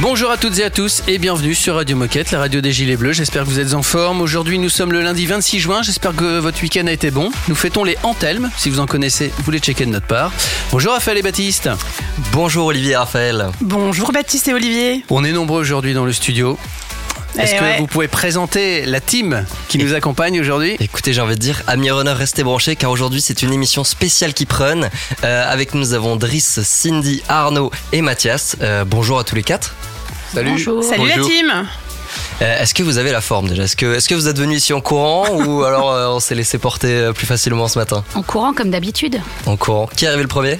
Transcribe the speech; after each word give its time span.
Bonjour 0.00 0.30
à 0.30 0.38
toutes 0.38 0.58
et 0.58 0.64
à 0.64 0.70
tous 0.70 1.02
et 1.08 1.18
bienvenue 1.18 1.54
sur 1.54 1.74
Radio 1.74 1.94
Moquette, 1.94 2.30
la 2.30 2.38
radio 2.38 2.62
des 2.62 2.72
Gilets 2.72 2.96
Bleus. 2.96 3.12
J'espère 3.12 3.44
que 3.44 3.48
vous 3.50 3.60
êtes 3.60 3.74
en 3.74 3.82
forme. 3.82 4.22
Aujourd'hui, 4.22 4.58
nous 4.58 4.70
sommes 4.70 4.92
le 4.92 5.02
lundi 5.02 5.26
26 5.26 5.60
juin. 5.60 5.82
J'espère 5.82 6.16
que 6.16 6.38
votre 6.38 6.62
week-end 6.62 6.86
a 6.86 6.92
été 6.92 7.10
bon. 7.10 7.30
Nous 7.48 7.54
fêtons 7.54 7.84
les 7.84 7.98
Antelmes. 8.02 8.50
Si 8.56 8.70
vous 8.70 8.80
en 8.80 8.86
connaissez, 8.86 9.30
vous 9.44 9.50
les 9.50 9.58
checkez 9.58 9.84
de 9.84 9.90
notre 9.90 10.06
part. 10.06 10.32
Bonjour 10.72 10.92
Raphaël 10.94 11.18
et 11.18 11.22
Baptiste. 11.22 11.68
Bonjour 12.32 12.66
Olivier 12.66 12.92
et 12.92 12.96
Raphaël. 12.96 13.48
Bonjour 13.60 14.10
Baptiste 14.12 14.48
et 14.48 14.54
Olivier. 14.54 15.04
On 15.10 15.22
est 15.22 15.32
nombreux 15.32 15.60
aujourd'hui 15.60 15.92
dans 15.92 16.06
le 16.06 16.12
studio. 16.14 16.58
Est-ce 17.38 17.52
Eh 17.54 17.58
que 17.58 17.62
ouais. 17.62 17.76
vous 17.78 17.86
pouvez 17.86 18.08
présenter 18.08 18.86
la 18.86 19.00
team 19.00 19.44
qui 19.68 19.78
nous 19.78 19.94
accompagne 19.94 20.40
aujourd'hui 20.40 20.76
Écoutez, 20.80 21.12
j'ai 21.12 21.20
envie 21.20 21.36
de 21.36 21.40
dire, 21.40 21.62
amis 21.68 21.90
runner, 21.90 22.12
restez 22.12 22.42
branchés 22.42 22.74
car 22.74 22.90
aujourd'hui 22.90 23.20
c'est 23.20 23.42
une 23.42 23.52
émission 23.52 23.84
spéciale 23.84 24.32
qui 24.34 24.46
prenne. 24.46 24.88
Euh, 25.24 25.44
avec 25.52 25.74
nous, 25.74 25.80
nous 25.80 25.92
avons 25.92 26.16
Driss, 26.16 26.60
Cindy, 26.62 27.22
Arnaud 27.28 27.70
et 27.92 28.00
Mathias. 28.00 28.56
Euh, 28.62 28.84
bonjour 28.84 29.18
à 29.20 29.24
tous 29.24 29.36
les 29.36 29.44
quatre. 29.44 29.74
Salut. 30.32 30.58
Salut 30.58 31.08
la 31.08 31.16
Bonjour. 31.16 31.28
team. 31.28 31.52
Euh, 32.42 32.62
Est-ce 32.62 32.72
que 32.74 32.82
vous 32.82 32.98
avez 32.98 33.10
la 33.12 33.20
forme 33.20 33.48
déjà? 33.48 33.64
Est-ce 33.64 33.76
que, 33.76 34.14
vous 34.14 34.28
êtes 34.28 34.38
venus 34.38 34.58
ici 34.58 34.72
en 34.72 34.80
courant 34.80 35.28
ou 35.44 35.64
alors 35.64 35.90
euh, 35.92 36.08
on 36.08 36.20
s'est 36.20 36.34
laissé 36.34 36.58
porter 36.58 36.92
euh, 36.92 37.12
plus 37.12 37.26
facilement 37.26 37.68
ce 37.68 37.78
matin? 37.78 38.04
En 38.14 38.22
courant 38.22 38.52
comme 38.52 38.70
d'habitude. 38.70 39.20
En 39.46 39.56
courant. 39.56 39.88
Qui 39.96 40.04
est 40.04 40.08
arrivé 40.08 40.22
le 40.22 40.28
premier? 40.28 40.58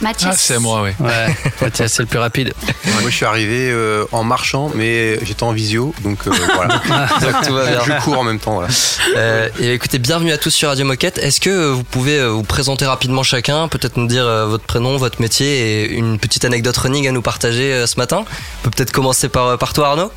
Mathias. 0.00 0.30
Ah, 0.32 0.36
c'est 0.38 0.58
moi, 0.58 0.82
oui. 0.82 0.90
Ouais, 0.98 1.34
Mathias, 1.60 1.92
c'est 1.92 2.02
le 2.02 2.06
plus 2.08 2.18
rapide. 2.18 2.54
Moi, 2.86 3.10
je 3.10 3.14
suis 3.14 3.26
arrivé 3.26 3.70
euh, 3.70 4.04
en 4.12 4.24
marchant, 4.24 4.70
mais 4.74 5.22
j'étais 5.24 5.42
en 5.42 5.52
visio, 5.52 5.94
donc 6.02 6.26
euh, 6.26 6.30
voilà. 6.54 6.80
Donc 7.20 7.46
tout 7.46 7.54
va 7.54 7.66
bien. 7.66 7.80
je 7.84 8.04
cours 8.04 8.18
en 8.18 8.24
même 8.24 8.38
temps. 8.38 8.54
Voilà. 8.54 8.68
Euh, 9.16 9.48
et 9.60 9.72
écoutez, 9.74 9.98
bienvenue 9.98 10.32
à 10.32 10.38
tous 10.38 10.50
sur 10.50 10.68
Radio 10.68 10.84
Moquette. 10.84 11.18
Est-ce 11.18 11.40
que 11.40 11.68
vous 11.68 11.84
pouvez 11.84 12.26
vous 12.26 12.42
présenter 12.42 12.86
rapidement 12.86 13.22
chacun, 13.22 13.68
peut-être 13.68 13.96
nous 13.96 14.06
dire 14.06 14.24
euh, 14.26 14.46
votre 14.46 14.64
prénom, 14.64 14.96
votre 14.96 15.20
métier 15.20 15.82
et 15.82 15.90
une 15.92 16.18
petite 16.18 16.44
anecdote 16.44 16.76
running 16.76 17.06
à 17.08 17.12
nous 17.12 17.22
partager 17.22 17.72
euh, 17.72 17.86
ce 17.86 17.96
matin? 17.96 18.24
On 18.24 18.64
peut 18.64 18.70
peut-être 18.70 18.92
commencer 18.92 19.28
par, 19.28 19.58
par 19.58 19.72
toi 19.72 19.88
Arnaud? 19.88 20.10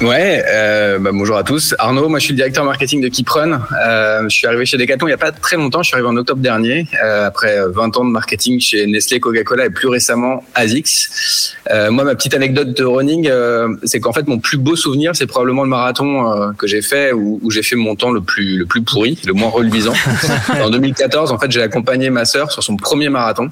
Ouais, 0.00 0.42
euh, 0.48 0.98
bah, 0.98 1.10
bonjour 1.12 1.36
à 1.36 1.44
tous. 1.44 1.74
Arnaud, 1.78 2.08
moi 2.08 2.18
je 2.18 2.24
suis 2.24 2.32
le 2.32 2.36
directeur 2.36 2.64
marketing 2.64 3.02
de 3.02 3.08
Keeprun. 3.08 3.60
Euh, 3.84 4.22
je 4.30 4.34
suis 4.34 4.46
arrivé 4.46 4.64
chez 4.64 4.78
Decathlon 4.78 5.08
il 5.08 5.10
n'y 5.10 5.14
a 5.14 5.18
pas 5.18 5.30
très 5.30 5.56
longtemps, 5.58 5.82
je 5.82 5.88
suis 5.88 5.94
arrivé 5.94 6.08
en 6.08 6.16
octobre 6.16 6.40
dernier, 6.40 6.86
euh, 7.04 7.26
après 7.26 7.58
20 7.68 7.98
ans 7.98 8.06
de 8.06 8.10
marketing 8.10 8.58
chez 8.60 8.86
Nestlé, 8.86 9.20
Coca-Cola 9.20 9.66
et 9.66 9.70
plus 9.70 9.88
récemment 9.88 10.42
ASICS. 10.54 11.54
Euh, 11.70 11.90
moi, 11.90 12.04
ma 12.04 12.14
petite 12.14 12.32
anecdote 12.32 12.74
de 12.74 12.82
running, 12.82 13.28
euh, 13.28 13.76
c'est 13.84 14.00
qu'en 14.00 14.14
fait 14.14 14.26
mon 14.26 14.38
plus 14.38 14.56
beau 14.56 14.74
souvenir, 14.74 15.14
c'est 15.14 15.26
probablement 15.26 15.64
le 15.64 15.68
marathon 15.68 16.32
euh, 16.32 16.52
que 16.56 16.66
j'ai 16.66 16.80
fait 16.80 17.12
où, 17.12 17.38
où 17.42 17.50
j'ai 17.50 17.62
fait 17.62 17.76
mon 17.76 17.94
temps 17.94 18.10
le 18.10 18.22
plus 18.22 18.56
le 18.56 18.64
plus 18.64 18.80
pourri, 18.80 19.18
le 19.26 19.34
moins 19.34 19.50
reluisant. 19.50 19.92
en 20.62 20.70
2014, 20.70 21.30
en 21.30 21.38
fait, 21.38 21.50
j'ai 21.50 21.60
accompagné 21.60 22.08
ma 22.08 22.24
sœur 22.24 22.50
sur 22.52 22.62
son 22.62 22.76
premier 22.76 23.10
marathon. 23.10 23.50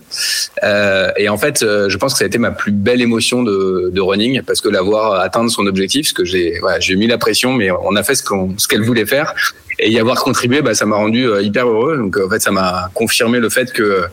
Euh, 0.65 1.11
et 1.19 1.29
en 1.29 1.37
fait, 1.37 1.63
euh, 1.63 1.91
je 1.91 1.99
pense 1.99 2.15
que 2.15 2.19
ça 2.19 2.25
a 2.25 2.27
été 2.27 2.39
ma 2.39 2.53
plus 2.53 2.73
belle 2.73 3.03
émotion 3.03 3.43
de, 3.43 3.91
de 3.93 4.01
running 4.01 4.41
parce 4.41 4.63
que 4.63 4.71
l'avoir 4.71 5.21
atteindre 5.21 5.51
son 5.51 5.67
objectif, 5.67 6.07
parce 6.07 6.13
que 6.15 6.25
j'ai 6.25 6.38
j'ai 6.81 6.97
mis 6.97 7.07
la 7.07 7.19
pression, 7.19 7.53
mais 7.53 7.71
on 7.71 7.97
a 7.97 8.03
fait 8.03 8.15
ce 8.15 8.67
qu'elle 8.69 8.83
voulait 8.83 9.07
faire 9.07 9.35
et 9.79 9.91
y 9.91 9.99
avoir 9.99 10.23
contribué, 10.23 10.63
bah, 10.63 10.75
ça 10.75 10.87
m'a 10.87 10.97
rendu 10.97 11.27
euh, 11.27 11.43
hyper 11.43 11.69
heureux. 11.69 11.97
Donc 11.97 12.17
en 12.17 12.29
fait, 12.29 12.41
ça 12.41 12.51
m'a 12.51 12.91
confirmé 12.95 13.39
le 13.39 13.49
fait 13.49 13.73
que 13.73 14.05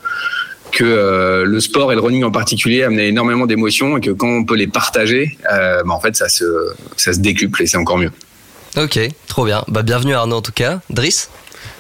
que 0.72 0.84
euh, 0.84 1.45
le 1.45 1.59
sport 1.62 1.92
et 1.92 1.95
le 1.95 2.02
running 2.02 2.23
en 2.23 2.32
particulier 2.32 2.84
amenaient 2.84 3.08
énormément 3.08 3.45
d'émotions 3.45 3.98
et 3.98 4.02
que 4.02 4.12
quand 4.12 4.28
on 4.28 4.44
peut 4.44 4.55
les 4.55 4.67
partager, 4.67 5.38
euh, 5.52 5.83
bah, 5.83 5.94
en 5.94 5.99
fait, 5.99 6.16
ça 6.16 6.30
se 6.30 6.45
ça 6.98 7.14
se 7.14 7.20
décuple 7.20 7.64
et 7.64 7.67
c'est 7.67 7.77
encore 7.77 7.98
mieux. 7.98 8.11
Ok, 8.78 8.99
trop 9.28 9.45
bien. 9.45 9.64
Bah, 9.67 9.83
bienvenue 9.83 10.14
Arnaud 10.14 10.38
en 10.38 10.42
tout 10.42 10.52
cas. 10.52 10.82
Driss? 10.89 11.30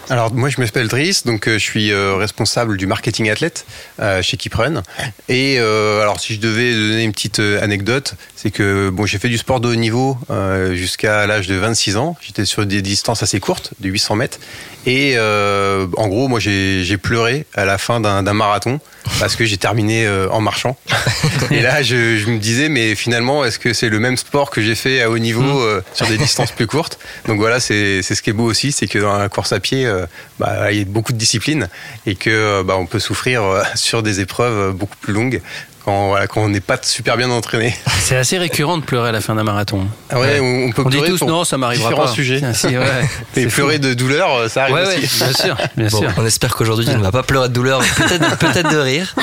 Alors, 0.09 0.31
moi, 0.31 0.49
je 0.49 0.61
m'appelle 0.61 0.87
Driss, 0.87 1.25
donc 1.25 1.47
euh, 1.47 1.53
je 1.53 1.63
suis 1.63 1.91
euh, 1.91 2.15
responsable 2.15 2.77
du 2.77 2.85
marketing 2.85 3.29
athlète 3.29 3.65
euh, 3.99 4.21
chez 4.21 4.37
Keeprun. 4.37 4.83
Et 5.29 5.57
euh, 5.57 6.01
alors, 6.01 6.19
si 6.19 6.35
je 6.35 6.39
devais 6.39 6.73
donner 6.73 7.03
une 7.03 7.11
petite 7.11 7.39
euh, 7.39 7.63
anecdote, 7.63 8.13
c'est 8.35 8.51
que 8.51 8.89
bon, 8.89 9.07
j'ai 9.07 9.17
fait 9.17 9.29
du 9.29 9.39
sport 9.39 9.59
de 9.59 9.67
haut 9.67 9.75
niveau 9.75 10.15
euh, 10.29 10.75
jusqu'à 10.75 11.25
l'âge 11.25 11.47
de 11.47 11.55
26 11.55 11.97
ans. 11.97 12.15
J'étais 12.21 12.45
sur 12.45 12.67
des 12.67 12.83
distances 12.83 13.23
assez 13.23 13.39
courtes, 13.39 13.73
de 13.79 13.89
800 13.89 14.15
mètres. 14.15 14.37
Et 14.85 15.17
en 15.17 16.07
gros, 16.07 16.27
moi, 16.27 16.39
j'ai 16.39 16.97
pleuré 16.97 17.47
à 17.55 17.65
la 17.65 17.79
fin 17.79 17.99
d'un 17.99 18.33
marathon 18.33 18.79
parce 19.19 19.35
que 19.35 19.45
j'ai 19.45 19.57
terminé 19.57 20.05
euh, 20.05 20.27
en 20.29 20.41
marchant. 20.41 20.77
Et 21.51 21.61
là, 21.61 21.81
je, 21.81 22.17
je 22.17 22.27
me 22.27 22.37
disais, 22.37 22.69
mais 22.69 22.95
finalement, 22.95 23.45
est-ce 23.45 23.59
que 23.59 23.73
c'est 23.73 23.89
le 23.89 23.99
même 23.99 24.17
sport 24.17 24.49
que 24.49 24.61
j'ai 24.61 24.75
fait 24.75 25.01
à 25.01 25.09
haut 25.09 25.17
niveau 25.17 25.59
euh, 25.61 25.81
sur 25.93 26.07
des 26.07 26.17
distances 26.17 26.51
plus 26.51 26.67
courtes? 26.67 26.99
Donc 27.27 27.39
voilà, 27.39 27.59
c'est 27.59 28.01
ce 28.01 28.21
qui 28.21 28.29
est 28.29 28.33
beau 28.33 28.45
aussi, 28.45 28.71
c'est 28.71 28.87
que 28.87 28.99
dans 28.99 29.17
la 29.17 29.29
course 29.29 29.53
à 29.53 29.59
pied, 29.59 29.85
euh, 29.85 30.05
bah, 30.39 30.71
il 30.71 30.79
y 30.79 30.81
a 30.81 30.85
beaucoup 30.85 31.13
de 31.13 31.17
disciplines 31.17 31.69
et 32.05 32.15
que 32.15 32.61
bah, 32.63 32.75
on 32.77 32.85
peut 32.85 32.99
souffrir 32.99 33.43
sur 33.75 34.03
des 34.03 34.19
épreuves 34.19 34.73
beaucoup 34.73 34.97
plus 34.97 35.13
longues 35.13 35.41
quand, 35.85 36.07
voilà, 36.09 36.27
quand 36.27 36.41
on 36.41 36.49
n'est 36.49 36.59
pas 36.59 36.77
super 36.81 37.15
bien 37.15 37.29
entraîné. 37.29 37.73
C'est 37.99 38.17
assez 38.17 38.37
récurrent 38.37 38.77
de 38.77 38.83
pleurer 38.83 39.09
à 39.09 39.11
la 39.11 39.21
fin 39.21 39.35
d'un 39.35 39.43
marathon. 39.43 39.87
Ah 40.09 40.19
ouais, 40.19 40.39
on, 40.41 40.65
on 40.67 40.71
peut 40.71 40.83
On 40.85 40.89
dit 40.89 41.01
tous 41.05 41.21
non, 41.23 41.43
ça 41.45 41.57
m'arrivera 41.57 41.89
différents 41.89 42.07
pas. 42.07 42.11
sujets. 42.13 42.39
Tiens, 42.39 42.53
si, 42.53 42.67
ouais. 42.77 42.85
Et 43.35 43.45
pleurer 43.47 43.79
de 43.79 43.93
douleur, 43.93 44.33
euh, 44.35 44.47
ça 44.49 44.63
arrive 44.63 44.75
Ouais, 44.75 44.85
ouais, 44.85 44.97
aussi. 45.03 45.17
bien 45.23 45.33
sûr, 45.45 45.57
bien 45.77 45.87
Bon, 45.87 45.99
sûr. 45.99 46.11
on 46.17 46.25
espère 46.25 46.55
qu'aujourd'hui 46.55 46.85
tu 46.85 46.91
ne 46.91 47.01
vas 47.01 47.11
pas 47.11 47.23
pleurer 47.23 47.47
de 47.49 47.53
douleur, 47.53 47.81
peut-être 47.95 48.37
peut-être 48.37 48.71
de 48.71 48.77
rire. 48.77 49.15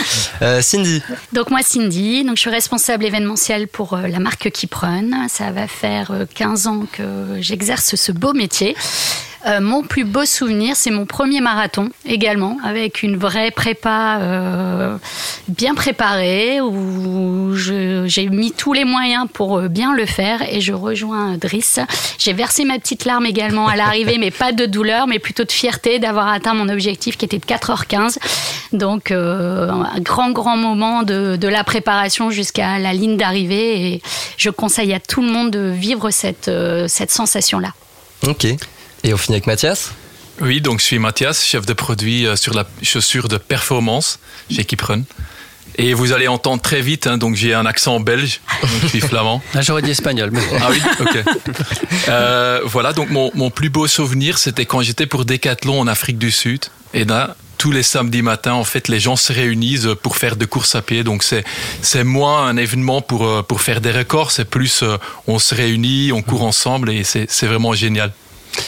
Euh, 0.42 0.62
Cindy 0.62 1.02
Donc 1.32 1.50
moi 1.50 1.60
Cindy, 1.62 2.24
donc 2.24 2.36
je 2.36 2.40
suis 2.42 2.50
responsable 2.50 3.04
événementiel 3.04 3.68
pour 3.68 3.94
euh, 3.94 4.06
la 4.08 4.18
marque 4.20 4.50
Keeprun. 4.50 5.28
Ça 5.28 5.50
va 5.50 5.66
faire 5.66 6.10
euh, 6.12 6.24
15 6.34 6.66
ans 6.68 6.84
que 6.92 7.02
j'exerce 7.40 7.94
ce 7.96 8.12
beau 8.12 8.32
métier. 8.32 8.76
Euh, 9.46 9.60
mon 9.60 9.82
plus 9.82 10.04
beau 10.04 10.24
souvenir, 10.24 10.76
c'est 10.76 10.90
mon 10.90 11.04
premier 11.04 11.40
marathon 11.40 11.88
également, 12.04 12.58
avec 12.64 13.02
une 13.02 13.16
vraie 13.16 13.50
prépa 13.50 14.18
euh, 14.20 14.96
bien 15.48 15.74
préparée, 15.74 16.60
où 16.60 17.52
j'ai 17.54 18.28
mis 18.28 18.52
tous 18.52 18.72
les 18.72 18.84
moyens 18.84 19.26
pour 19.32 19.58
euh, 19.58 19.68
bien 19.68 19.94
le 19.94 20.06
faire 20.06 20.42
et 20.42 20.60
je 20.60 20.72
rejoins 20.72 21.36
Driss. 21.38 21.80
J'ai 22.18 22.32
versé 22.32 22.64
ma 22.64 22.78
petite 22.78 23.04
larme 23.04 23.26
également 23.26 23.66
à 23.66 23.74
l'arrivée, 23.74 24.16
mais 24.18 24.30
pas 24.30 24.52
de 24.52 24.64
douleur, 24.64 25.08
mais 25.08 25.18
plutôt 25.18 25.44
de 25.44 25.52
fierté 25.52 25.98
d'avoir 25.98 26.28
atteint 26.28 26.54
mon 26.54 26.68
objectif 26.68 27.16
qui 27.16 27.24
était 27.24 27.38
de 27.38 27.44
4h15. 27.44 28.18
Donc 28.72 29.10
un 29.10 30.00
grand, 30.00 30.30
grand 30.30 30.56
moment 30.56 31.02
de, 31.02 31.48
la 31.48 31.64
préparation 31.64 32.30
jusqu'à 32.30 32.78
la 32.78 32.94
ligne 32.94 33.16
d'arrivée 33.16 33.94
et 33.94 34.02
je 34.38 34.48
conseille 34.48 34.94
à 34.94 35.00
tout 35.00 35.20
le 35.20 35.28
monde 35.28 35.50
de 35.50 35.68
vivre 35.68 36.10
cette, 36.10 36.50
cette 36.86 37.10
sensation-là. 37.10 37.74
Ok. 38.26 38.46
Et 39.04 39.12
on 39.12 39.16
finit 39.16 39.36
avec 39.36 39.46
Mathias? 39.46 39.92
Oui, 40.40 40.60
donc 40.60 40.80
je 40.80 40.84
suis 40.84 40.98
Mathias, 40.98 41.44
chef 41.44 41.66
de 41.66 41.72
produit 41.72 42.26
euh, 42.26 42.36
sur 42.36 42.54
la 42.54 42.66
chaussure 42.82 43.28
de 43.28 43.36
performance 43.36 44.18
chez 44.50 44.64
Keeprun. 44.64 45.02
Et 45.76 45.94
vous 45.94 46.12
allez 46.12 46.28
entendre 46.28 46.62
très 46.62 46.82
vite, 46.82 47.06
hein, 47.06 47.18
donc 47.18 47.34
j'ai 47.34 47.54
un 47.54 47.66
accent 47.66 47.98
belge, 47.98 48.40
donc 48.60 48.70
je 48.82 48.88
suis 48.88 49.00
flamand. 49.00 49.42
Là, 49.54 49.60
j'aurais 49.62 49.82
dit 49.82 49.90
espagnol. 49.90 50.30
Mais... 50.32 50.40
Ah 50.60 50.68
oui, 50.70 50.80
ok. 51.00 51.18
Euh, 52.08 52.60
voilà, 52.64 52.92
donc 52.92 53.10
mon, 53.10 53.30
mon 53.34 53.50
plus 53.50 53.70
beau 53.70 53.86
souvenir, 53.86 54.38
c'était 54.38 54.66
quand 54.66 54.82
j'étais 54.82 55.06
pour 55.06 55.24
Decathlon 55.24 55.80
en 55.80 55.86
Afrique 55.86 56.18
du 56.18 56.30
Sud. 56.30 56.66
Et 56.94 57.04
là, 57.04 57.36
tous 57.58 57.70
les 57.72 57.82
samedis 57.82 58.22
matins, 58.22 58.54
en 58.54 58.64
fait, 58.64 58.88
les 58.88 59.00
gens 59.00 59.16
se 59.16 59.32
réunissent 59.32 59.88
pour 60.02 60.16
faire 60.16 60.36
de 60.36 60.44
courses 60.44 60.74
à 60.74 60.82
pied. 60.82 61.04
Donc 61.04 61.22
c'est 61.22 61.44
c'est 61.80 62.04
moins 62.04 62.46
un 62.46 62.56
événement 62.56 63.00
pour 63.00 63.26
euh, 63.26 63.42
pour 63.42 63.62
faire 63.62 63.80
des 63.80 63.92
records, 63.92 64.30
c'est 64.30 64.44
plus 64.44 64.84
on 65.26 65.38
se 65.38 65.54
réunit, 65.54 66.12
on 66.12 66.22
court 66.22 66.42
ensemble 66.42 66.90
et 66.90 67.04
c'est 67.04 67.30
c'est 67.30 67.46
vraiment 67.46 67.72
génial. 67.72 68.12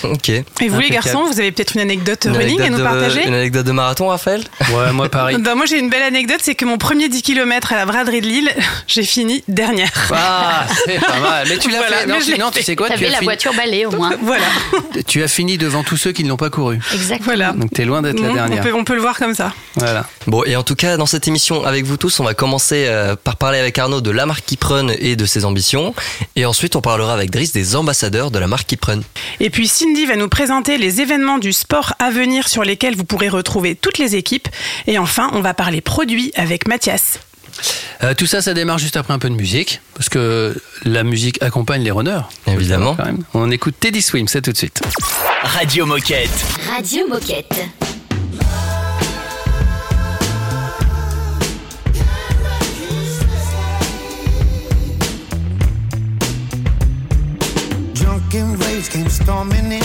Ok. 0.03 0.29
Et 0.29 0.45
vous 0.69 0.81
les 0.81 0.91
garçons, 0.91 1.25
vous 1.27 1.39
avez 1.41 1.53
peut-être 1.53 1.75
une 1.75 1.81
anecdote 1.81 2.25
Une 2.27 2.37
running 2.37 2.61
à 2.63 2.71
nous 2.71 2.79
de- 2.79 2.83
partager 2.83 3.27
Une 3.27 3.35
anecdote 3.35 3.67
de 3.67 3.73
marathon, 3.73 4.09
Raphaël 4.09 4.43
Ouais, 4.73 4.93
moi 4.93 5.09
pareil. 5.09 5.37
Bah, 5.45 5.55
moi 5.55 5.67
j'ai 5.67 5.79
une 5.79 5.91
belle 5.91 6.03
anecdote, 6.03 6.39
c'est 6.43 6.55
que 6.55 6.65
mon 6.65 6.79
premier 6.79 7.09
10 7.09 7.23
km 7.23 7.73
à 7.73 7.77
la 7.77 7.85
braderie 7.87 8.21
de 8.23 8.27
Lille, 8.27 8.51
j'ai 8.87 9.03
fini 9.03 9.43
dernière. 9.49 9.91
Ah, 10.13 10.67
c'est 10.87 10.99
pas 11.01 11.21
mal. 11.21 11.47
Mais 11.49 11.59
tu 11.59 11.69
l'as 11.71 11.79
Voilà, 11.79 11.97
fait. 12.21 12.39
Non, 12.39 12.51
tu 12.51 12.63
sais 12.63 12.77
quoi 12.77 12.89
tu 12.89 13.05
as, 13.05 13.09
la 13.09 13.15
fini, 13.17 13.25
voiture 13.25 13.53
balai 13.55 13.85
au 13.87 13.91
moins. 13.93 14.13
Voilà, 14.23 14.45
tu 15.07 15.23
as 15.23 15.29
fini 15.29 15.59
devant 15.59 15.83
tous 15.83 15.97
ceux 15.97 16.13
qui 16.13 16.25
ne 16.25 16.29
l'ont 16.31 16.37
pas 16.37 16.51
couru. 16.51 16.81
Exactement. 16.95 17.25
voilà. 17.27 17.53
Donc 17.53 17.71
t'es 17.73 17.85
loin 17.85 18.01
d'être 18.03 18.21
la 18.21 18.31
on, 18.31 18.35
dernière. 18.35 18.63
peut, 18.63 18.73
on 18.75 18.85
peut 18.85 18.95
le 18.95 19.01
voir 19.01 19.19
comme 19.19 19.35
ça. 19.35 19.53
Voilà. 19.77 20.07
Bon, 20.27 20.45
et 20.45 20.57
en 20.57 20.63
tout 20.63 20.77
cas, 20.77 20.97
dans 20.97 21.07
cette 21.07 21.29
émission 21.29 21.65
avec 21.65 21.85
vous 21.85 21.97
tous, 21.97 22.21
on 22.21 22.25
va 22.25 22.35
commencer 22.35 22.87
euh, 22.89 23.17
par 23.23 23.37
parler 23.37 23.59
avec 23.59 23.79
Arnaud 23.79 24.01
de 24.01 24.11
la 24.11 24.25
marque 24.27 24.45
Keeprun 24.47 24.89
et 24.99 25.17
de 25.17 25.27
ses 25.27 25.45
ambitions. 25.45 25.95
Et 26.37 26.47
ensuite, 26.47 26.77
on 26.77 26.81
parlera 26.81 27.13
avec 27.13 27.31
Driss 27.31 27.53
des 27.53 27.77
ambassadeurs 27.77 28.31
de 28.31 28.39
la 28.39 28.47
marque 28.47 28.67
Keeprun. 28.69 29.01
Et 29.41 29.51
puis 29.51 29.69
Cindy 29.75 30.07
va 30.07 30.15
nous 30.15 30.29
présenter 30.29 30.79
les 30.79 31.01
événements 31.01 31.39
du 31.39 31.53
sport 31.53 31.95
à 31.99 32.09
venir 32.13 32.47
sur 32.47 32.63
lesquels 32.63 32.95
vous 32.95 33.03
pourrez 33.03 33.29
retrouver 33.29 33.75
toutes 33.75 33.99
les 33.99 34.15
équipes. 34.15 34.47
Et 34.87 34.99
enfin, 34.99 35.29
on 35.33 35.41
va 35.41 35.53
parler 35.53 35.81
produits 35.81 36.31
avec 36.37 36.69
Mathias. 36.69 37.19
Euh, 38.05 38.15
tout 38.15 38.27
ça, 38.27 38.41
ça 38.41 38.55
démarre 38.55 38.79
juste 38.79 38.97
après 38.97 39.13
un 39.13 39.19
peu 39.19 39.29
de 39.29 39.35
musique, 39.35 39.81
parce 39.95 40.09
que 40.09 40.57
la 40.85 41.03
musique 41.03 41.43
accompagne 41.43 41.83
les 41.83 41.91
runners. 41.91 42.21
Évidemment. 42.47 42.95
Quand 42.95 43.05
même. 43.05 43.25
On 43.35 43.51
écoute 43.51 43.75
Teddy 43.81 44.01
Swim, 44.01 44.29
c'est 44.29 44.43
tout 44.43 44.53
de 44.53 44.57
suite. 44.57 44.81
Radio 45.43 45.87
Moquette. 45.87 46.31
Radio 46.71 47.09
Moquette. 47.09 47.67
Drunken 58.35 58.59
rage 58.67 58.91
came 58.91 59.09
storming 59.09 59.71
in. 59.73 59.83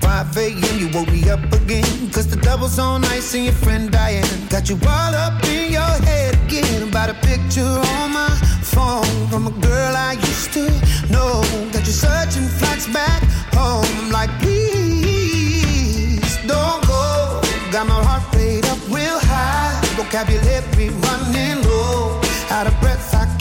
5 0.00 0.36
a.m. 0.36 0.78
you 0.78 0.88
woke 0.92 1.10
me 1.10 1.28
up 1.30 1.40
again. 1.52 2.10
Cause 2.10 2.26
the 2.26 2.36
double's 2.36 2.78
on 2.78 3.04
ice 3.06 3.34
and 3.34 3.44
your 3.44 3.54
friend 3.54 3.90
Diane 3.90 4.24
got 4.48 4.68
you 4.68 4.76
all 4.86 5.14
up 5.14 5.42
in 5.44 5.72
your 5.72 5.94
head 6.04 6.34
again. 6.44 6.88
About 6.88 7.10
a 7.10 7.14
picture 7.14 7.62
on 7.62 8.12
my 8.12 8.28
phone 8.62 9.28
from 9.28 9.46
a 9.46 9.50
girl 9.50 9.96
I 9.96 10.12
used 10.12 10.52
to 10.54 10.64
know. 11.10 11.42
Got 11.72 11.86
you 11.86 11.92
searching 11.92 12.48
flights 12.58 12.86
back 12.88 13.22
home. 13.54 14.10
Like, 14.10 14.30
please 14.40 16.36
don't 16.46 16.86
go. 16.86 17.40
Got 17.72 17.86
my 17.86 18.00
heart 18.04 18.34
rate 18.34 18.68
up 18.70 18.78
real 18.88 19.18
high. 19.20 19.80
Vocabulary 19.96 20.90
running 21.04 21.62
low. 21.64 22.20
Out 22.50 22.66
of 22.66 22.78
breath, 22.80 23.14
I 23.14 23.35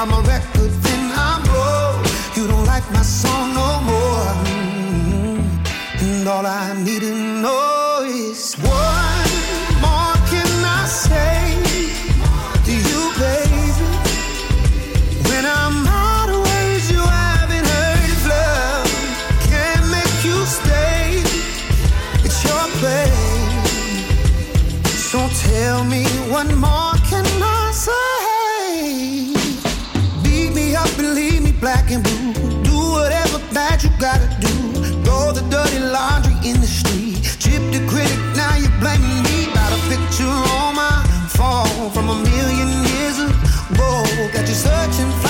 I'm 0.00 0.12
a 0.12 0.20
record, 0.20 0.70
then 0.84 1.10
I'm 1.12 1.42
broke. 1.42 2.36
You 2.36 2.46
don't 2.46 2.64
like 2.66 2.88
my 2.92 3.02
song 3.02 3.52
no 3.52 3.80
more. 3.90 4.30
Mm-hmm. 4.46 6.04
And 6.04 6.28
all 6.28 6.46
I 6.46 6.80
need 6.84 7.00
to 7.00 7.12
know 7.42 7.57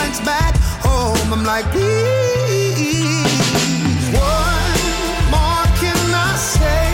flights 0.08 0.20
back 0.24 0.54
home. 0.82 1.32
I'm 1.32 1.44
like, 1.44 1.66
please, 1.70 3.24
what 4.12 4.78
more 5.30 5.66
can 5.80 6.14
I 6.14 6.36
say 6.36 6.88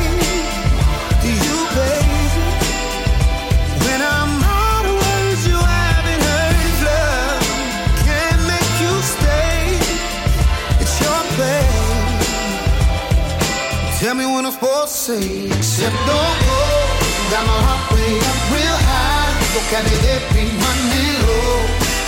to 1.22 1.28
you, 1.28 1.56
baby? 1.78 2.25
When 3.87 4.00
I'm 4.02 4.43
out 4.43 4.84
of 4.87 4.94
words, 4.94 5.46
you 5.46 5.58
haven't 5.58 6.22
heard 6.28 6.56
love 6.88 7.43
can't 8.05 8.43
make 8.52 8.72
you 8.82 8.94
stay. 9.02 9.78
It's 10.82 10.96
your 11.00 11.22
play. 11.37 11.67
Tell 13.99 14.14
me 14.14 14.26
what 14.26 14.44
I'm 14.44 14.52
supposed 14.52 14.93
to 14.93 14.99
say. 14.99 15.46
Except 15.46 15.96
don't 16.06 16.38
go. 16.49 16.60
Got 17.31 17.46
my 17.46 17.58
heart 17.67 17.93
way 17.93 18.19
up 18.19 18.38
real 18.52 18.78
high. 18.88 19.32
Vocabulary 19.55 20.46
running 20.62 21.17
low. 21.26 21.60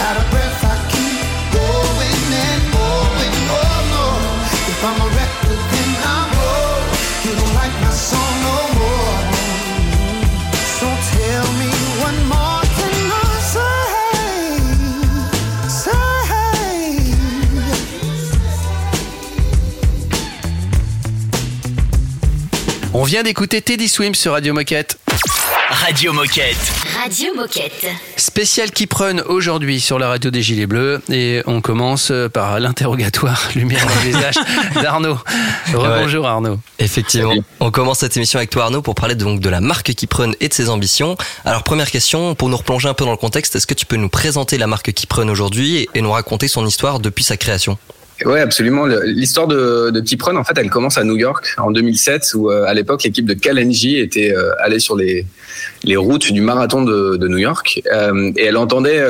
Out 0.06 0.16
of 0.18 0.30
breath, 0.30 0.65
On 22.98 23.02
vient 23.02 23.22
d'écouter 23.22 23.60
Teddy 23.60 23.88
Swim 23.88 24.14
sur 24.14 24.32
Radio 24.32 24.54
Moquette. 24.54 24.98
Radio 25.82 26.12
Moquette. 26.12 26.56
Radio 27.02 27.34
Moquette. 27.34 27.86
Spécial 28.16 28.70
qui 28.70 28.86
prennent 28.86 29.20
aujourd'hui 29.20 29.78
sur 29.80 29.98
la 29.98 30.08
radio 30.08 30.30
des 30.30 30.42
Gilets 30.42 30.66
Bleus 30.66 31.02
et 31.10 31.42
on 31.46 31.60
commence 31.60 32.10
par 32.32 32.58
l'interrogatoire 32.58 33.48
lumière 33.54 33.86
dans 33.86 33.94
le 33.94 34.00
visage 34.00 34.34
d'Arnaud. 34.82 35.18
Rebonjour 35.72 36.26
Arnaud. 36.26 36.58
Effectivement. 36.78 37.34
On 37.60 37.70
commence 37.70 37.98
cette 37.98 38.16
émission 38.16 38.38
avec 38.38 38.50
toi 38.50 38.64
Arnaud 38.64 38.80
pour 38.80 38.94
parler 38.94 39.14
donc 39.14 39.40
de 39.40 39.50
la 39.50 39.60
marque 39.60 39.92
Kiprun 39.92 40.32
et 40.40 40.48
de 40.48 40.54
ses 40.54 40.70
ambitions. 40.70 41.16
Alors 41.44 41.62
première 41.62 41.90
question, 41.90 42.34
pour 42.34 42.48
nous 42.48 42.56
replonger 42.56 42.88
un 42.88 42.94
peu 42.94 43.04
dans 43.04 43.10
le 43.12 43.16
contexte, 43.18 43.54
est-ce 43.54 43.66
que 43.66 43.74
tu 43.74 43.84
peux 43.84 43.96
nous 43.96 44.08
présenter 44.08 44.56
la 44.58 44.66
marque 44.66 44.92
Kiprun 44.92 45.28
aujourd'hui 45.28 45.88
et 45.94 46.00
nous 46.00 46.10
raconter 46.10 46.48
son 46.48 46.66
histoire 46.66 47.00
depuis 47.00 47.24
sa 47.24 47.36
création? 47.36 47.78
Ouais, 48.24 48.40
absolument. 48.40 48.86
L'histoire 48.86 49.46
de, 49.46 49.90
de 49.90 50.00
Kiprun, 50.00 50.36
en 50.36 50.44
fait, 50.44 50.56
elle 50.56 50.70
commence 50.70 50.96
à 50.96 51.04
New 51.04 51.16
York 51.16 51.54
en 51.58 51.70
2007, 51.70 52.32
où 52.34 52.50
euh, 52.50 52.64
à 52.66 52.72
l'époque 52.72 53.02
l'équipe 53.02 53.26
de 53.26 53.34
Kalenji 53.34 53.98
était 53.98 54.34
euh, 54.34 54.52
allée 54.60 54.78
sur 54.78 54.96
les 54.96 55.26
les 55.84 55.96
routes 55.96 56.32
du 56.32 56.40
marathon 56.40 56.82
de, 56.82 57.16
de 57.16 57.28
New 57.28 57.38
York 57.38 57.82
euh, 57.92 58.32
et 58.36 58.44
elle 58.46 58.56
entendait 58.56 59.02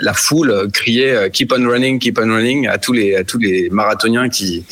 la 0.00 0.14
foule 0.14 0.68
crier 0.72 1.12
euh, 1.12 1.28
"Keep 1.28 1.52
on 1.52 1.68
running, 1.68 1.98
keep 1.98 2.18
on 2.18 2.28
running" 2.28 2.66
à 2.68 2.78
tous 2.78 2.92
les 2.92 3.16
à 3.16 3.24
tous 3.24 3.38
les 3.38 3.68
marathoniens 3.70 4.28
qui 4.28 4.64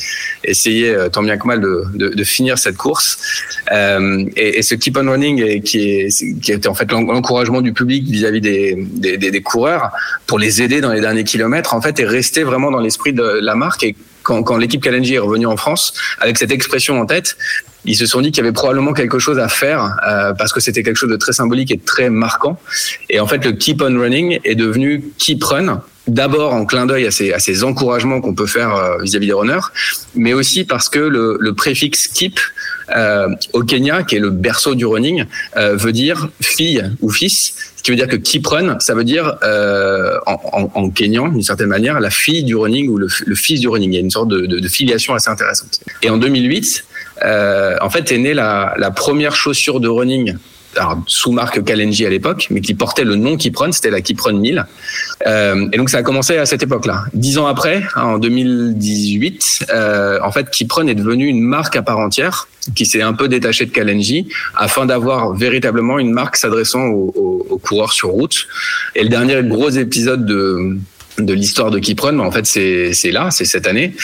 essayaient 0.44 0.94
euh, 0.94 1.08
tant 1.08 1.22
bien 1.22 1.37
que 1.37 1.46
mal 1.46 1.60
de, 1.60 1.84
de, 1.94 2.25
finir 2.25 2.58
cette 2.58 2.76
course. 2.76 3.19
Euh, 3.72 4.25
et, 4.37 4.62
ce 4.62 4.75
"Keep 4.75 4.96
on 4.96 5.10
running" 5.10 5.62
qui 5.62 5.90
est 5.90 6.40
qui 6.40 6.52
était 6.52 6.69
en 6.69 6.75
fait 6.75 6.90
l'en- 6.90 7.02
l'encouragement 7.02 7.60
du 7.60 7.72
public 7.72 8.04
vis-à-vis 8.08 8.40
des, 8.40 8.76
des, 8.76 9.43
coureurs 9.43 9.90
pour 10.26 10.38
les 10.38 10.62
aider 10.62 10.81
dans 10.81 10.93
les 10.93 11.00
derniers 11.00 11.25
kilomètres, 11.25 11.75
en 11.75 11.81
fait, 11.81 12.00
est 12.00 12.06
resté 12.06 12.43
vraiment 12.43 12.70
dans 12.70 12.81
l'esprit 12.81 13.12
de 13.12 13.22
la 13.22 13.54
marque. 13.54 13.84
Quand, 14.26 14.43
quand 14.43 14.56
l'équipe 14.56 14.82
Kalenji 14.82 15.14
est 15.14 15.19
revenue 15.19 15.46
en 15.46 15.56
France, 15.56 15.94
avec 16.19 16.37
cette 16.37 16.50
expression 16.50 17.00
en 17.00 17.06
tête, 17.06 17.37
ils 17.84 17.96
se 17.96 18.06
sont 18.06 18.20
dit 18.20 18.32
qu'il 18.32 18.43
y 18.43 18.46
avait 18.46 18.52
probablement 18.52 18.93
quelque 18.93 19.20
chose 19.20 19.38
à 19.38 19.49
faire 19.49 19.96
euh, 20.05 20.32
parce 20.34 20.52
que 20.52 20.58
c'était 20.58 20.82
quelque 20.82 20.96
chose 20.96 21.11
de 21.11 21.17
très 21.17 21.32
symbolique 21.32 21.70
et 21.70 21.76
de 21.76 21.84
très 21.84 22.11
marquant. 22.11 22.58
Et 23.08 23.20
en 23.20 23.28
fait, 23.28 23.44
le 23.44 23.52
Keep 23.52 23.81
on 23.82 23.99
Running 23.99 24.40
est 24.43 24.56
devenu 24.56 25.05
Keep 25.19 25.44
Run. 25.44 25.81
D'abord 26.06 26.55
en 26.55 26.64
clin 26.67 26.87
d'œil 26.87 27.06
à 27.06 27.11
ces, 27.11 27.32
à 27.32 27.38
ces 27.41 27.64
encouragements 27.64 28.20
qu'on 28.20 28.35
peut 28.35 28.47
faire 28.47 28.75
euh, 28.75 29.03
vis-à-vis 29.03 29.26
des 29.26 29.32
runners, 29.32 29.67
mais 30.14 30.35
aussi 30.35 30.64
parce 30.64 30.88
que 30.88 31.00
le, 31.00 31.37
le 31.41 31.53
préfixe 31.53 32.06
keep 32.06 32.39
euh, 32.94 33.29
au 33.53 33.65
Kenya, 33.65 34.05
qui 34.05 34.15
est 34.15 34.20
le 34.20 34.31
berceau 34.31 34.77
du 34.77 34.86
running, 34.86 35.25
euh, 35.56 35.75
veut 35.75 35.93
dire 35.93 36.29
fille 36.41 36.82
ou 37.01 37.10
fils. 37.10 37.55
Ce 37.77 37.82
qui 37.82 37.91
veut 37.91 37.96
dire 37.96 38.06
que 38.06 38.17
keep 38.17 38.46
run, 38.46 38.79
ça 38.79 38.94
veut 38.94 39.05
dire 39.05 39.36
euh, 39.43 40.17
en, 40.27 40.41
en, 40.53 40.70
en 40.75 40.91
kenyan, 40.91 41.29
d'une 41.29 41.43
certaine 41.43 41.69
manière, 41.69 41.98
la 41.98 42.10
fille 42.10 42.44
du 42.44 42.55
running 42.55 42.89
ou 42.89 42.98
le, 42.98 43.08
le 43.25 43.34
fils 43.34 43.60
du 43.60 43.69
running. 43.69 43.91
Il 43.93 43.94
y 43.94 43.98
a 43.98 44.01
une 44.01 44.10
sorte 44.10 44.29
de, 44.29 44.46
de, 44.46 44.60
de 44.60 44.69
filiation 44.69 45.15
assez 45.15 45.31
intéressante. 45.31 45.81
Et 46.03 46.10
en 46.10 46.19
2008, 46.19 46.84
euh, 47.25 47.77
en 47.81 47.91
fait, 47.91 48.13
est 48.13 48.19
née 48.19 48.34
la, 48.34 48.75
la 48.79 48.91
première 48.91 49.34
chaussure 49.34 49.81
de 49.81 49.89
running 49.89 50.36
alors, 50.77 51.03
sous 51.06 51.33
marque 51.33 51.63
Kalenji 51.65 52.06
à 52.06 52.11
l'époque, 52.11 52.49
mais 52.51 52.61
qui 52.61 52.75
portait 52.75 53.05
le 53.05 53.17
nom 53.17 53.37
Kiprun, 53.37 53.73
c'était 53.73 53.91
la 53.91 54.01
Kiprun 54.01 54.35
1000. 54.35 54.67
Euh, 55.27 55.69
et 55.73 55.77
donc 55.77 55.91
ça 55.91 55.99
a 55.99 56.03
commencé 56.03 56.37
à 56.37 56.47
cette 56.47 56.63
époque-là. 56.63 57.05
Dix 57.15 57.39
ans 57.39 57.47
après, 57.47 57.83
hein, 57.95 58.03
en 58.03 58.19
2018, 58.19 59.67
euh, 59.71 60.19
en 60.23 60.31
fait, 60.33 60.51
Kiprun 60.51 60.87
est 60.87 60.95
devenu 60.95 61.27
une 61.27 61.43
marque 61.43 61.77
à 61.77 61.83
part 61.83 61.99
entière 61.99 62.49
qui 62.75 62.85
s'est 62.85 63.03
un 63.03 63.13
peu 63.13 63.29
détachée 63.29 63.67
de 63.67 63.71
Kalenji 63.71 64.29
afin 64.56 64.87
d'avoir 64.87 65.35
véritablement 65.35 65.99
une 65.99 66.11
marque 66.11 66.37
s'adressant 66.37 66.87
aux, 66.87 67.13
aux, 67.15 67.47
aux 67.51 67.59
coureurs 67.59 67.93
sur 67.93 68.09
route. 68.09 68.49
Et 68.95 69.03
le 69.05 69.09
dernier 69.09 69.43
gros 69.45 69.71
épisode 69.71 70.27
de 70.27 70.77
de 71.19 71.32
l'histoire 71.32 71.70
de 71.70 71.79
Kiprun, 71.79 72.19
en 72.19 72.31
fait, 72.31 72.46
c'est 72.46 72.93
c'est 72.93 73.11
là, 73.11 73.31
c'est 73.31 73.44
cette 73.46 73.67
année, 73.67 73.94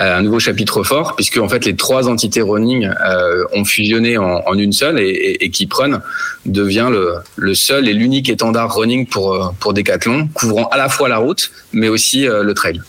euh, 0.00 0.18
un 0.18 0.22
nouveau 0.22 0.38
chapitre 0.40 0.82
fort, 0.82 1.14
puisque 1.16 1.36
en 1.38 1.48
fait 1.48 1.64
les 1.64 1.76
trois 1.76 2.08
entités 2.08 2.40
running 2.42 2.88
euh, 3.04 3.44
ont 3.54 3.64
fusionné 3.64 4.16
en, 4.18 4.42
en 4.46 4.54
une 4.58 4.72
seule, 4.72 4.98
et, 5.00 5.08
et, 5.08 5.44
et 5.44 5.50
Kiprun 5.50 6.00
devient 6.46 6.88
le, 6.90 7.16
le 7.36 7.54
seul 7.54 7.88
et 7.88 7.92
l'unique 7.92 8.28
étendard 8.30 8.74
running 8.74 9.06
pour 9.06 9.34
euh, 9.34 9.48
pour 9.60 9.74
Decathlon, 9.74 10.28
couvrant 10.32 10.66
à 10.68 10.76
la 10.76 10.88
fois 10.88 11.08
la 11.08 11.18
route, 11.18 11.50
mais 11.72 11.88
aussi 11.88 12.26
euh, 12.26 12.42
le 12.42 12.54
trail. 12.54 12.80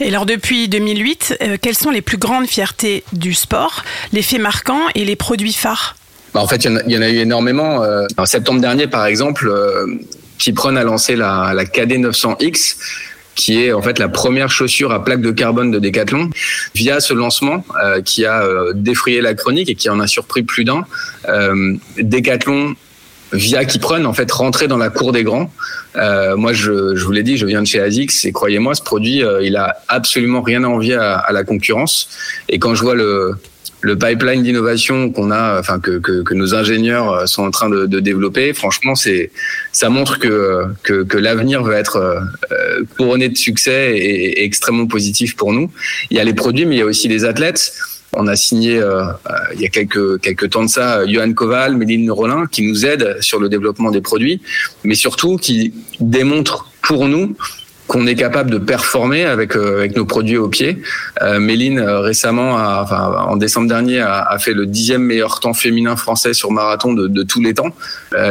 Et 0.00 0.08
alors 0.08 0.26
depuis 0.26 0.68
2008, 0.68 1.38
euh, 1.42 1.56
quelles 1.60 1.74
sont 1.76 1.90
les 1.90 2.02
plus 2.02 2.18
grandes 2.18 2.46
fiertés 2.46 3.02
du 3.14 3.32
sport, 3.32 3.82
les 4.12 4.22
faits 4.22 4.40
marquants 4.40 4.86
et 4.94 5.04
les 5.06 5.16
produits 5.16 5.54
phares? 5.54 5.96
Bah, 6.34 6.40
en 6.40 6.46
fait, 6.46 6.64
il 6.64 6.70
y, 6.70 6.74
en 6.74 6.76
a- 6.76 6.82
il 6.86 6.92
y 6.92 6.98
en 6.98 7.02
a 7.02 7.08
eu 7.08 7.16
énormément. 7.16 7.82
Euh, 7.82 8.06
En 8.18 8.26
septembre 8.26 8.60
dernier, 8.60 8.86
par 8.86 9.06
exemple, 9.06 9.48
euh, 9.48 9.86
Kiprun 10.38 10.76
a 10.76 10.84
lancé 10.84 11.16
la, 11.16 11.52
la 11.54 11.64
KD 11.64 11.98
900X, 11.98 12.76
qui 13.40 13.64
est 13.64 13.72
en 13.72 13.80
fait 13.80 13.98
la 13.98 14.10
première 14.10 14.50
chaussure 14.50 14.92
à 14.92 15.02
plaque 15.02 15.22
de 15.22 15.30
carbone 15.30 15.70
de 15.70 15.78
Decathlon. 15.78 16.28
Via 16.74 17.00
ce 17.00 17.14
lancement, 17.14 17.64
euh, 17.82 18.02
qui 18.02 18.26
a 18.26 18.42
euh, 18.42 18.72
défrayé 18.74 19.22
la 19.22 19.32
chronique 19.32 19.70
et 19.70 19.74
qui 19.74 19.88
en 19.88 19.98
a 19.98 20.06
surpris 20.06 20.42
plus 20.42 20.64
d'un, 20.64 20.84
euh, 21.26 21.74
Decathlon 21.96 22.74
via 23.32 23.64
Kiprun, 23.64 24.04
en 24.04 24.12
fait, 24.12 24.30
rentrer 24.30 24.68
dans 24.68 24.76
la 24.76 24.90
cour 24.90 25.12
des 25.12 25.22
grands. 25.22 25.50
Moi, 25.94 26.52
je, 26.52 27.00
vous 27.02 27.12
l'ai 27.12 27.22
dit, 27.22 27.36
je 27.36 27.46
viens 27.46 27.62
de 27.62 27.66
chez 27.66 27.80
ASICS 27.80 28.24
et 28.24 28.32
croyez-moi, 28.32 28.74
ce 28.74 28.82
produit, 28.82 29.22
il 29.42 29.56
a 29.56 29.76
absolument 29.86 30.42
rien 30.42 30.64
à 30.64 30.66
envier 30.66 30.96
à, 30.96 31.14
à 31.14 31.30
la 31.30 31.44
concurrence. 31.44 32.08
Et 32.48 32.58
quand 32.58 32.74
je 32.74 32.82
vois 32.82 32.96
le, 32.96 33.36
le 33.82 33.96
pipeline 33.96 34.42
d'innovation 34.42 35.10
qu'on 35.10 35.30
a, 35.30 35.58
enfin 35.58 35.80
que, 35.80 35.98
que, 35.98 36.22
que, 36.22 36.34
nos 36.34 36.54
ingénieurs 36.54 37.28
sont 37.28 37.44
en 37.44 37.50
train 37.50 37.70
de, 37.70 37.86
de 37.86 38.00
développer, 38.00 38.52
franchement, 38.52 38.94
c'est 38.94 39.30
ça 39.72 39.88
montre 39.88 40.18
que 40.18 40.64
que, 40.82 41.02
que 41.04 41.18
l'avenir 41.18 41.62
va 41.62 41.76
être 41.76 41.96
euh, 41.96 42.84
couronné 42.96 43.28
de 43.28 43.36
succès 43.36 43.96
et, 43.96 44.44
extrêmement 44.44 44.86
positif 44.86 45.36
pour 45.36 45.52
nous. 45.52 45.70
Il 46.10 46.16
y 46.16 46.20
a 46.20 46.24
les 46.24 46.34
produits, 46.34 46.66
mais 46.66 46.76
il 46.76 46.78
y 46.78 46.82
a 46.82 46.86
aussi 46.86 47.08
les 47.08 47.24
athlètes. 47.24 47.72
On 48.12 48.26
a 48.26 48.34
signé 48.34 48.76
euh, 48.76 49.04
il 49.54 49.60
y 49.60 49.66
a 49.66 49.68
quelques 49.68 50.20
quelques 50.20 50.50
temps 50.50 50.64
de 50.64 50.68
ça 50.68 51.06
Johan 51.06 51.32
Koval, 51.32 51.76
Méline 51.76 52.10
Rollin, 52.10 52.46
qui 52.50 52.62
nous 52.66 52.84
aident 52.84 53.16
sur 53.20 53.38
le 53.38 53.48
développement 53.48 53.90
des 53.90 54.00
produits, 54.00 54.40
mais 54.84 54.94
surtout 54.94 55.36
qui 55.36 55.72
démontrent 56.00 56.70
pour 56.82 57.06
nous 57.06 57.36
qu'on 57.90 58.06
est 58.06 58.14
capable 58.14 58.52
de 58.52 58.58
performer 58.58 59.24
avec 59.24 59.56
euh, 59.56 59.78
avec 59.78 59.96
nos 59.96 60.04
produits 60.04 60.36
au 60.36 60.46
pied. 60.46 60.80
Euh, 61.22 61.40
Méline 61.40 61.80
euh, 61.80 61.98
récemment, 61.98 62.52
enfin 62.52 63.26
en 63.26 63.36
décembre 63.36 63.66
dernier, 63.66 63.98
a, 63.98 64.22
a, 64.22 64.38
fait 64.38 64.54
le 64.54 64.64
dixième 64.64 65.02
meilleur 65.02 65.40
temps 65.40 65.54
féminin 65.54 65.96
français 65.96 66.32
sur 66.32 66.52
marathon 66.52 66.92
de, 66.92 67.08
de 67.08 67.24
tous 67.24 67.42
les 67.42 67.52
temps. 67.52 67.74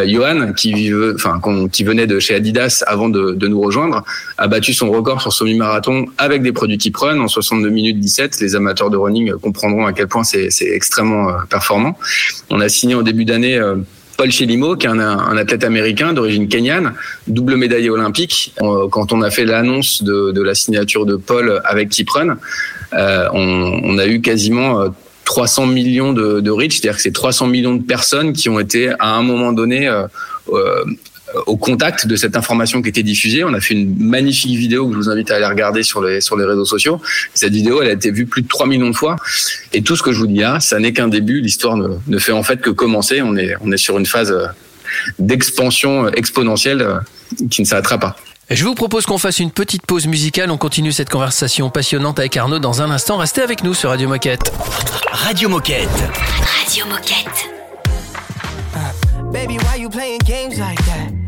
Johan, 0.05 0.53
qui 0.53 0.93
enfin 1.13 1.41
qui 1.73 1.83
venait 1.83 2.07
de 2.07 2.19
chez 2.19 2.35
Adidas 2.35 2.85
avant 2.87 3.09
de, 3.09 3.33
de, 3.33 3.47
nous 3.49 3.59
rejoindre, 3.59 4.05
a 4.37 4.47
battu 4.47 4.73
son 4.73 4.89
record 4.91 5.21
sur 5.21 5.33
semi-marathon 5.33 6.05
avec 6.17 6.41
des 6.41 6.53
produits 6.53 6.77
qui 6.77 6.91
prennent 6.91 7.19
en 7.19 7.27
62 7.27 7.69
minutes 7.69 7.99
17. 7.99 8.39
Les 8.39 8.55
amateurs 8.55 8.89
de 8.89 8.95
running 8.95 9.33
comprendront 9.33 9.85
à 9.85 9.91
quel 9.91 10.07
point 10.07 10.23
c'est 10.23 10.49
extrêmement 10.61 11.33
performant. 11.49 11.97
On 12.49 12.61
a 12.61 12.69
signé 12.69 12.95
en 12.95 13.01
début 13.01 13.25
d'année 13.25 13.59
Paul 14.19 14.31
Chelimo, 14.33 14.75
qui 14.75 14.85
est 14.85 14.89
un, 14.89 15.37
athlète 15.37 15.63
américain 15.63 16.11
d'origine 16.11 16.49
kenyane, 16.49 16.93
double 17.27 17.55
médaillé 17.55 17.89
olympique. 17.89 18.53
Quand 18.91 19.13
on 19.13 19.21
a 19.21 19.31
fait 19.31 19.45
l'annonce 19.45 20.03
de, 20.03 20.41
la 20.41 20.55
signature 20.55 21.05
de 21.05 21.15
Paul 21.15 21.61
avec 21.63 21.87
Kiprun, 21.87 22.37
euh, 22.93 23.29
on, 23.31 23.97
a 23.97 24.05
eu 24.07 24.19
quasiment 24.19 24.93
300 25.23 25.67
millions 25.67 26.11
de, 26.11 26.41
de 26.41 26.51
reach, 26.51 26.73
c'est-à-dire 26.73 26.97
que 26.97 27.01
c'est 27.01 27.13
300 27.13 27.47
millions 27.47 27.75
de 27.75 27.81
personnes 27.81 28.33
qui 28.33 28.49
ont 28.49 28.59
été 28.59 28.89
à 28.99 29.15
un 29.15 29.21
moment 29.21 29.53
donné 29.53 29.87
euh, 29.87 30.03
euh, 30.51 30.83
au 31.45 31.57
contact 31.57 32.07
de 32.07 32.15
cette 32.15 32.35
information 32.35 32.81
qui 32.81 32.89
était 32.89 33.03
diffusée. 33.03 33.43
On 33.43 33.53
a 33.53 33.59
fait 33.59 33.73
une 33.73 33.95
magnifique 33.97 34.57
vidéo 34.57 34.87
que 34.87 34.93
je 34.93 34.97
vous 34.97 35.09
invite 35.09 35.31
à 35.31 35.35
aller 35.35 35.45
regarder 35.45 35.83
sur 35.83 36.03
les, 36.03 36.21
sur 36.21 36.37
les 36.37 36.45
réseaux 36.45 36.65
sociaux. 36.65 37.01
Cette 37.33 37.53
vidéo, 37.53 37.81
elle 37.81 37.89
a 37.89 37.93
été 37.93 38.11
vue 38.11 38.25
plus 38.25 38.41
de 38.41 38.47
3 38.47 38.67
millions 38.67 38.89
de 38.89 38.95
fois. 38.95 39.15
Et 39.73 39.81
tout 39.81 39.95
ce 39.95 40.03
que 40.03 40.11
je 40.11 40.19
vous 40.19 40.27
dis 40.27 40.39
là, 40.39 40.59
ça 40.59 40.79
n'est 40.79 40.93
qu'un 40.93 41.07
début. 41.07 41.41
L'histoire 41.41 41.77
ne, 41.77 41.89
ne, 42.07 42.19
fait 42.19 42.31
en 42.31 42.43
fait 42.43 42.61
que 42.61 42.69
commencer. 42.69 43.21
On 43.21 43.35
est, 43.35 43.55
on 43.61 43.71
est 43.71 43.77
sur 43.77 43.97
une 43.97 44.05
phase 44.05 44.33
d'expansion 45.19 46.09
exponentielle 46.09 46.85
qui 47.49 47.61
ne 47.61 47.67
s'arrêtera 47.67 47.97
pas. 47.97 48.15
Je 48.49 48.65
vous 48.65 48.73
propose 48.73 49.05
qu'on 49.05 49.19
fasse 49.19 49.39
une 49.39 49.51
petite 49.51 49.85
pause 49.85 50.07
musicale. 50.07 50.49
On 50.49 50.57
continue 50.57 50.91
cette 50.91 51.09
conversation 51.09 51.69
passionnante 51.69 52.17
avec 52.17 52.35
Arnaud 52.35 52.57
dans 52.57 52.81
un 52.81 52.89
instant. 52.89 53.17
Restez 53.17 53.41
avec 53.41 53.63
nous 53.63 53.75
sur 53.75 53.89
Radio 53.89 54.09
Moquette. 54.09 54.51
Radio 55.11 55.49
Moquette. 55.49 55.87
Radio 56.59 56.85
Moquette. 56.87 57.49
Uh, 58.73 59.31
baby, 59.31 59.57
why 59.59 59.79
you 59.79 59.87
playing 59.87 60.19
games 60.25 60.57
like 60.59 60.83
that? 60.85 61.18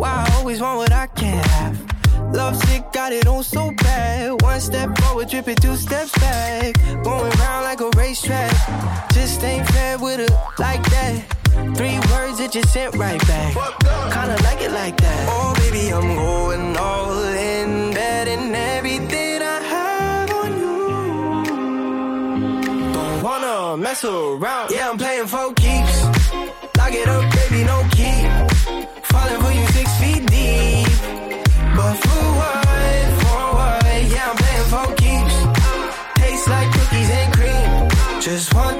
Why 0.00 0.24
I 0.26 0.38
always 0.38 0.62
want 0.62 0.78
what 0.78 0.92
I 0.92 1.06
can't 1.08 1.46
have? 1.46 2.34
Love 2.34 2.56
sick, 2.56 2.90
got 2.90 3.12
it 3.12 3.26
on 3.26 3.44
so 3.44 3.70
bad. 3.72 4.40
One 4.40 4.58
step 4.58 4.98
forward, 4.98 5.28
dripping 5.28 5.56
two 5.56 5.76
steps 5.76 6.12
back. 6.18 6.74
Going 7.04 7.30
round 7.42 7.64
like 7.64 7.82
a 7.82 7.90
racetrack. 7.98 8.50
Just 9.12 9.44
ain't 9.44 9.68
fair 9.68 9.98
with 9.98 10.20
it 10.20 10.32
like 10.58 10.82
that. 10.88 11.22
Three 11.76 11.98
words 12.10 12.38
that 12.38 12.54
you 12.54 12.62
sent 12.62 12.94
right 12.96 13.20
back. 13.26 13.52
Kinda 14.14 14.38
like 14.42 14.62
it 14.62 14.72
like 14.72 14.96
that. 14.96 15.28
Oh, 15.28 15.52
baby, 15.58 15.92
I'm 15.92 16.16
going 16.16 16.76
all 16.78 17.22
in, 17.34 17.92
betting 17.92 18.54
everything 18.54 19.42
I 19.42 19.60
have 19.74 20.30
on 20.40 20.50
you. 20.62 20.78
Don't 22.94 23.22
wanna 23.22 23.76
mess 23.76 24.02
around. 24.02 24.70
Yeah, 24.70 24.88
I'm 24.88 24.96
playing 24.96 25.26
for 25.26 25.52
keeps. 25.52 26.04
Lock 26.78 26.94
it 26.94 27.06
up, 27.06 27.30
baby, 27.34 27.64
no 27.64 27.86
key. 27.90 28.49
Falling 29.10 29.40
for 29.42 29.52
you 29.52 29.66
six 29.68 29.88
feet 30.00 30.26
deep. 30.26 30.86
But? 31.76 32.10
Yeah, 34.08 34.30
I'm 34.30 34.36
playing 34.36 34.68
for 34.72 34.94
keeps. 34.96 35.36
Tastes 36.16 36.48
like 36.48 36.70
cookies 36.72 37.10
and 37.10 37.32
cream. 37.34 38.20
Just 38.20 38.54
want 38.54 38.79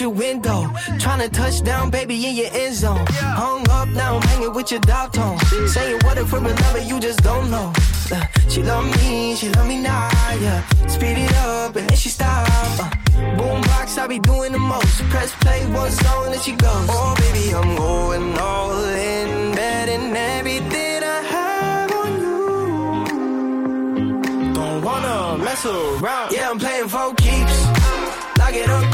your 0.00 0.10
window. 0.10 0.68
Trying 0.98 1.20
to 1.20 1.28
touch 1.28 1.62
down, 1.62 1.90
baby, 1.90 2.26
in 2.26 2.34
your 2.36 2.48
end 2.52 2.74
zone. 2.74 3.04
Hung 3.08 3.68
up, 3.70 3.88
now 3.88 4.16
I'm 4.16 4.22
hanging 4.22 4.52
with 4.52 4.70
your 4.70 4.80
dog 4.80 5.12
tone. 5.12 5.38
Saying 5.68 6.00
what 6.04 6.18
if 6.18 6.32
love 6.32 6.44
and 6.44 6.88
you 6.88 7.00
just 7.00 7.22
don't 7.22 7.50
know. 7.50 7.72
Uh, 8.12 8.26
she 8.48 8.62
love 8.62 8.84
me, 8.96 9.34
she 9.36 9.48
love 9.50 9.66
me 9.66 9.80
now, 9.80 10.08
yeah. 10.40 10.62
Speed 10.86 11.18
it 11.18 11.34
up 11.36 11.76
and 11.76 11.88
then 11.88 11.96
she 11.96 12.08
stop. 12.08 12.46
Uh, 12.48 12.90
boombox, 13.36 13.98
I 13.98 14.06
be 14.06 14.18
doing 14.18 14.52
the 14.52 14.58
most. 14.58 15.02
Press 15.10 15.32
play, 15.40 15.64
one 15.66 15.90
song, 15.90 16.30
then 16.30 16.40
she 16.40 16.52
goes. 16.52 16.86
Oh, 16.90 17.14
baby, 17.18 17.54
I'm 17.54 17.76
going 17.76 18.38
all 18.38 18.84
in, 18.84 19.54
betting 19.54 20.14
everything 20.16 21.02
I 21.02 21.20
have 21.34 21.92
on 21.92 22.20
you. 22.20 23.04
Don't 24.54 24.82
wanna 24.82 25.38
mess 25.44 25.64
around. 25.64 26.32
Yeah, 26.32 26.50
I'm 26.50 26.58
playing 26.58 26.88
for 26.88 27.14
keeps. 27.14 27.66
Lock 28.38 28.54
it 28.54 28.68
up, 28.68 28.93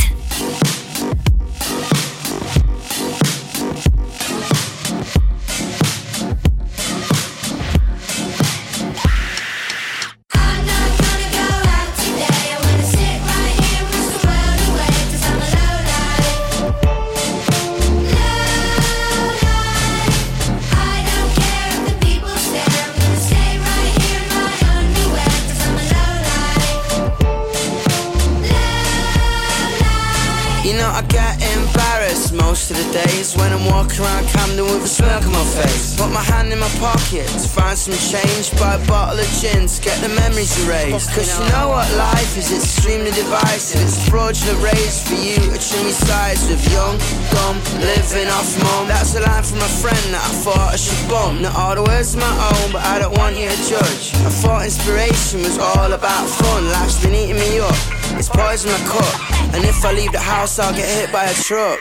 When 33.37 33.53
I'm 33.53 33.65
walking 33.65 34.01
around 34.01 34.27
Camden 34.27 34.65
with 34.65 34.83
a 34.83 34.87
smirk 34.87 35.23
on 35.23 35.31
my 35.31 35.45
face. 35.45 35.95
Put 35.95 36.11
my 36.11 36.23
hand 36.23 36.51
in 36.51 36.59
my 36.59 36.71
pocket 36.79 37.27
to 37.27 37.47
find 37.47 37.77
some 37.77 37.95
change, 37.95 38.51
buy 38.59 38.75
a 38.75 38.81
bottle 38.87 39.19
of 39.19 39.29
gin 39.39 39.67
to 39.67 39.77
get 39.81 39.99
the 40.01 40.09
memories 40.09 40.51
erased. 40.65 41.11
Cause 41.13 41.29
you 41.29 41.45
know 41.53 41.69
what 41.69 41.87
life 41.95 42.37
is, 42.37 42.51
it's 42.51 42.65
extremely 42.65 43.11
divisive. 43.11 43.81
It's 43.81 43.97
fraudulent 44.09 44.59
raised 44.63 45.07
for 45.07 45.15
you 45.15 45.37
a 45.53 45.59
trim 45.59 45.89
size 45.91 46.43
with 46.49 46.63
young, 46.71 46.97
dumb, 47.31 47.57
living 47.79 48.27
off 48.31 48.49
mum. 48.63 48.87
That's 48.87 49.15
a 49.15 49.21
line 49.21 49.43
from 49.43 49.59
a 49.59 49.71
friend 49.79 50.05
that 50.11 50.23
I 50.25 50.31
thought 50.43 50.73
I 50.73 50.77
should 50.77 51.03
bump. 51.07 51.41
Not 51.41 51.55
all 51.55 51.75
the 51.75 51.83
words 51.83 52.15
my 52.15 52.25
own, 52.25 52.71
but 52.71 52.83
I 52.83 52.99
don't 52.99 53.15
want 53.17 53.37
you 53.37 53.47
to 53.49 53.59
judge. 53.67 54.15
I 54.25 54.31
thought 54.41 54.65
inspiration 54.65 55.45
was 55.45 55.57
all 55.57 55.91
about 55.93 56.25
fun. 56.27 56.65
Life's 56.71 57.01
been 57.03 57.15
eating 57.15 57.37
me 57.37 57.59
up. 57.59 57.75
It's 58.17 58.29
poison 58.29 58.71
I 58.71 58.81
cut. 58.87 59.15
And 59.53 59.63
if 59.65 59.83
I 59.83 59.91
leave 59.93 60.11
the 60.11 60.19
house, 60.19 60.59
I'll 60.59 60.73
get 60.73 60.87
hit 60.87 61.11
by 61.11 61.25
a 61.25 61.33
truck. 61.33 61.79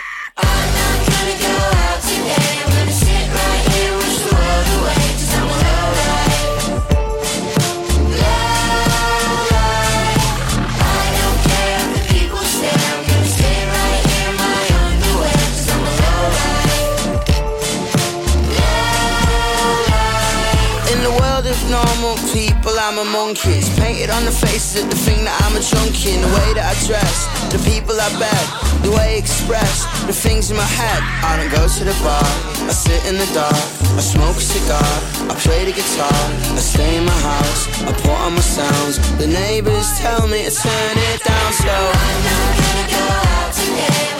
I'm 22.90 22.98
a 22.98 23.04
monkey. 23.04 23.54
It's 23.54 23.70
painted 23.78 24.10
on 24.10 24.24
the 24.24 24.32
faces 24.32 24.82
of 24.82 24.90
the 24.90 24.96
thing 24.96 25.22
that 25.22 25.30
I'm 25.46 25.54
a 25.54 25.62
junkie. 25.62 26.10
In 26.10 26.26
the 26.26 26.32
way 26.42 26.58
that 26.58 26.74
I 26.74 26.76
dress, 26.90 27.30
the 27.46 27.62
people 27.62 27.94
I 27.94 28.10
bet, 28.18 28.42
the 28.82 28.90
way 28.90 29.14
I 29.14 29.22
express, 29.22 29.86
the 30.10 30.12
things 30.12 30.50
in 30.50 30.56
my 30.58 30.66
head. 30.66 30.98
I 31.22 31.38
don't 31.38 31.54
go 31.54 31.70
to 31.70 31.82
the 31.86 31.94
bar, 32.02 32.26
I 32.66 32.74
sit 32.74 32.98
in 33.06 33.14
the 33.14 33.30
dark, 33.30 33.54
I 33.94 34.02
smoke 34.02 34.34
a 34.34 34.42
cigar, 34.42 34.90
I 35.30 35.38
play 35.38 35.70
the 35.70 35.74
guitar, 35.78 36.18
I 36.50 36.58
stay 36.58 36.98
in 36.98 37.06
my 37.06 37.14
house, 37.22 37.70
I 37.86 37.94
put 37.94 38.18
on 38.26 38.34
my 38.34 38.42
sounds. 38.42 38.98
The 39.22 39.28
neighbors 39.30 39.86
tell 40.02 40.26
me 40.26 40.42
to 40.42 40.50
turn 40.50 40.94
it 41.14 41.22
down, 41.22 41.50
so 41.62 41.70
I'm 41.70 42.20
not 42.26 42.50
gonna 42.58 42.86
go 42.90 43.04
out 43.06 43.54
today. 43.54 44.19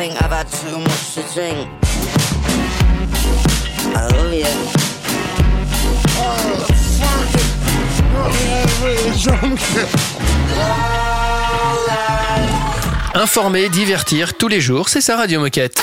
Think 0.00 0.22
I've 0.22 0.30
had 0.30 0.48
too 0.48 0.78
much 0.78 1.14
to 1.14 1.22
drink. 1.34 1.68
I 3.94 4.08
love 4.16 4.32
you. 4.32 4.46
Oh, 6.16 6.64
fuck 6.96 7.34
it. 7.34 7.48
Yeah, 8.46 8.82
really 8.82 9.12
drunk. 9.20 11.16
Informer, 13.14 13.68
divertir 13.68 14.34
tous 14.34 14.46
les 14.46 14.60
jours, 14.60 14.88
c'est 14.88 15.00
ça 15.00 15.16
Radio 15.16 15.40
Moquette. 15.40 15.82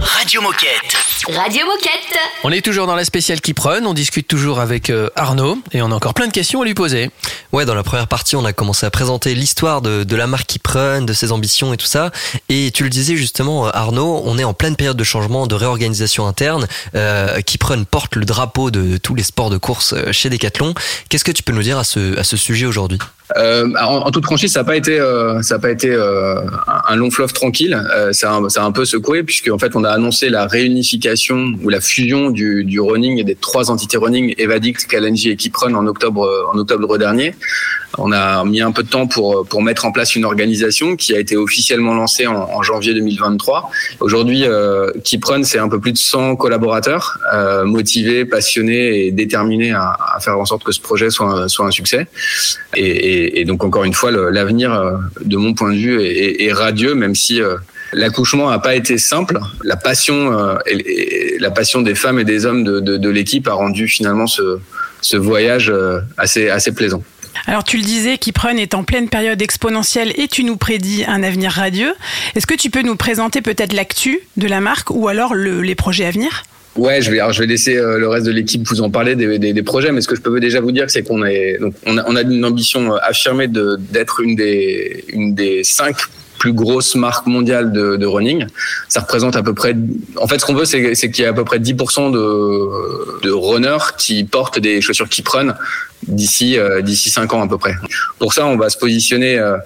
Radio 0.00 0.42
Moquette. 0.42 0.96
Radio 1.34 1.64
Moquette. 1.64 2.18
On 2.44 2.52
est 2.52 2.60
toujours 2.60 2.86
dans 2.86 2.94
la 2.94 3.06
spéciale 3.06 3.40
qui 3.40 3.54
prenne, 3.54 3.86
on 3.86 3.94
discute 3.94 4.28
toujours 4.28 4.60
avec 4.60 4.90
euh, 4.90 5.08
Arnaud 5.16 5.58
et 5.72 5.80
on 5.80 5.90
a 5.90 5.94
encore 5.94 6.12
plein 6.12 6.26
de 6.26 6.32
questions 6.32 6.60
à 6.60 6.64
lui 6.66 6.74
poser. 6.74 7.10
Ouais, 7.52 7.64
dans 7.64 7.74
la 7.74 7.82
première 7.82 8.06
partie, 8.06 8.36
on 8.36 8.44
a 8.44 8.52
commencé 8.52 8.84
à 8.84 8.90
présenter 8.90 9.34
l'histoire 9.34 9.80
de, 9.80 10.04
de 10.04 10.16
la 10.16 10.26
marque 10.26 10.46
Kiprun, 10.46 11.02
de 11.02 11.12
ses 11.14 11.32
ambitions 11.32 11.72
et 11.72 11.78
tout 11.78 11.86
ça. 11.86 12.10
Et 12.50 12.70
tu 12.72 12.82
le 12.84 12.90
disais 12.90 13.16
justement, 13.16 13.68
Arnaud, 13.68 14.20
on 14.24 14.36
est 14.38 14.44
en 14.44 14.52
pleine 14.52 14.76
période 14.76 14.96
de 14.96 15.04
changement, 15.04 15.46
de 15.46 15.54
réorganisation 15.54 16.26
interne. 16.26 16.66
Euh, 16.94 17.40
Kiprun 17.40 17.84
porte 17.84 18.16
le 18.16 18.26
drapeau 18.26 18.70
de 18.70 18.98
tous 18.98 19.14
les 19.14 19.22
sports 19.22 19.48
de 19.48 19.56
course 19.58 19.94
euh, 19.94 20.12
chez 20.12 20.28
Decathlon. 20.28 20.74
Qu'est-ce 21.08 21.24
que 21.24 21.32
tu 21.32 21.42
peux 21.42 21.52
nous 21.52 21.62
dire 21.62 21.78
à 21.78 21.84
ce, 21.84 22.18
à 22.18 22.24
ce 22.24 22.36
sujet 22.36 22.66
aujourd'hui? 22.66 22.98
Euh, 23.36 23.68
en, 23.80 24.06
en 24.06 24.10
toute 24.10 24.24
franchise, 24.24 24.52
ça 24.52 24.60
n'a 24.60 24.64
pas 24.64 24.76
été, 24.76 24.98
euh, 24.98 25.40
ça 25.42 25.56
a 25.56 25.58
pas 25.58 25.70
été 25.70 25.90
euh, 25.90 26.36
un 26.66 26.92
un 26.92 26.96
long 26.96 27.10
fleuve 27.10 27.32
tranquille. 27.32 27.80
Ça, 28.12 28.36
a, 28.36 28.48
ça 28.48 28.62
a 28.62 28.66
un 28.66 28.72
peu 28.72 28.84
secoué 28.84 29.22
puisque 29.22 29.48
en 29.48 29.58
fait, 29.58 29.74
on 29.74 29.84
a 29.84 29.90
annoncé 29.90 30.28
la 30.28 30.46
réunification 30.46 31.54
ou 31.62 31.68
la 31.70 31.80
fusion 31.80 32.30
du, 32.30 32.64
du 32.64 32.80
running 32.80 33.18
et 33.18 33.24
des 33.24 33.34
trois 33.34 33.70
entités 33.70 33.96
running 33.96 34.34
Evadict, 34.36 34.86
Kalenji 34.86 35.30
et 35.30 35.36
Kiprun 35.36 35.74
en 35.74 35.86
octobre, 35.86 36.28
en 36.52 36.58
octobre 36.58 36.98
dernier. 36.98 37.34
On 37.98 38.12
a 38.12 38.44
mis 38.44 38.60
un 38.60 38.72
peu 38.72 38.82
de 38.82 38.88
temps 38.88 39.06
pour 39.06 39.46
pour 39.46 39.62
mettre 39.62 39.84
en 39.84 39.92
place 39.92 40.16
une 40.16 40.24
organisation 40.24 40.96
qui 40.96 41.14
a 41.14 41.18
été 41.18 41.36
officiellement 41.36 41.94
lancée 41.94 42.26
en, 42.26 42.62
janvier 42.62 42.94
2023. 42.94 43.70
Aujourd'hui, 44.00 44.44
euh, 44.44 44.90
Kiprun, 45.04 45.42
c'est 45.42 45.58
un 45.58 45.68
peu 45.68 45.80
plus 45.80 45.92
de 45.92 45.98
100 45.98 46.36
collaborateurs 46.36 47.18
euh, 47.34 47.64
motivés, 47.64 48.24
passionnés 48.24 49.06
et 49.06 49.10
déterminés 49.10 49.72
à, 49.72 49.96
faire 50.20 50.38
en 50.38 50.44
sorte 50.44 50.64
que 50.64 50.72
ce 50.72 50.80
projet 50.80 51.10
soit 51.10 51.46
un, 51.58 51.70
succès. 51.70 52.06
Et, 52.74 53.44
donc 53.44 53.64
encore 53.64 53.84
une 53.84 53.94
fois, 53.94 54.10
l'avenir, 54.10 54.72
euh, 54.72 54.96
de 55.24 55.36
mon 55.36 55.54
point 55.54 55.72
de 55.72 55.76
vue, 55.76 56.02
est, 56.02 56.52
radieux, 56.52 56.94
même 56.94 57.14
si 57.14 57.40
euh, 57.40 57.56
l'accouchement 57.92 58.50
n'a 58.50 58.58
pas 58.58 58.74
été 58.74 58.98
simple. 58.98 59.38
La 59.64 59.76
passion, 59.76 60.38
euh, 60.38 60.56
la 61.38 61.50
passion 61.50 61.82
des 61.82 61.94
femmes 61.94 62.18
et 62.18 62.24
des 62.24 62.46
hommes 62.46 62.64
de, 62.64 63.08
l'équipe 63.08 63.48
a 63.48 63.52
rendu 63.52 63.88
finalement 63.88 64.26
ce, 64.26 65.16
voyage 65.16 65.70
euh, 65.70 66.00
assez 66.16 66.72
plaisant. 66.72 67.02
Alors 67.46 67.64
tu 67.64 67.76
le 67.76 67.82
disais, 67.82 68.18
Kiprun 68.18 68.56
est 68.56 68.74
en 68.74 68.84
pleine 68.84 69.08
période 69.08 69.40
exponentielle 69.42 70.12
et 70.16 70.28
tu 70.28 70.44
nous 70.44 70.56
prédis 70.56 71.04
un 71.06 71.22
avenir 71.22 71.52
radieux. 71.52 71.94
Est-ce 72.34 72.46
que 72.46 72.54
tu 72.54 72.70
peux 72.70 72.82
nous 72.82 72.96
présenter 72.96 73.42
peut-être 73.42 73.72
l'actu 73.72 74.20
de 74.36 74.46
la 74.46 74.60
marque 74.60 74.90
ou 74.90 75.08
alors 75.08 75.34
le- 75.34 75.62
les 75.62 75.74
projets 75.74 76.04
à 76.06 76.10
venir? 76.10 76.44
Ouais, 76.76 77.02
je 77.02 77.10
vais, 77.10 77.46
laisser 77.46 77.76
euh, 77.76 77.98
le 77.98 78.08
reste 78.08 78.24
de 78.24 78.30
l'équipe 78.32 78.66
vous 78.66 78.80
en 78.80 78.88
parler 78.88 79.14
des, 79.14 79.62
projets, 79.62 79.92
mais 79.92 80.00
ce 80.00 80.08
que 80.08 80.16
je 80.16 80.22
peux 80.22 80.40
déjà 80.40 80.60
vous 80.60 80.72
dire, 80.72 80.88
c'est 80.88 81.02
qu'on 81.02 81.22
a, 81.22 81.30
une 82.22 82.44
ambition 82.46 82.94
euh, 82.94 82.98
affirmée 83.02 83.46
d'être 83.46 84.22
une 84.22 84.34
des 84.36 85.60
cinq 85.64 85.96
plus 86.42 86.52
grosses 86.52 86.96
marques 86.96 87.28
mondiales 87.28 87.70
de, 87.70 88.04
running. 88.04 88.46
Ça 88.88 88.98
représente 88.98 89.36
à 89.36 89.44
peu 89.44 89.54
près, 89.54 89.76
en 90.16 90.26
fait, 90.26 90.40
ce 90.40 90.44
qu'on 90.44 90.54
veut, 90.54 90.64
c'est 90.64 91.10
qu'il 91.12 91.22
y 91.22 91.24
a 91.24 91.30
à 91.30 91.32
peu 91.32 91.44
près 91.44 91.60
10% 91.60 92.10
de, 92.10 93.30
runners 93.30 93.92
qui 93.96 94.24
portent 94.24 94.58
des 94.58 94.80
chaussures 94.80 95.08
Keep 95.08 95.28
Run 95.28 95.54
d'ici 96.08 96.58
euh, 96.58 96.82
d'ici 96.82 97.10
cinq 97.10 97.32
ans 97.32 97.42
à 97.42 97.46
peu 97.46 97.58
près. 97.58 97.76
Pour 98.18 98.32
ça, 98.32 98.44
on 98.46 98.56
va 98.56 98.70
se 98.70 98.76
positionner 98.76 99.38
euh, 99.38 99.56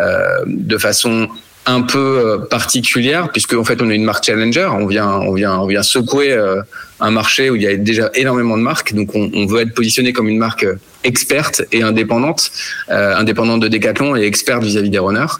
euh, 0.00 0.40
de 0.46 0.78
façon 0.78 1.28
un 1.64 1.82
peu 1.82 2.46
particulière 2.50 3.30
puisque 3.32 3.54
en 3.54 3.64
fait 3.64 3.82
on 3.82 3.90
est 3.90 3.96
une 3.96 4.04
marque 4.04 4.24
challenger 4.24 4.68
on 4.70 4.86
vient 4.86 5.10
on 5.10 5.34
vient 5.34 5.58
on 5.58 5.66
vient 5.66 5.82
secouer 5.82 6.30
un 7.00 7.10
marché 7.10 7.50
où 7.50 7.56
il 7.56 7.62
y 7.62 7.66
a 7.66 7.76
déjà 7.76 8.08
énormément 8.14 8.56
de 8.56 8.62
marques 8.62 8.94
donc 8.94 9.08
on, 9.16 9.32
on 9.34 9.46
veut 9.46 9.62
être 9.62 9.74
positionné 9.74 10.12
comme 10.12 10.28
une 10.28 10.38
marque 10.38 10.64
experte 11.02 11.62
et 11.72 11.82
indépendante 11.82 12.52
indépendante 12.88 13.62
de 13.62 13.66
Decathlon 13.66 14.14
et 14.14 14.22
experte 14.22 14.62
vis-à-vis 14.62 14.90
des 14.90 15.00
runners 15.00 15.34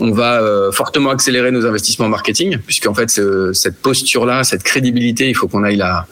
on 0.00 0.10
va 0.10 0.40
euh, 0.42 0.72
fortement 0.72 1.10
accélérer 1.10 1.50
nos 1.50 1.64
investissements 1.66 2.06
en 2.06 2.10
marketing 2.10 2.58
puisque 2.58 2.86
en 2.86 2.94
fait 2.94 3.10
ce- 3.10 3.52
cette 3.52 3.76
posture 3.80 4.26
là 4.26 4.42
cette 4.44 4.62
crédibilité 4.62 5.28
il 5.28 5.34
faut 5.34 5.48
qu'on 5.48 5.62
aille 5.64 5.76
la 5.76 6.06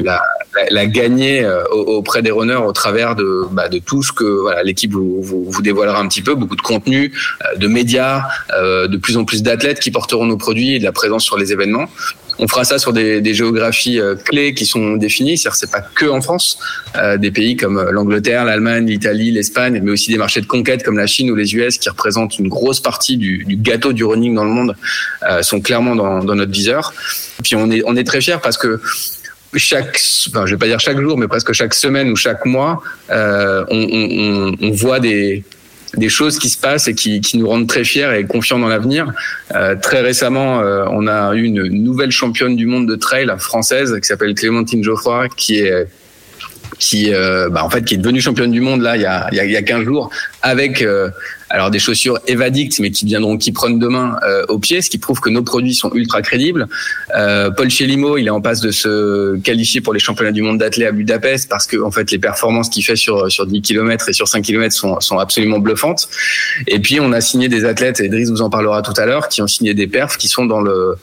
la, 0.00 0.20
la, 0.70 0.86
gagner 0.86 1.44
euh, 1.44 1.64
au- 1.72 1.96
auprès 1.98 2.22
des 2.22 2.30
runners 2.30 2.54
au 2.54 2.72
travers 2.72 3.16
de, 3.16 3.42
bah, 3.50 3.68
de 3.68 3.78
tout 3.80 4.02
ce 4.04 4.12
que 4.12 4.24
voilà, 4.24 4.62
l'équipe 4.62 4.92
vous, 4.92 5.20
vous, 5.20 5.44
vous 5.50 5.62
dévoilera 5.62 5.98
un 6.00 6.06
petit 6.06 6.22
peu, 6.22 6.36
beaucoup 6.36 6.54
de 6.54 6.62
contenu, 6.62 7.12
euh, 7.42 7.56
de 7.56 7.66
médias, 7.66 8.22
euh, 8.56 8.86
de 8.86 8.96
plus 8.96 9.16
en 9.16 9.24
plus 9.24 9.42
d'athlètes 9.42 9.80
qui 9.80 9.90
porteront 9.90 10.26
nos 10.26 10.36
produits 10.36 10.76
et 10.76 10.78
de 10.78 10.84
la 10.84 10.92
présence 10.92 11.24
sur 11.24 11.36
les 11.36 11.52
événements. 11.52 11.86
On 12.40 12.48
fera 12.48 12.64
ça 12.64 12.78
sur 12.78 12.92
des, 12.92 13.20
des 13.20 13.34
géographies 13.34 14.00
euh, 14.00 14.16
clés 14.16 14.54
qui 14.54 14.66
sont 14.66 14.96
définies, 14.96 15.38
c'est-à-dire 15.38 15.56
c'est 15.56 15.70
pas 15.70 15.80
que 15.82 16.06
en 16.06 16.20
France, 16.20 16.58
euh, 16.96 17.16
des 17.16 17.30
pays 17.30 17.56
comme 17.56 17.78
euh, 17.78 17.90
l'Angleterre, 17.92 18.44
l'Allemagne, 18.44 18.86
l'Italie, 18.86 19.30
l'Espagne, 19.30 19.80
mais 19.82 19.92
aussi 19.92 20.10
des 20.10 20.18
marchés 20.18 20.40
de 20.40 20.46
conquête 20.46 20.82
comme 20.82 20.96
la 20.96 21.06
Chine 21.06 21.30
ou 21.30 21.36
les 21.36 21.54
US 21.54 21.78
qui 21.78 21.88
représentent 21.88 22.38
une 22.38 22.48
grosse 22.48 22.80
partie 22.80 23.16
du, 23.16 23.44
du 23.44 23.56
gâteau 23.56 23.92
du 23.92 24.04
running 24.04 24.34
dans 24.34 24.44
le 24.44 24.50
monde, 24.50 24.74
sont 25.42 25.60
clairement 25.60 25.94
dans, 25.94 26.24
dans 26.24 26.34
notre 26.34 26.52
viseur. 26.52 26.92
Puis 27.42 27.56
on 27.56 27.70
est 27.70 27.82
on 27.86 27.96
est 27.96 28.04
très 28.04 28.20
fiers 28.20 28.40
parce 28.42 28.58
que 28.58 28.80
chaque, 29.58 30.00
enfin, 30.28 30.46
je 30.46 30.54
vais 30.54 30.58
pas 30.58 30.66
dire 30.66 30.80
chaque 30.80 31.00
jour, 31.00 31.18
mais 31.18 31.28
presque 31.28 31.52
chaque 31.52 31.74
semaine 31.74 32.10
ou 32.10 32.16
chaque 32.16 32.46
mois, 32.46 32.82
euh, 33.10 33.64
on, 33.68 33.86
on, 33.92 34.56
on, 34.60 34.70
voit 34.70 35.00
des 35.00 35.44
des 35.96 36.08
choses 36.08 36.38
qui 36.38 36.48
se 36.48 36.58
passent 36.58 36.88
et 36.88 36.94
qui, 36.94 37.20
qui 37.20 37.38
nous 37.38 37.48
rendent 37.48 37.66
très 37.66 37.84
fiers 37.84 38.18
et 38.18 38.24
confiants 38.24 38.58
dans 38.58 38.68
l'avenir. 38.68 39.12
Euh, 39.54 39.74
très 39.76 40.00
récemment, 40.00 40.60
euh, 40.60 40.84
on 40.90 41.06
a 41.06 41.34
eu 41.34 41.42
une 41.42 41.66
nouvelle 41.68 42.10
championne 42.10 42.56
du 42.56 42.66
monde 42.66 42.88
de 42.88 42.96
trail 42.96 43.28
française 43.38 43.98
qui 44.00 44.06
s'appelle 44.06 44.34
Clémentine 44.34 44.84
Geoffroy, 44.84 45.28
qui 45.36 45.58
est 45.58 45.88
qui, 46.78 47.12
euh, 47.12 47.48
bah, 47.50 47.64
en 47.64 47.70
fait, 47.70 47.84
qui 47.84 47.94
est 47.94 47.98
devenue 47.98 48.20
championne 48.20 48.50
du 48.50 48.60
monde 48.60 48.80
là 48.80 48.96
il 48.96 49.02
y 49.02 49.06
a, 49.06 49.28
il 49.32 49.36
y 49.36 49.40
a, 49.40 49.44
il 49.44 49.50
y 49.50 49.56
a 49.56 49.62
15 49.62 49.84
jours 49.84 50.10
avec 50.42 50.82
euh, 50.82 51.10
alors 51.50 51.70
des 51.70 51.80
chaussures 51.80 52.18
Evadict, 52.26 52.78
mais 52.78 52.90
qui 52.90 53.04
viendront 53.04 53.36
qui 53.36 53.52
prennent 53.52 53.78
demain 53.78 54.16
euh, 54.22 54.44
au 54.48 54.58
pied, 54.58 54.80
ce 54.80 54.88
qui 54.88 54.98
prouve 54.98 55.20
que 55.20 55.28
nos 55.28 55.42
produits 55.42 55.74
sont 55.74 55.90
ultra 55.92 56.22
crédibles. 56.22 56.68
Euh, 57.16 57.50
Paul 57.50 57.68
Chelimo, 57.68 58.16
il 58.16 58.28
est 58.28 58.30
en 58.30 58.40
passe 58.40 58.60
de 58.60 58.70
se 58.70 59.36
qualifier 59.38 59.80
pour 59.80 59.92
les 59.92 60.00
championnats 60.00 60.32
du 60.32 60.42
monde 60.42 60.58
d'athlètes 60.58 60.88
à 60.88 60.92
Budapest 60.92 61.48
parce 61.50 61.66
que 61.66 61.76
en 61.82 61.90
fait 61.90 62.10
les 62.10 62.18
performances 62.18 62.68
qu'il 62.68 62.84
fait 62.84 62.96
sur 62.96 63.30
sur 63.30 63.46
10 63.46 63.62
km 63.62 64.08
et 64.08 64.12
sur 64.12 64.28
5 64.28 64.42
km 64.42 64.74
sont 64.74 65.00
sont 65.00 65.18
absolument 65.18 65.58
bluffantes. 65.58 66.08
Et 66.68 66.78
puis 66.78 67.00
on 67.00 67.12
a 67.12 67.20
signé 67.20 67.48
des 67.48 67.64
athlètes, 67.64 68.00
et 68.00 68.08
Driss 68.08 68.30
vous 68.30 68.42
en 68.42 68.50
parlera 68.50 68.82
tout 68.82 68.94
à 68.96 69.04
l'heure, 69.04 69.28
qui 69.28 69.42
ont 69.42 69.48
signé 69.48 69.74
des 69.74 69.88
perfs 69.88 70.16
qui 70.16 70.28
sont 70.28 70.46
dans 70.46 70.60
le 70.60 70.94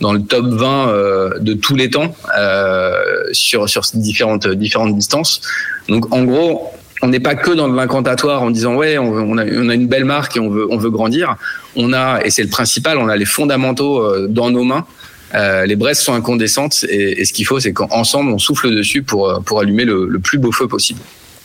dans 0.00 0.12
le 0.12 0.22
top 0.22 0.46
20 0.46 0.88
euh, 0.88 1.38
de 1.38 1.54
tous 1.54 1.74
les 1.74 1.90
temps 1.90 2.14
euh, 2.38 2.94
sur 3.32 3.68
sur 3.68 3.82
différentes 3.94 4.46
différentes 4.46 4.94
distances. 4.94 5.40
Donc 5.88 6.12
en 6.14 6.24
gros, 6.24 6.72
on 7.02 7.08
n'est 7.08 7.20
pas 7.20 7.34
que 7.34 7.50
dans 7.50 7.68
l'incantatoire 7.68 8.42
en 8.42 8.50
disant 8.50 8.74
ouais 8.74 8.98
on, 8.98 9.36
a, 9.38 9.44
on 9.44 9.68
a 9.68 9.74
une 9.74 9.86
belle 9.86 10.04
marque 10.04 10.36
et 10.36 10.40
on 10.40 10.50
veut 10.50 10.66
on 10.70 10.78
veut 10.78 10.90
grandir. 10.90 11.36
On 11.76 11.92
a 11.92 12.20
et 12.24 12.30
c'est 12.30 12.42
le 12.42 12.48
principal, 12.48 12.98
on 12.98 13.08
a 13.08 13.16
les 13.16 13.26
fondamentaux 13.26 14.00
euh, 14.00 14.26
dans 14.28 14.50
nos 14.50 14.64
mains. 14.64 14.86
Euh, 15.34 15.66
les 15.66 15.76
braises 15.76 16.00
sont 16.00 16.14
incandescentes 16.14 16.84
et, 16.88 17.20
et 17.20 17.24
ce 17.24 17.32
qu'il 17.32 17.46
faut 17.46 17.60
c'est 17.60 17.72
qu'ensemble 17.72 18.30
on 18.30 18.38
souffle 18.38 18.74
dessus 18.74 19.02
pour 19.02 19.42
pour 19.44 19.60
allumer 19.60 19.84
le, 19.84 20.06
le 20.08 20.18
plus 20.18 20.38
beau 20.38 20.52
feu 20.52 20.68
possible. 20.68 21.00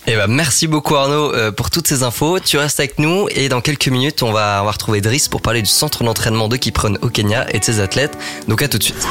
Eh 0.08 0.16
ben, 0.16 0.26
merci 0.28 0.66
beaucoup 0.66 0.96
Arnaud 0.96 1.32
euh, 1.34 1.52
pour 1.52 1.70
toutes 1.70 1.88
ces 1.88 2.02
infos. 2.02 2.40
Tu 2.40 2.58
restes 2.58 2.80
avec 2.80 2.98
nous 2.98 3.28
et 3.36 3.50
dans 3.50 3.62
quelques 3.62 3.88
minutes, 3.88 4.24
on 4.24 4.32
va, 4.32 4.60
on 4.64 4.66
va 4.66 4.72
retrouver 4.72 5.00
Driss 5.00 5.28
pour 5.28 5.44
parler 5.44 5.62
du 5.62 5.70
centre 5.70 6.04
d'entraînement 6.04 6.48
de 6.48 6.58
Kipron 6.58 6.96
au 7.04 7.10
Kenya 7.10 7.46
et 7.54 7.60
de 7.60 7.64
ses 7.64 7.80
athlètes. 7.80 8.18
Donc 8.48 8.64
à 8.64 8.68
tout 8.68 8.80
de 8.80 8.84
suite. 8.84 9.08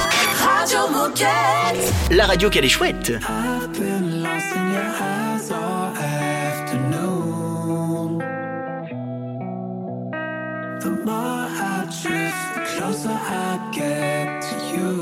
La 2.10 2.26
radio 2.26 2.50
qu'elle 2.50 2.64
est 2.64 2.68
chouette. 2.68 3.12
The 10.80 10.90
more 10.90 11.12
I 11.12 11.86
drift, 12.00 12.54
the 12.54 12.62
closer 12.74 13.10
I 13.10 13.70
get 13.70 14.40
to 14.48 14.56
you. 14.74 14.92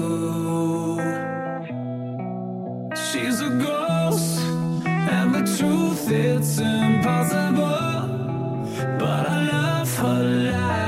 She's 2.97 3.41
a 3.41 3.51
ghost, 3.51 4.41
and 4.85 5.33
the 5.37 5.45
truth 5.57 6.11
it's 6.11 6.59
impossible. 6.59 8.09
But 8.99 9.29
I 9.29 9.39
love 9.53 9.97
her 9.99 10.23
lies. 10.51 10.88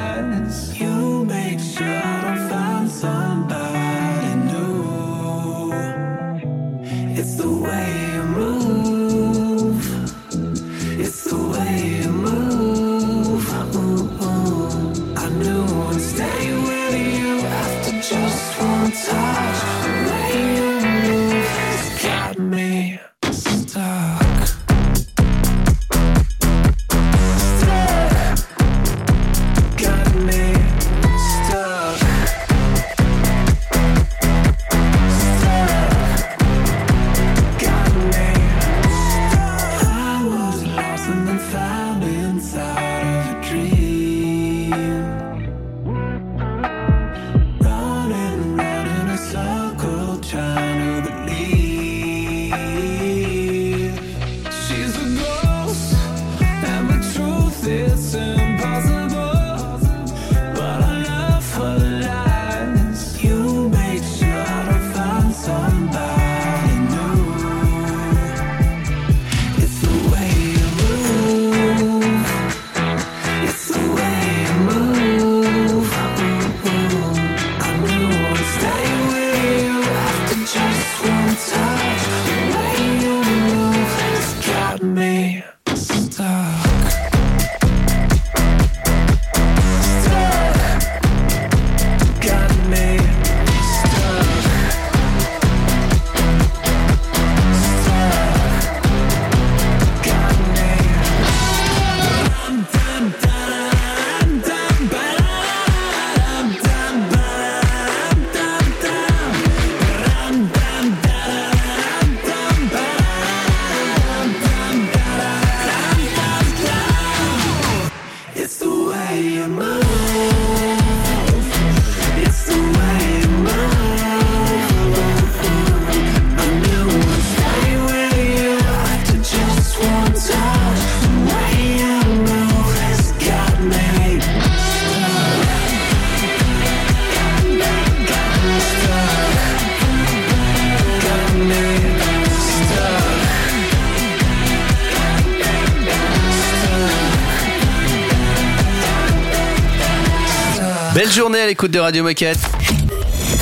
L'écoute 151.50 151.72
de 151.72 151.80
Radio 151.80 152.04
Moquette. 152.04 152.38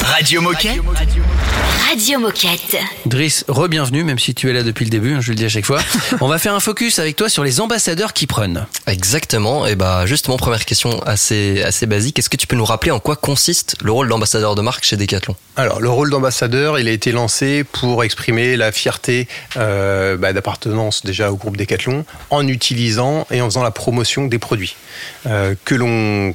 Radio 0.03 0.41
Moquette. 0.41 0.81
Radio 1.91 2.19
Moquette. 2.19 2.79
Driss, 3.05 3.45
re-bienvenue, 3.49 4.03
même 4.03 4.19
si 4.19 4.35
tu 4.35 4.49
es 4.49 4.55
là 4.55 4.63
depuis 4.63 4.87
le 4.87 4.91
début, 4.91 5.13
hein, 5.13 5.21
je 5.21 5.29
le 5.29 5.35
dis 5.35 5.45
à 5.45 5.51
chaque 5.51 5.67
fois. 5.67 5.79
On 6.23 6.27
va 6.27 6.39
faire 6.39 6.55
un 6.55 6.61
focus 6.61 6.99
avec 7.01 7.17
toi 7.17 7.29
sur 7.29 7.45
les 7.45 7.61
ambassadeurs 7.61 8.15
qui 8.15 8.27
prennent. 8.27 8.65
Exactement. 8.87 9.67
Et 9.67 9.75
bah 9.75 10.07
justement 10.07 10.39
première 10.39 10.65
question 10.65 11.03
assez 11.03 11.63
assez 11.63 11.85
basique. 11.85 12.19
Est-ce 12.19 12.31
que 12.31 12.39
tu 12.39 12.47
peux 12.47 12.57
nous 12.57 12.65
rappeler 12.65 12.93
en 12.93 12.99
quoi 12.99 13.15
consiste 13.15 13.77
le 13.83 13.93
rôle 13.93 14.09
d'ambassadeur 14.09 14.55
de 14.55 14.63
marque 14.63 14.85
chez 14.85 14.97
Decathlon? 14.97 15.37
Alors, 15.57 15.79
le 15.79 15.91
rôle 15.91 16.09
d'ambassadeur, 16.09 16.79
il 16.79 16.89
a 16.89 16.93
été 16.93 17.13
lancé 17.13 17.63
pour 17.63 18.05
exprimer 18.05 18.57
la 18.57 18.73
fierté 18.73 19.29
euh, 19.59 20.17
bah, 20.17 20.33
d'appartenance 20.33 21.05
déjà 21.05 21.31
au 21.31 21.37
groupe 21.37 21.59
Decathlon 21.59 22.07
en 22.31 22.49
utilisant 22.49 23.27
et 23.31 23.43
en 23.43 23.47
faisant 23.51 23.63
la 23.63 23.71
promotion 23.71 24.29
des 24.29 24.39
produits 24.39 24.77
euh, 25.27 25.55
que 25.67 25.75
l'on 25.75 26.35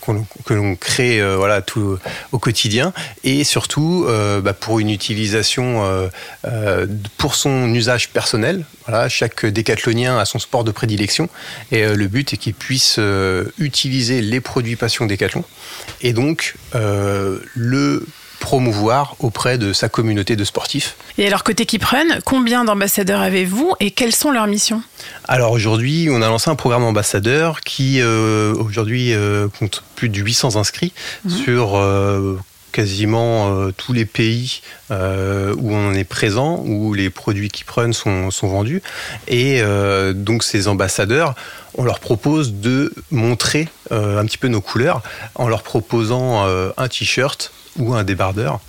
que 0.00 0.54
l'on 0.54 0.76
crée 0.76 1.20
euh, 1.20 1.36
voilà 1.36 1.62
tout 1.62 1.98
au 2.32 2.38
quotidien. 2.38 2.92
Et 3.24 3.44
surtout 3.44 4.06
euh, 4.08 4.40
bah, 4.40 4.52
pour 4.52 4.80
une 4.80 4.90
utilisation 4.90 5.84
euh, 6.44 6.86
pour 7.18 7.34
son 7.34 7.72
usage 7.74 8.10
personnel. 8.10 8.64
Voilà 8.86 9.08
chaque 9.08 9.46
décathlonien 9.46 10.18
a 10.18 10.24
son 10.24 10.38
sport 10.38 10.64
de 10.64 10.70
prédilection. 10.70 11.28
Et 11.70 11.86
le 11.86 12.06
but 12.08 12.32
est 12.32 12.36
qu'il 12.36 12.54
puisse 12.54 12.98
utiliser 13.58 14.20
les 14.20 14.40
produits 14.40 14.76
passion 14.76 15.06
décathlon. 15.06 15.44
Et 16.00 16.12
donc 16.12 16.54
le 16.72 18.06
promouvoir 18.40 19.14
auprès 19.20 19.58
de 19.58 19.72
sa 19.72 19.88
communauté 19.88 20.34
de 20.34 20.44
sportifs. 20.44 20.96
Et 21.18 21.26
alors 21.26 21.44
côté 21.44 21.66
Kiprun, 21.66 22.04
combien 22.24 22.64
d'ambassadeurs 22.64 23.20
avez-vous 23.20 23.74
et 23.78 23.92
quelles 23.92 24.14
sont 24.14 24.32
leurs 24.32 24.48
missions? 24.48 24.82
Alors 25.28 25.52
aujourd'hui, 25.52 26.08
on 26.10 26.20
a 26.22 26.28
lancé 26.28 26.50
un 26.50 26.56
programme 26.56 26.82
ambassadeur 26.82 27.60
qui 27.60 28.00
euh, 28.00 28.54
aujourd'hui 28.54 29.12
euh, 29.14 29.46
compte 29.58 29.84
plus 29.94 30.08
de 30.08 30.18
800 30.18 30.56
inscrits 30.56 30.92
Mhm. 31.24 31.30
sur 31.30 31.76
euh, 31.76 32.38
quasiment 32.72 33.52
euh, 33.52 33.72
tous 33.76 33.92
les 33.92 34.04
pays 34.06 34.62
euh, 34.90 35.54
où 35.58 35.74
on 35.74 35.92
est 35.92 36.04
présent, 36.04 36.62
où 36.64 36.94
les 36.94 37.10
produits 37.10 37.48
Kiprun 37.50 37.92
sont, 37.92 38.30
sont 38.30 38.48
vendus. 38.48 38.80
Et 39.28 39.60
euh, 39.60 40.12
donc 40.12 40.42
ces 40.44 40.66
ambassadeurs, 40.68 41.34
on 41.76 41.84
leur 41.84 42.00
propose 42.00 42.54
de 42.54 42.92
montrer 43.10 43.68
un 43.90 44.24
petit 44.24 44.38
peu 44.38 44.48
nos 44.48 44.60
couleurs 44.60 45.02
en 45.34 45.48
leur 45.48 45.62
proposant 45.62 46.44
un 46.76 46.88
t-shirt 46.88 47.52
ou 47.78 47.94
un 47.94 48.04
débardeur 48.04 48.60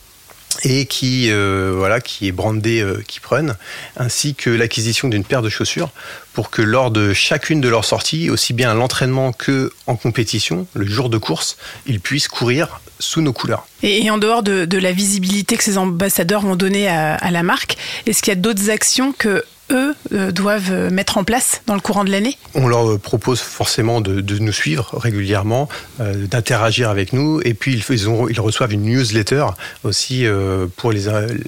et 0.64 0.86
qui 0.86 1.28
euh, 1.30 1.74
voilà 1.76 2.02
qui 2.02 2.28
est 2.28 2.32
brandé 2.32 2.82
euh, 2.82 3.02
Kiprun, 3.08 3.56
ainsi 3.98 4.36
que 4.36 4.50
l'acquisition 4.50 5.08
d'une 5.08 5.24
paire 5.24 5.42
de 5.42 5.50
chaussures 5.50 5.90
pour 6.34 6.50
que 6.50 6.62
lors 6.62 6.92
de 6.92 7.14
chacune 7.14 7.62
de 7.62 7.70
leurs 7.70 7.86
sorties, 7.86 8.30
aussi 8.30 8.54
bien 8.54 8.72
à 8.72 8.74
l'entraînement 8.74 9.34
que 9.34 9.72
en 9.88 9.96
compétition, 9.96 10.68
le 10.74 10.86
jour 10.86 11.10
de 11.10 11.18
course, 11.18 11.58
ils 11.86 12.00
puissent 12.00 12.28
courir 12.28 12.82
sous 13.00 13.22
nos 13.22 13.34
couleurs. 13.34 13.66
Et, 13.84 14.10
en 14.12 14.18
dehors 14.18 14.44
de, 14.44 14.78
la 14.78 14.92
visibilité 14.92 15.58
que 15.58 15.64
ces 15.64 15.78
ambassadeurs 15.78 16.42
vont 16.42 16.56
donner 16.56 16.88
à 16.88 17.32
la 17.32 17.44
marque, 17.44 17.78
est-ce 18.06 18.22
qu'il 18.22 18.32
y 18.32 18.38
a 18.38 18.40
d'autres 18.40 18.70
actions 18.70 19.12
que 19.12 19.44
eux 19.72 19.96
euh, 20.14 20.32
doivent 20.32 20.72
euh, 20.72 20.90
mettre 20.90 21.18
en 21.18 21.24
place 21.24 21.62
dans 21.68 21.74
le 21.76 21.80
courant 21.82 22.04
de 22.04 22.12
l'année 22.12 22.38
On 22.54 22.68
leur 22.68 23.00
propose 23.00 23.40
forcément 23.40 24.02
de, 24.02 24.22
de 24.22 24.38
nous 24.40 24.52
suivre 24.52 24.90
régulièrement, 24.98 25.68
euh, 26.00 26.28
d'interagir 26.28 26.90
avec 26.90 27.14
nous, 27.14 27.42
et 27.44 27.54
puis 27.54 27.74
ils, 27.74 27.94
ils, 27.96 28.10
ont- 28.10 28.28
ils 28.28 28.40
reçoivent 28.40 28.74
une 28.74 28.84
newsletter 28.84 29.46
aussi 29.84 30.26
euh, 30.26 30.68
pour 30.78 30.92
les, 30.92 31.04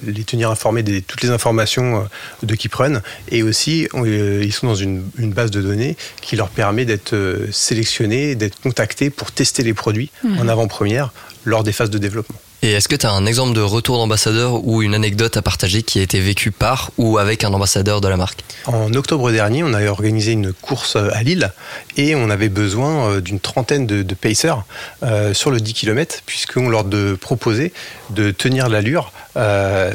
les 0.06 0.24
tenir 0.24 0.50
informés 0.50 0.82
de 0.82 1.00
toutes 1.00 1.22
les 1.22 1.30
informations 1.30 2.00
euh, 2.00 2.46
de 2.46 2.54
Kiprun, 2.54 3.02
et 3.30 3.42
aussi 3.42 3.88
euh, 3.94 4.42
ils 4.44 4.52
sont 4.52 4.66
dans 4.66 4.74
une, 4.74 5.04
une 5.18 5.32
base 5.32 5.50
de 5.50 5.60
données 5.62 5.96
qui 6.22 6.36
leur 6.36 6.48
permet 6.48 6.84
d'être 6.84 7.12
euh, 7.14 7.46
sélectionnés, 7.52 8.34
d'être 8.34 8.60
contactés 8.60 9.10
pour 9.10 9.32
tester 9.32 9.62
les 9.62 9.74
produits 9.74 10.10
Mhm. 10.24 10.38
en 10.40 10.48
avant-première 10.48 11.12
lors 11.44 11.62
des 11.64 11.72
phases 11.72 11.90
de 11.90 11.98
développement. 11.98 12.38
Et 12.64 12.72
est-ce 12.72 12.88
que 12.88 12.96
tu 12.96 13.04
as 13.04 13.12
un 13.12 13.26
exemple 13.26 13.52
de 13.52 13.60
retour 13.60 13.98
d'ambassadeur 13.98 14.66
ou 14.66 14.80
une 14.80 14.94
anecdote 14.94 15.36
à 15.36 15.42
partager 15.42 15.82
qui 15.82 15.98
a 15.98 16.02
été 16.02 16.18
vécue 16.18 16.50
par 16.50 16.92
ou 16.96 17.18
avec 17.18 17.44
un 17.44 17.52
ambassadeur 17.52 18.00
de 18.00 18.08
la 18.08 18.16
marque? 18.16 18.42
En 18.64 18.94
octobre 18.94 19.30
dernier, 19.30 19.62
on 19.62 19.74
a 19.74 19.84
organisé 19.84 20.32
une 20.32 20.54
course 20.54 20.96
euh, 20.96 21.10
à 21.12 21.22
Lille 21.22 21.52
et 21.98 22.14
on 22.14 22.30
avait 22.30 22.48
besoin 22.48 23.10
euh, 23.10 23.20
d'une 23.20 23.38
trentaine 23.38 23.86
de, 23.86 24.14
pacers 24.14 24.64
euh, 25.02 25.34
sur 25.34 25.50
le 25.50 25.60
10 25.60 25.74
km 25.74 26.22
puisqu'on 26.24 26.70
leur 26.70 26.84
de 26.84 27.18
proposait 27.20 27.74
de 28.08 28.30
tenir 28.30 28.70
l'allure 28.70 29.12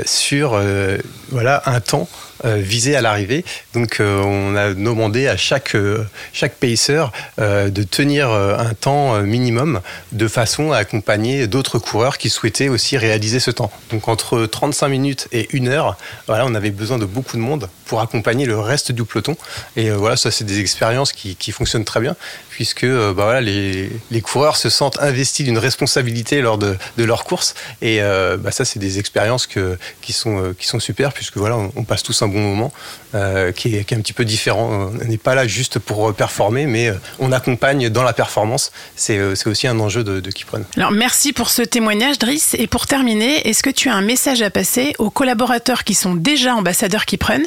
sur 0.05 0.61
voilà 1.31 1.63
un 1.65 1.79
temps 1.79 2.07
euh, 2.45 2.57
visé 2.57 2.95
à 2.95 3.01
l'arrivée. 3.01 3.43
Donc 3.73 3.99
euh, 3.99 4.21
on 4.23 4.55
a 4.55 4.73
demandé 4.73 5.27
à 5.27 5.37
chaque 5.37 5.75
euh, 5.75 6.05
chaque 6.33 6.55
pacer 6.55 7.05
euh, 7.39 7.69
de 7.69 7.83
tenir 7.83 8.29
un 8.29 8.73
temps 8.73 9.21
minimum 9.21 9.81
de 10.11 10.27
façon 10.27 10.71
à 10.71 10.77
accompagner 10.77 11.47
d'autres 11.47 11.79
coureurs 11.79 12.17
qui 12.17 12.29
souhaitaient 12.29 12.69
aussi 12.69 12.97
réaliser 12.97 13.39
ce 13.39 13.51
temps. 13.51 13.71
Donc 13.91 14.07
entre 14.07 14.45
35 14.45 14.87
minutes 14.87 15.27
et 15.31 15.47
une 15.51 15.67
heure, 15.67 15.97
voilà, 16.27 16.45
on 16.45 16.55
avait 16.55 16.71
besoin 16.71 16.97
de 16.97 17.05
beaucoup 17.05 17.37
de 17.37 17.41
monde 17.41 17.69
pour 17.89 18.01
accompagner 18.01 18.45
le 18.45 18.59
reste 18.59 18.91
du 18.91 19.03
peloton. 19.03 19.35
Et 19.75 19.89
euh, 19.89 19.97
voilà, 19.97 20.15
ça 20.15 20.29
c'est 20.29 20.43
des 20.43 20.59
expériences 20.59 21.11
qui, 21.11 21.51
fonctionnent 21.51 21.85
très 21.85 21.99
bien 21.99 22.15
puisque 22.51 22.83
euh, 22.83 23.13
bah, 23.13 23.23
voilà, 23.23 23.41
les, 23.41 24.21
coureurs 24.21 24.57
se 24.57 24.69
sentent 24.69 24.99
investis 24.99 25.43
d'une 25.43 25.57
responsabilité 25.57 26.41
lors 26.41 26.59
de, 26.59 26.77
de 26.97 27.03
leur 27.03 27.23
course. 27.23 27.55
Et 27.81 28.01
euh, 28.01 28.37
bah, 28.37 28.51
ça 28.51 28.63
c'est 28.63 28.77
des 28.77 28.99
expériences 28.99 29.47
que, 29.47 29.79
qui, 30.01 30.13
sont, 30.13 30.53
qui 30.59 30.67
sont 30.67 30.79
super 30.79 31.13
puisque 31.13 31.37
voilà, 31.37 31.57
on, 31.57 31.83
passe 31.83 32.03
tous 32.03 32.21
un 32.21 32.27
bon 32.27 32.41
moment 32.41 32.71
qui, 33.55 33.75
est, 33.75 33.83
qui 33.83 33.93
est 33.93 33.97
un 33.97 34.01
petit 34.01 34.13
peu 34.13 34.23
différent. 34.23 34.91
On 34.93 35.05
n'est 35.05 35.17
pas 35.17 35.33
là 35.33 35.47
juste 35.47 35.79
pour 35.79 36.13
performer, 36.13 36.67
mais 36.67 36.93
on 37.17 37.31
accompagne 37.31 37.89
dans 37.89 38.03
la 38.03 38.13
performance. 38.13 38.71
C'est 38.95 39.47
aussi 39.47 39.65
un 39.65 39.79
enjeu 39.79 40.03
de, 40.03 40.19
de 40.19 40.29
Kiprun. 40.29 40.61
Alors 40.77 40.91
merci 40.91 41.33
pour 41.33 41.49
ce 41.49 41.63
témoignage, 41.63 42.19
Driss. 42.19 42.53
Et 42.53 42.67
pour 42.67 42.85
terminer, 42.85 43.49
est-ce 43.49 43.63
que 43.63 43.71
tu 43.71 43.89
as 43.89 43.95
un 43.95 44.03
message 44.03 44.43
à 44.43 44.51
passer 44.51 44.93
aux 44.99 45.09
collaborateurs 45.09 45.83
qui 45.83 45.95
sont 45.95 46.13
déjà 46.13 46.53
ambassadeurs 46.53 47.05
Kiprun 47.05 47.41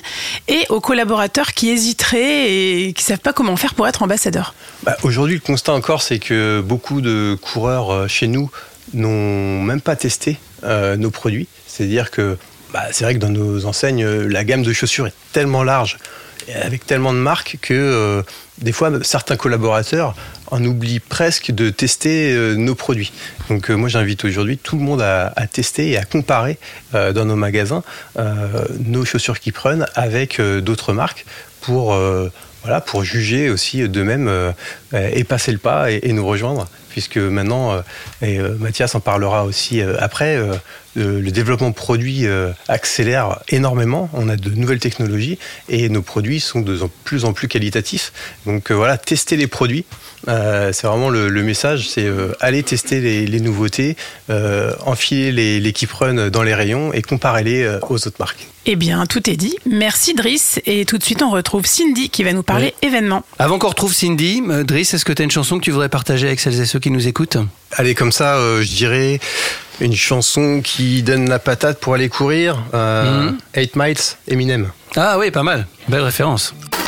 et 0.48 0.66
aux 0.68 0.80
collaborateurs 0.80 1.52
qui 1.52 1.70
hésiteraient 1.70 2.50
et 2.50 2.92
qui 2.92 3.02
savent 3.02 3.18
pas 3.18 3.32
comment 3.32 3.56
faire 3.56 3.74
pour 3.74 3.86
être 3.88 4.02
ambassadeur 4.02 4.54
Bah, 4.82 4.96
Aujourd'hui, 5.02 5.36
le 5.36 5.40
constat 5.40 5.72
encore, 5.72 6.02
c'est 6.02 6.18
que 6.18 6.60
beaucoup 6.60 7.00
de 7.00 7.36
coureurs 7.40 7.92
euh, 7.92 8.08
chez 8.08 8.26
nous 8.26 8.50
n'ont 8.94 9.62
même 9.62 9.80
pas 9.80 9.96
testé 9.96 10.38
euh, 10.64 10.96
nos 10.96 11.10
produits. 11.10 11.48
C'est-à-dire 11.66 12.10
que 12.10 12.36
bah, 12.72 12.84
c'est 12.90 13.04
vrai 13.04 13.14
que 13.14 13.18
dans 13.18 13.28
nos 13.28 13.64
enseignes, 13.66 14.04
euh, 14.04 14.26
la 14.28 14.44
gamme 14.44 14.62
de 14.62 14.72
chaussures 14.72 15.06
est 15.06 15.14
tellement 15.32 15.62
large, 15.62 15.98
avec 16.54 16.86
tellement 16.86 17.12
de 17.12 17.18
marques, 17.18 17.58
que 17.62 18.24
des 18.58 18.72
fois, 18.72 18.90
certains 19.02 19.36
collaborateurs 19.36 20.16
en 20.52 20.62
oublient 20.64 21.00
presque 21.00 21.50
de 21.50 21.70
tester 21.70 22.32
euh, 22.32 22.54
nos 22.54 22.74
produits. 22.74 23.10
Donc 23.48 23.70
euh, 23.70 23.74
moi, 23.74 23.88
j'invite 23.88 24.24
aujourd'hui 24.24 24.58
tout 24.58 24.76
le 24.76 24.82
monde 24.82 25.00
à, 25.00 25.32
tester 25.50 25.90
et 25.90 25.96
à 25.96 26.04
comparer 26.04 26.58
euh, 26.94 27.12
dans 27.12 27.24
nos 27.24 27.36
magasins 27.36 27.82
nos 28.78 29.04
chaussures 29.04 29.40
qui 29.40 29.50
prennent 29.50 29.86
avec 29.94 30.40
d'autres 30.40 30.92
marques 30.92 31.24
pour 31.60 31.94
voilà, 32.62 32.80
pour 32.80 33.04
juger 33.04 33.48
aussi 33.50 33.88
d'eux-mêmes 33.88 34.52
et 34.92 35.24
passer 35.24 35.52
le 35.52 35.58
pas 35.58 35.90
et, 35.90 36.12
nous 36.12 36.26
rejoindre. 36.26 36.68
Puisque 36.90 37.16
maintenant, 37.16 37.82
et 38.20 38.38
Mathias 38.38 38.94
en 38.94 39.00
parlera 39.00 39.44
aussi 39.44 39.80
après, 39.82 40.38
le, 40.94 41.20
le 41.20 41.31
développement 41.31 41.72
produit 41.72 42.26
euh, 42.26 42.52
accélère 42.68 43.40
énormément. 43.48 44.11
On 44.12 44.28
a 44.28 44.37
de 44.37 44.50
nouvelles 44.50 44.81
technologies 44.81 45.38
et 45.68 45.88
nos 45.88 46.02
produits 46.02 46.40
sont 46.40 46.61
de 46.61 46.78
plus 47.05 47.24
en 47.24 47.33
plus 47.33 47.48
qualitatifs. 47.48 48.12
Donc 48.46 48.70
euh, 48.70 48.74
voilà, 48.74 48.98
tester 48.98 49.37
les 49.37 49.46
produits, 49.46 49.85
euh, 50.28 50.72
c'est 50.72 50.87
vraiment 50.87 51.11
le, 51.11 51.31
message, 51.42 51.88
c'est 51.88 52.05
euh, 52.07 52.33
aller 52.40 52.62
tester 52.62 53.00
les, 53.00 53.26
les 53.26 53.40
nouveautés, 53.40 53.96
euh, 54.31 54.74
enfiler 54.87 55.33
les, 55.33 55.61
les 55.61 55.72
dans 56.31 56.42
les 56.42 56.55
rayons 56.55 56.92
et 56.92 57.02
comparer-les 57.02 57.62
euh, 57.64 57.81
aux 57.88 58.07
autres 58.07 58.16
marques. 58.20 58.51
Eh 58.64 58.77
bien, 58.77 59.07
tout 59.07 59.29
est 59.29 59.37
dit. 59.37 59.57
Merci, 59.66 60.14
Driss. 60.14 60.61
Et 60.66 60.85
tout 60.85 60.96
de 60.96 61.03
suite, 61.03 61.20
on 61.22 61.31
retrouve 61.31 61.66
Cindy 61.66 62.11
qui 62.11 62.22
va 62.22 62.33
nous 62.33 62.44
parler 62.44 62.75
événements. 62.83 63.25
Avant 63.38 63.59
qu'on 63.59 63.68
retrouve 63.68 63.92
Cindy, 63.92 64.40
euh, 64.48 64.62
Driss, 64.62 64.94
est-ce 64.94 65.05
que 65.05 65.12
tu 65.12 65.22
as 65.22 65.25
une 65.25 65.31
chanson 65.33 65.59
que 65.59 65.64
tu 65.64 65.72
voudrais 65.72 65.88
partager 65.88 66.29
avec 66.29 66.38
celles 66.38 66.61
et 66.61 66.66
ceux 66.66 66.79
qui 66.79 66.90
nous 66.92 67.09
écoutent? 67.09 67.38
Allez, 67.72 67.94
comme 67.96 68.12
ça, 68.12 68.37
euh, 68.37 68.62
je 68.62 68.68
dirais 68.72 69.18
une 69.81 69.94
chanson 69.96 70.61
qui 70.62 71.03
donne 71.03 71.29
la 71.29 71.40
patate 71.40 71.81
pour 71.81 71.94
aller 71.94 72.09
courir. 72.09 72.62
Euh, 72.72 73.31
Mhm. 73.31 73.38
8 73.57 73.77
Miles, 73.77 73.96
Eminem. 74.29 74.70
Ah 74.96 75.16
oui, 75.18 75.31
pas 75.33 75.42
mal. 75.42 75.66
Belle 75.88 76.03
référence. 76.03 76.55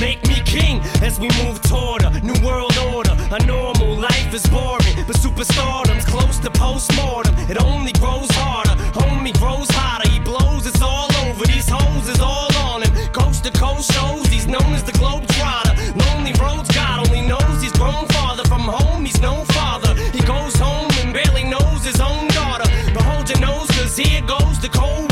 Make 0.00 0.26
me 0.26 0.42
king 0.44 0.80
as 1.02 1.20
we 1.20 1.28
move 1.44 1.62
toward 1.62 2.02
a 2.02 2.10
new 2.20 2.34
world 2.44 2.76
order. 2.92 3.14
A 3.30 3.38
normal 3.46 3.94
life 3.96 4.34
is 4.34 4.44
boring, 4.48 4.96
but 5.06 5.14
superstardom's 5.16 6.04
close 6.04 6.40
to 6.40 6.50
postmortem. 6.50 7.32
It 7.48 7.62
only 7.62 7.92
grows 7.92 8.28
harder. 8.32 8.74
Homie 8.98 9.32
grows 9.38 9.70
hotter. 9.70 10.10
He 10.10 10.18
blows. 10.18 10.66
It's 10.66 10.82
all 10.82 11.08
over. 11.24 11.46
These 11.46 11.68
hoes 11.68 12.08
is 12.08 12.18
all 12.18 12.52
on 12.56 12.82
him. 12.82 12.92
Coast 13.12 13.44
to 13.44 13.52
coast 13.52 13.92
shows. 13.92 14.26
He's 14.26 14.48
known 14.48 14.74
as 14.74 14.82
the 14.82 14.92
globe 14.92 15.28
trotter. 15.28 15.74
Lonely 15.94 16.32
roads. 16.42 16.68
God 16.74 17.06
only 17.06 17.22
knows 17.22 17.62
he's 17.62 17.72
grown 17.72 18.06
farther 18.08 18.44
from 18.44 18.62
home. 18.62 19.04
He's 19.04 19.20
no 19.22 19.44
father. 19.56 19.94
He 20.10 20.20
goes 20.22 20.56
home 20.56 20.90
and 21.02 21.14
barely 21.14 21.44
knows 21.44 21.84
his 21.84 22.00
own 22.00 22.26
daughter. 22.28 22.68
But 22.92 23.04
hold 23.04 23.30
your 23.30 23.38
nose, 23.38 23.70
cause 23.70 23.96
here 23.96 24.22
goes 24.22 24.58
the 24.58 24.70
cold 24.70 25.11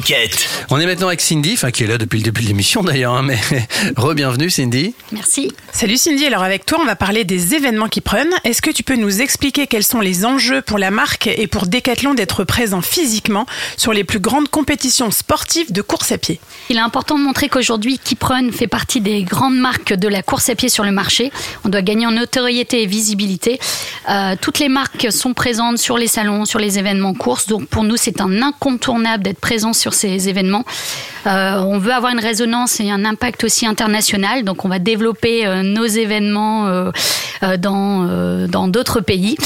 Radio 0.00 0.16
Moquette. 0.16 0.29
On 0.72 0.78
est 0.78 0.86
maintenant 0.86 1.08
avec 1.08 1.20
Cindy, 1.20 1.54
enfin 1.54 1.72
qui 1.72 1.82
est 1.82 1.88
là 1.88 1.98
depuis 1.98 2.18
le 2.18 2.22
début 2.22 2.42
de 2.42 2.46
l'émission 2.46 2.84
d'ailleurs, 2.84 3.14
hein, 3.14 3.24
mais 3.24 3.40
re-bienvenue 3.96 4.50
Cindy. 4.50 4.94
Merci. 5.10 5.50
Salut 5.72 5.96
Cindy, 5.96 6.24
alors 6.26 6.44
avec 6.44 6.64
toi 6.64 6.78
on 6.80 6.84
va 6.84 6.94
parler 6.94 7.24
des 7.24 7.56
événements 7.56 7.88
qui 7.88 8.00
prennent. 8.00 8.32
Est-ce 8.44 8.62
que 8.62 8.70
tu 8.70 8.84
peux 8.84 8.94
nous 8.94 9.20
expliquer 9.20 9.66
quels 9.66 9.82
sont 9.82 9.98
les 9.98 10.24
enjeux 10.24 10.62
pour 10.62 10.78
la 10.78 10.92
marque 10.92 11.26
et 11.26 11.48
pour 11.48 11.66
Decathlon 11.66 12.14
d'être 12.14 12.44
présent 12.44 12.82
physiquement 12.82 13.46
sur 13.76 13.92
les 13.92 14.04
plus 14.04 14.20
grandes 14.20 14.48
compétitions 14.48 15.10
sportives 15.10 15.72
de 15.72 15.82
course 15.82 16.12
à 16.12 16.18
pied? 16.18 16.38
Il 16.68 16.76
est 16.76 16.80
important 16.80 17.18
de 17.18 17.24
montrer 17.24 17.48
qu'aujourd'hui, 17.48 17.98
Kiprun 17.98 18.52
fait 18.52 18.68
partie 18.68 19.00
des 19.00 19.24
grandes 19.24 19.58
marques 19.58 19.92
de 19.92 20.06
la 20.06 20.22
course 20.22 20.50
à 20.50 20.54
pied 20.54 20.68
sur 20.68 20.84
le 20.84 20.92
marché. 20.92 21.32
On 21.64 21.68
doit 21.68 21.82
gagner 21.82 22.06
en 22.06 22.12
notoriété 22.12 22.84
et 22.84 22.86
visibilité. 22.86 23.58
Euh, 24.08 24.36
toutes 24.40 24.60
les 24.60 24.68
marques 24.68 25.10
sont 25.10 25.34
présentes 25.34 25.78
sur 25.78 25.98
les 25.98 26.06
salons, 26.06 26.44
sur 26.44 26.60
les 26.60 26.78
événements 26.78 27.14
course. 27.14 27.48
Donc 27.48 27.66
pour 27.66 27.82
nous, 27.82 27.96
c'est 27.96 28.20
un 28.20 28.40
incontournable 28.40 29.24
d'être 29.24 29.40
présent 29.40 29.72
sur 29.72 29.94
ces 29.94 30.28
événements. 30.28 30.59
Euh, 31.26 31.58
on 31.58 31.78
veut 31.78 31.92
avoir 31.92 32.12
une 32.12 32.20
résonance 32.20 32.80
et 32.80 32.90
un 32.90 33.04
impact 33.04 33.44
aussi 33.44 33.66
international. 33.66 34.44
Donc 34.44 34.64
on 34.64 34.68
va 34.68 34.78
développer 34.78 35.46
euh, 35.46 35.62
nos 35.62 35.84
événements 35.84 36.66
euh, 36.66 36.90
dans 37.58 37.90
dans 38.48 38.68
d'autres 38.68 39.00
pays. 39.00 39.36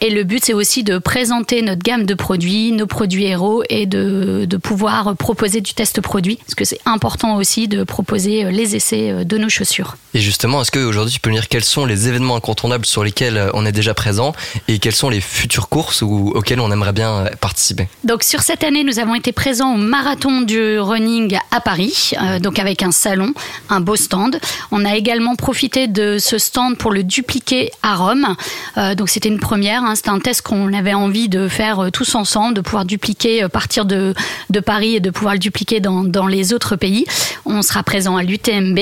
Et 0.00 0.10
le 0.10 0.24
but, 0.24 0.44
c'est 0.44 0.54
aussi 0.54 0.82
de 0.82 0.98
présenter 0.98 1.62
notre 1.62 1.82
gamme 1.82 2.04
de 2.04 2.14
produits, 2.14 2.72
nos 2.72 2.86
produits 2.86 3.26
héros, 3.26 3.62
et 3.68 3.86
de, 3.86 4.46
de 4.48 4.56
pouvoir 4.56 5.14
proposer 5.14 5.60
du 5.60 5.74
test 5.74 6.00
produit, 6.00 6.36
parce 6.36 6.54
que 6.54 6.64
c'est 6.64 6.80
important 6.86 7.36
aussi 7.36 7.68
de 7.68 7.84
proposer 7.84 8.50
les 8.50 8.74
essais 8.74 9.24
de 9.24 9.38
nos 9.38 9.50
chaussures. 9.50 9.96
Et 10.14 10.20
justement, 10.20 10.62
est-ce 10.62 10.72
qu'aujourd'hui 10.72 11.12
tu 11.12 11.20
peux 11.20 11.30
me 11.30 11.34
dire 11.34 11.48
quels 11.48 11.64
sont 11.64 11.84
les 11.84 12.08
événements 12.08 12.36
incontournables 12.36 12.86
sur 12.86 13.04
lesquels 13.04 13.50
on 13.52 13.66
est 13.66 13.72
déjà 13.72 13.94
présent 13.94 14.32
et 14.68 14.78
quelles 14.78 14.94
sont 14.94 15.10
les 15.10 15.20
futures 15.20 15.68
courses 15.68 16.00
ou, 16.02 16.32
auxquelles 16.34 16.60
on 16.60 16.72
aimerait 16.72 16.94
bien 16.94 17.26
participer? 17.40 17.88
Donc 18.04 18.22
sur 18.22 18.40
cette 18.40 18.64
année, 18.64 18.84
nous 18.84 18.98
avons 18.98 19.14
été 19.14 19.32
présents 19.32 19.74
au 19.74 19.78
marathon 19.78 20.21
du 20.22 20.78
running 20.78 21.36
à 21.50 21.60
Paris, 21.60 22.12
euh, 22.20 22.38
donc 22.38 22.58
avec 22.58 22.82
un 22.82 22.92
salon, 22.92 23.34
un 23.68 23.80
beau 23.80 23.96
stand. 23.96 24.38
On 24.70 24.84
a 24.84 24.94
également 24.94 25.34
profité 25.34 25.88
de 25.88 26.18
ce 26.18 26.38
stand 26.38 26.76
pour 26.76 26.92
le 26.92 27.02
dupliquer 27.02 27.72
à 27.82 27.96
Rome. 27.96 28.36
Euh, 28.76 28.94
donc 28.94 29.08
c'était 29.08 29.28
une 29.28 29.40
première, 29.40 29.82
hein, 29.82 29.96
c'était 29.96 30.10
un 30.10 30.20
test 30.20 30.42
qu'on 30.42 30.72
avait 30.72 30.94
envie 30.94 31.28
de 31.28 31.48
faire 31.48 31.80
euh, 31.80 31.90
tous 31.90 32.14
ensemble, 32.14 32.54
de 32.54 32.60
pouvoir 32.60 32.84
dupliquer, 32.84 33.46
partir 33.52 33.84
de, 33.84 34.14
de 34.50 34.60
Paris 34.60 34.96
et 34.96 35.00
de 35.00 35.10
pouvoir 35.10 35.34
le 35.34 35.40
dupliquer 35.40 35.80
dans, 35.80 36.04
dans 36.04 36.28
les 36.28 36.52
autres 36.52 36.76
pays. 36.76 37.04
On 37.44 37.62
sera 37.62 37.82
présent 37.82 38.16
à 38.16 38.22
l'UTMB. 38.22 38.78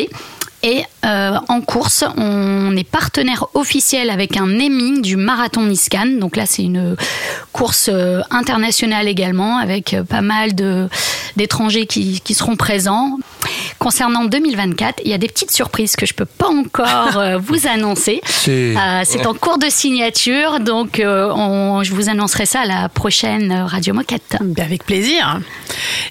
Et 0.62 0.83
euh, 1.07 1.37
en 1.49 1.61
course, 1.62 2.05
on 2.16 2.77
est 2.77 2.85
partenaire 2.85 3.46
officiel 3.55 4.11
avec 4.11 4.37
un 4.37 4.46
naming 4.46 5.01
du 5.01 5.16
marathon 5.16 5.62
Niscan. 5.62 6.07
Donc 6.18 6.37
là, 6.37 6.44
c'est 6.44 6.64
une 6.64 6.96
course 7.53 7.88
euh, 7.90 8.20
internationale 8.31 9.09
également, 9.09 9.57
avec 9.57 9.94
euh, 9.94 10.05
pas 10.05 10.20
mal 10.20 10.51
d'étrangers 11.37 11.87
qui 11.87 12.35
seront 12.35 12.57
présents. 12.57 13.18
Concernant 13.78 14.24
2024, 14.24 15.01
il 15.05 15.11
y 15.11 15.14
a 15.14 15.18
des 15.18 15.28
petites 15.28 15.51
surprises 15.51 15.97
que 15.97 16.07
je 16.07 16.14
peux 16.14 16.24
pas 16.26 16.49
encore 16.49 17.16
euh, 17.16 17.38
vous 17.43 17.66
annoncer. 17.66 18.20
C'est- 18.26 18.74
Euh, 18.76 19.03
c'est 19.05 19.26
en 19.26 19.34
cours 19.34 19.59
de 19.59 19.68
signature, 19.68 20.61
donc 20.61 21.01
euh, 21.01 21.30
on- 21.34 21.82
je 21.82 21.93
vous 21.95 22.09
annoncerai 22.09 22.47
ça 22.47 22.61
à 22.61 22.66
la 22.66 22.88
prochaine 22.88 23.53
Radio 23.53 23.95
Moquette. 23.95 24.36
Ben, 24.41 24.64
Avec 24.64 24.84
plaisir. 24.84 25.41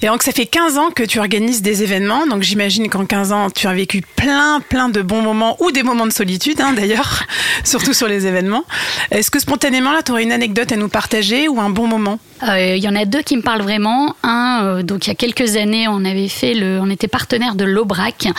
Et 0.01 0.07
donc 0.07 0.23
ça 0.23 0.32
fait 0.32 0.45
15 0.45 0.77
ans 0.77 0.89
que 0.95 1.03
tu 1.03 1.19
organises 1.19 1.61
des 1.61 1.84
événements, 1.84 2.25
donc 2.27 2.41
j'imagine 2.43 2.89
qu'en 2.89 3.05
15 3.05 3.32
ans 3.32 3.49
tu 3.49 3.67
as 3.67 3.73
vécu 3.73 4.01
plein 4.15 4.61
plein 4.67 4.89
de 4.89 5.01
bons 5.01 5.21
moments 5.21 5.57
ou 5.61 5.71
des 5.71 5.84
moments 5.84 6.07
de 6.07 6.11
solitude 6.13 6.59
hein, 6.61 6.73
d'ailleurs, 6.73 7.23
surtout 7.63 7.93
sur 7.93 8.07
les 8.07 8.25
événements. 8.25 8.63
Est-ce 9.11 9.30
que 9.32 9.39
spontanément 9.39 9.91
là 9.91 10.01
tu 10.03 10.11
aurais 10.11 10.23
une 10.23 10.32
anecdote 10.32 10.71
à 10.71 10.75
nous 10.75 10.89
partager 10.89 11.47
ou 11.47 11.59
un 11.59 11.69
bon 11.69 11.88
moment? 11.88 12.19
Euh, 12.47 12.75
Il 12.75 12.84
y 12.84 12.88
en 12.88 12.95
a 12.95 13.05
deux 13.05 13.21
qui 13.21 13.36
me 13.36 13.41
parlent 13.41 13.61
vraiment. 13.61 14.15
Un, 14.23 14.61
euh, 14.63 14.84
donc 14.84 15.07
il 15.07 15.09
y 15.09 15.11
a 15.11 15.15
quelques 15.15 15.55
années, 15.57 15.88
on 15.89 16.05
avait 16.05 16.30
fait 16.30 16.53
le, 16.53 16.80
on 16.82 16.89
était 16.89 17.07
partenaire 17.20 17.55
de 17.55 17.65
l'Aubrac 17.65 18.30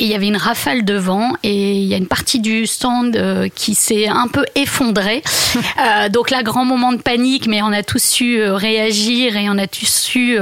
et 0.00 0.04
il 0.04 0.08
y 0.08 0.14
avait 0.14 0.28
une 0.28 0.38
rafale 0.38 0.82
de 0.82 0.94
vent 0.94 1.34
et 1.42 1.74
il 1.74 1.84
y 1.84 1.92
a 1.92 1.98
une 1.98 2.06
partie 2.06 2.40
du 2.40 2.66
stand 2.66 3.16
euh, 3.16 3.48
qui 3.54 3.74
s'est 3.74 4.08
un 4.08 4.28
peu 4.28 4.44
effondrée. 4.56 5.22
Euh, 5.80 6.08
donc 6.08 6.30
là, 6.30 6.42
grand 6.42 6.64
moment 6.64 6.92
de 6.92 6.98
panique, 6.98 7.46
mais 7.46 7.60
on 7.62 7.72
a 7.72 7.82
tous 7.82 8.02
su 8.02 8.38
euh, 8.38 8.54
réagir 8.54 9.36
et 9.36 9.48
on 9.48 9.58
a 9.58 9.66
tous 9.66 9.86
su 9.86 10.38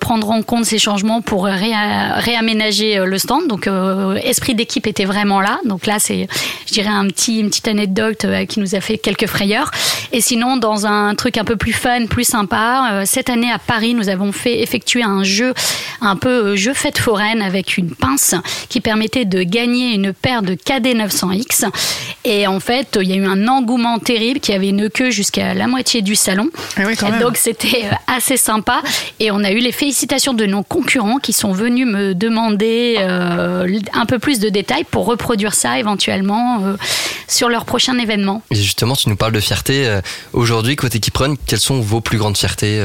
prendre 0.00 0.30
en 0.30 0.42
compte 0.42 0.64
ces 0.64 0.78
changements 0.78 1.20
pour 1.20 1.46
réa- 1.46 2.18
réaménager 2.18 3.02
le 3.04 3.18
stand. 3.18 3.46
Donc 3.46 3.68
esprit 4.22 4.54
d'équipe 4.54 4.86
était 4.86 5.04
vraiment 5.04 5.40
là. 5.40 5.58
Donc 5.64 5.86
là, 5.86 5.98
c'est, 5.98 6.26
je 6.66 6.72
dirais, 6.72 6.90
un 6.90 7.06
petit, 7.06 7.38
une 7.40 7.48
petite 7.48 7.68
anecdote 7.68 8.26
qui 8.48 8.60
nous 8.60 8.74
a 8.74 8.80
fait 8.80 8.98
quelques 8.98 9.26
frayeurs. 9.26 9.70
Et 10.12 10.20
sinon, 10.20 10.56
dans 10.56 10.86
un 10.86 11.14
truc 11.14 11.38
un 11.38 11.44
peu 11.44 11.56
plus 11.56 11.72
fun, 11.72 12.06
plus 12.06 12.24
sympa, 12.24 13.02
cette 13.04 13.30
année 13.30 13.50
à 13.50 13.58
Paris, 13.58 13.94
nous 13.94 14.08
avons 14.08 14.32
fait 14.32 14.60
effectuer 14.60 15.02
un 15.02 15.22
jeu, 15.22 15.54
un 16.00 16.16
peu 16.16 16.56
jeu 16.56 16.74
fête 16.74 16.98
foraine 16.98 17.42
avec 17.42 17.76
une 17.76 17.90
pince 17.90 18.34
qui 18.68 18.80
permettait 18.80 19.24
de 19.24 19.42
gagner 19.42 19.94
une 19.94 20.12
paire 20.12 20.42
de 20.42 20.54
KD 20.54 20.94
900X. 20.94 21.66
Et 22.24 22.46
en 22.46 22.60
fait, 22.60 22.98
il 23.00 23.08
y 23.08 23.12
a 23.12 23.16
eu 23.16 23.26
un 23.26 23.46
engouement 23.48 23.98
terrible 23.98 24.40
qui 24.40 24.52
avait 24.52 24.68
une 24.68 24.88
queue 24.90 25.10
jusqu'à 25.10 25.54
la 25.54 25.66
moitié 25.66 26.02
du 26.02 26.14
salon. 26.14 26.48
quand 26.76 27.10
même. 27.10 27.20
donc 27.20 27.36
c'était 27.36 27.84
euh, 27.84 27.94
assez 28.06 28.36
sympa. 28.36 28.82
Et 29.20 29.30
on 29.30 29.42
a 29.44 29.50
eu 29.50 29.58
les 29.58 29.72
félicitations 29.72 30.34
de 30.34 30.46
nos 30.46 30.62
concurrents 30.62 31.18
qui 31.18 31.32
sont 31.32 31.52
venus 31.52 31.86
me 31.86 32.14
demander 32.14 32.96
euh, 32.98 33.66
un 33.92 34.06
peu 34.06 34.18
plus 34.18 34.38
de 34.40 34.48
détails 34.48 34.84
pour 34.84 35.06
reproduire 35.06 35.54
ça 35.54 35.78
éventuellement 35.78 36.60
euh, 36.64 36.76
sur 37.28 37.48
leur 37.48 37.64
prochain 37.64 37.98
événement. 37.98 38.42
Et 38.50 38.56
justement, 38.56 38.94
tu 38.94 39.08
nous 39.08 39.16
parles 39.16 39.32
de 39.32 39.40
fierté. 39.40 39.86
euh, 39.86 40.00
Aujourd'hui, 40.32 40.76
côté 40.76 41.00
Kipron, 41.00 41.36
quelles 41.46 41.58
sont 41.60 41.80
vos 41.80 42.00
plus 42.00 42.18
grandes 42.18 42.36
fiertés 42.36 42.80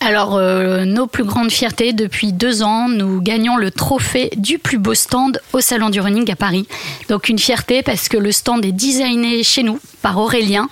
Alors, 0.00 0.36
euh, 0.36 0.84
nos 0.84 1.06
plus 1.06 1.24
grandes 1.24 1.50
fiertés, 1.50 1.92
depuis 1.92 2.32
deux 2.32 2.62
ans, 2.62 2.88
nous 2.88 3.20
gagnons 3.20 3.56
le 3.56 3.70
trophée 3.70 4.30
du 4.36 4.58
plus 4.58 4.78
beau 4.78 4.94
stand 4.94 5.23
au 5.52 5.60
Salon 5.60 5.90
du 5.90 6.00
Running 6.00 6.30
à 6.30 6.36
Paris. 6.36 6.66
Donc, 7.08 7.28
une 7.28 7.38
fierté 7.38 7.82
parce 7.82 8.08
que 8.08 8.16
le 8.16 8.32
stand 8.32 8.64
est 8.64 8.72
designé 8.72 9.42
chez 9.42 9.62
nous 9.62 9.78
par 10.02 10.18
Aurélien. 10.18 10.68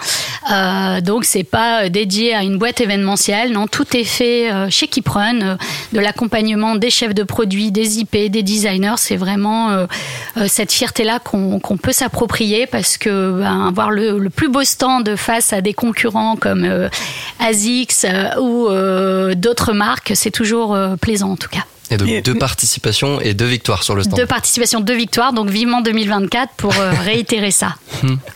Euh, 0.50 1.00
donc, 1.00 1.24
c'est 1.24 1.44
pas 1.44 1.88
dédié 1.88 2.34
à 2.34 2.42
une 2.42 2.58
boîte 2.58 2.80
événementielle. 2.80 3.52
Non, 3.52 3.66
tout 3.66 3.96
est 3.96 4.04
fait 4.04 4.50
euh, 4.52 4.68
chez 4.70 4.88
Kiprun, 4.88 5.40
euh, 5.40 5.56
de 5.92 6.00
l'accompagnement 6.00 6.74
des 6.76 6.90
chefs 6.90 7.14
de 7.14 7.22
produits, 7.22 7.70
des 7.70 7.98
IP, 8.00 8.30
des 8.30 8.42
designers. 8.42 8.96
C'est 8.98 9.16
vraiment 9.16 9.70
euh, 9.70 9.86
euh, 10.36 10.46
cette 10.48 10.72
fierté-là 10.72 11.18
qu'on 11.18 11.76
peut 11.76 11.92
s'approprier 11.92 12.66
parce 12.66 12.98
que 12.98 13.40
ben, 13.40 13.66
avoir 13.68 13.90
le, 13.90 14.28
plus 14.28 14.48
beau 14.48 14.64
stand 14.64 15.16
face 15.16 15.52
à 15.52 15.60
des 15.60 15.74
concurrents 15.74 16.36
comme 16.36 16.64
euh, 16.64 16.88
ASICS 17.38 18.04
euh, 18.04 18.40
ou 18.40 18.68
euh, 18.68 19.34
d'autres 19.34 19.72
marques, 19.72 20.12
c'est 20.14 20.30
toujours 20.30 20.74
euh, 20.74 20.96
plaisant 20.96 21.32
en 21.32 21.36
tout 21.36 21.48
cas. 21.48 21.64
Et 21.92 21.96
donc 21.96 22.22
deux 22.22 22.34
participations 22.34 23.20
et 23.20 23.34
deux 23.34 23.46
victoires 23.46 23.82
sur 23.82 23.94
le 23.94 24.02
stand. 24.02 24.18
Deux 24.18 24.26
participations, 24.26 24.80
deux 24.80 24.94
victoires, 24.94 25.32
donc 25.32 25.50
vivement 25.50 25.80
2024 25.80 26.54
pour 26.56 26.74
euh, 26.78 26.92
réitérer 27.04 27.50
ça. 27.50 27.76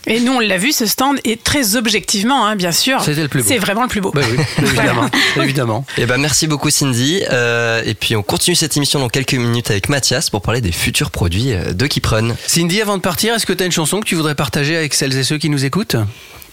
Et 0.05 0.19
nous, 0.19 0.33
on 0.33 0.39
l'a 0.39 0.57
vu, 0.57 0.71
ce 0.71 0.85
stand 0.85 1.17
est 1.23 1.43
très 1.43 1.75
objectivement, 1.75 2.45
hein, 2.45 2.55
bien 2.55 2.71
sûr. 2.71 3.01
C'était 3.01 3.23
le 3.23 3.27
plus 3.27 3.41
beau. 3.41 3.47
C'est 3.47 3.57
vraiment 3.57 3.83
le 3.83 3.87
plus 3.87 4.01
beau. 4.01 4.11
Bah 4.13 4.21
oui, 4.29 4.37
évidemment, 4.63 5.09
évidemment. 5.37 5.85
Et 5.97 6.05
ben 6.05 6.17
merci 6.17 6.47
beaucoup 6.47 6.69
Cindy. 6.69 7.23
Euh, 7.31 7.81
et 7.85 7.93
puis 7.93 8.15
on 8.15 8.23
continue 8.23 8.55
cette 8.55 8.77
émission 8.77 8.99
dans 8.99 9.09
quelques 9.09 9.33
minutes 9.33 9.71
avec 9.71 9.89
Mathias 9.89 10.29
pour 10.29 10.41
parler 10.41 10.61
des 10.61 10.71
futurs 10.71 11.11
produits 11.11 11.53
euh, 11.53 11.73
de 11.73 11.87
Kiprun. 11.87 12.35
Cindy, 12.45 12.81
avant 12.81 12.97
de 12.97 13.01
partir, 13.01 13.33
est-ce 13.33 13.45
que 13.45 13.53
tu 13.53 13.63
as 13.63 13.65
une 13.65 13.71
chanson 13.71 13.99
que 13.99 14.05
tu 14.05 14.15
voudrais 14.15 14.35
partager 14.35 14.75
avec 14.77 14.93
celles 14.93 15.17
et 15.17 15.23
ceux 15.23 15.37
qui 15.37 15.49
nous 15.49 15.65
écoutent? 15.65 15.97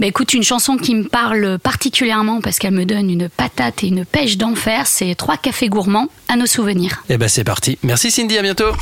Bah 0.00 0.06
écoute, 0.06 0.34
une 0.34 0.42
chanson 0.42 0.76
qui 0.76 0.94
me 0.94 1.04
parle 1.04 1.58
particulièrement 1.60 2.40
parce 2.40 2.58
qu'elle 2.58 2.74
me 2.74 2.84
donne 2.84 3.10
une 3.10 3.28
patate 3.28 3.84
et 3.84 3.88
une 3.88 4.04
pêche 4.04 4.36
d'enfer, 4.36 4.86
c'est 4.86 5.14
Trois 5.14 5.36
cafés 5.36 5.68
gourmands 5.68 6.08
à 6.28 6.36
nos 6.36 6.46
souvenirs. 6.46 7.04
Eh 7.08 7.16
ben 7.16 7.28
c'est 7.28 7.44
parti. 7.44 7.78
Merci 7.82 8.10
Cindy, 8.10 8.36
à 8.36 8.42
bientôt. 8.42 8.72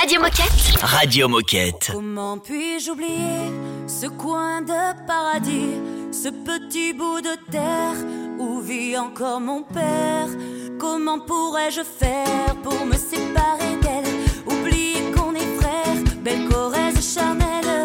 Radio 0.00 0.20
Moquette. 0.20 0.82
Radio 0.82 1.28
Moquette. 1.28 1.90
Comment 1.92 2.38
puis-je 2.38 2.90
oublier 2.90 3.52
ce 3.86 4.06
coin 4.06 4.60
de 4.62 5.06
paradis, 5.06 5.76
ce 6.12 6.28
petit 6.28 6.92
bout 6.92 7.20
de 7.20 7.36
terre 7.52 7.94
où 8.38 8.60
vit 8.60 8.98
encore 8.98 9.40
mon 9.40 9.62
père? 9.62 10.26
Comment 10.78 11.20
pourrais-je 11.20 11.82
faire 11.82 12.54
pour 12.62 12.84
me 12.84 12.94
séparer 12.94 13.76
d'elle? 13.80 14.12
Oublier 14.46 15.10
qu'on 15.16 15.34
est 15.34 15.56
frères, 15.60 16.02
belle 16.22 16.48
Corrèze 16.48 17.14
charnelle 17.14 17.84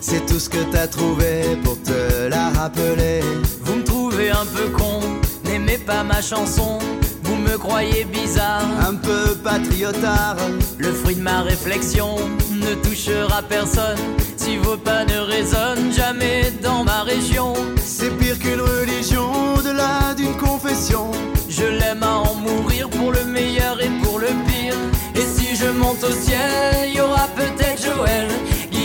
c'est 0.00 0.24
tout 0.26 0.38
ce 0.38 0.48
que 0.48 0.62
t'as 0.72 0.86
trouvé 0.86 1.56
pour 1.64 1.80
te 1.82 2.28
la 2.28 2.50
rappeler. 2.50 3.20
Vous 3.62 3.76
me 3.76 3.84
trouvez 3.84 4.30
un 4.30 4.46
peu 4.46 4.68
con, 4.70 5.00
n'aimez 5.44 5.78
pas 5.78 6.02
ma 6.02 6.20
chanson. 6.20 6.78
Vous 7.22 7.36
me 7.36 7.58
croyez 7.58 8.04
bizarre, 8.04 8.66
un 8.88 8.94
peu 8.94 9.34
patriotard. 9.42 10.36
Le 10.78 10.92
fruit 10.92 11.16
de 11.16 11.22
ma 11.22 11.42
réflexion 11.42 12.16
ne 12.50 12.74
touchera 12.74 13.42
personne. 13.42 13.98
Si 14.36 14.56
vos 14.58 14.76
pas 14.76 15.04
ne 15.04 15.18
résonnent 15.18 15.92
jamais 15.92 16.52
dans 16.62 16.84
ma 16.84 17.02
région, 17.02 17.54
c'est 17.84 18.10
pire 18.16 18.38
qu'une 18.38 18.60
religion, 18.60 19.28
au-delà 19.56 20.14
d'une 20.16 20.36
confession. 20.36 21.10
Je 21.48 21.64
l'aime 21.64 22.02
à 22.02 22.18
en 22.18 22.34
mourir 22.34 22.88
pour 22.90 23.10
le 23.10 23.24
meilleur 23.24 23.82
et 23.82 23.90
pour 24.02 24.20
le 24.20 24.28
pire. 24.46 24.76
Et 25.16 25.22
si 25.22 25.56
je 25.56 25.68
monte 25.70 26.04
au 26.04 26.12
ciel, 26.12 26.92
y 26.94 27.00
aura 27.00 27.28
peut-être 27.34 27.82
Joël, 27.82 28.28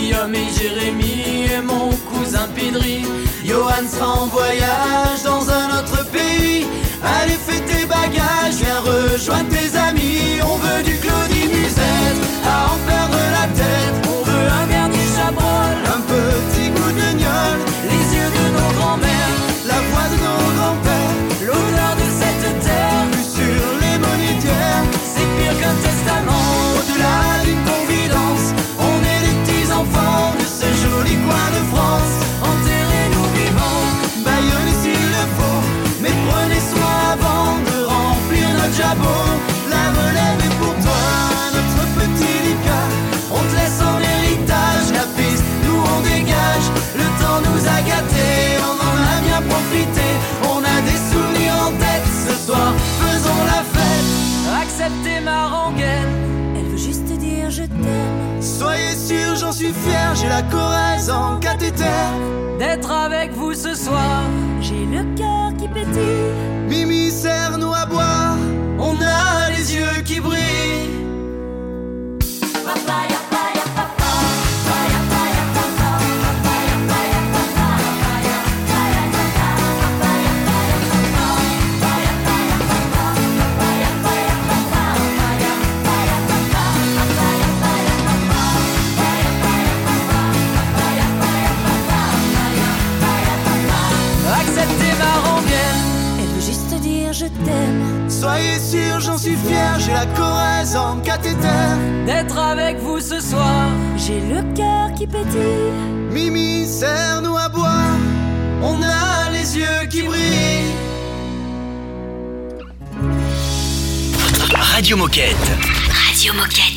Guillaume 0.02 0.34
et 0.34 0.50
Jérémy 0.58 1.44
et 1.44 1.60
mon 1.60 1.90
cousin 2.10 2.48
Pidri. 2.56 3.04
Johan 3.44 3.86
sera 3.88 4.22
en 4.22 4.26
voyage 4.26 5.22
dans 5.24 5.48
un 5.48 5.78
autre 5.78 6.04
pays. 6.10 6.66
Allez, 7.04 7.38
fais 7.46 7.60
tes 7.60 7.86
bagages, 7.86 8.58
viens 8.62 8.80
rejoindre 8.80 9.50
tes 9.50 9.78
amis. 9.78 10.40
On 10.42 10.56
veut 10.56 10.82
du 10.82 10.96
Claudie 10.98 11.46
Musette, 11.54 12.20
à 12.44 12.72
en 12.72 12.78
perdre 12.84 13.22
la 13.38 13.46
tête. 13.54 13.94
On 14.08 14.24
veut 14.24 14.48
un 14.60 14.66
Bernie 14.66 15.08
Chabrol, 15.14 15.78
un 15.96 16.00
petit 16.12 16.61
Acceptez 54.82 55.20
ma 55.20 55.46
rengaine, 55.46 56.56
elle 56.56 56.64
veut 56.64 56.76
juste 56.76 57.06
te 57.06 57.12
dire 57.12 57.48
je 57.50 57.62
t'aime. 57.62 58.40
Soyez 58.40 58.96
sûr, 58.96 59.36
j'en 59.36 59.52
suis 59.52 59.72
fier, 59.72 60.12
j'ai 60.16 60.28
la 60.28 60.42
Corrèze 60.42 61.08
en 61.08 61.38
cathéter. 61.38 61.84
D'être 62.58 62.90
avec 62.90 63.30
vous 63.30 63.54
ce 63.54 63.76
soir, 63.76 64.22
j'ai 64.60 64.84
le 64.86 65.04
cœur 65.14 65.52
qui 65.56 65.68
pétille. 65.68 66.32
Mimi 66.68 67.12
serre-nous 67.12 67.72
à 67.72 67.86
boire, 67.86 68.36
on 68.80 68.96
a 69.00 69.50
les 69.50 69.72
yeux 69.72 70.02
qui 70.04 70.18
brillent. 70.18 70.91
T'aime. 97.44 98.10
Soyez 98.10 98.58
sûr, 98.58 99.00
j'en 99.00 99.18
suis 99.18 99.36
fier, 99.36 99.78
j'ai 99.78 99.92
la 99.92 100.06
Corrèze 100.06 100.76
en 100.76 100.98
cathéter. 101.00 101.68
D'être 102.06 102.38
avec 102.38 102.78
vous 102.78 103.00
ce 103.00 103.20
soir, 103.20 103.68
j'ai 103.96 104.20
le 104.20 104.42
cœur 104.54 104.92
qui 104.96 105.06
pétille. 105.06 105.72
Mimi, 106.10 106.66
serre-nous 106.66 107.36
à 107.36 107.48
boire, 107.48 107.96
on 108.62 108.80
a 108.82 109.30
les 109.30 109.56
yeux 109.58 109.86
qui 109.90 110.02
brillent. 110.02 110.72
Radio 114.52 114.96
Moquette. 114.96 115.50
Radio 115.90 116.32
Moquette. 116.34 116.71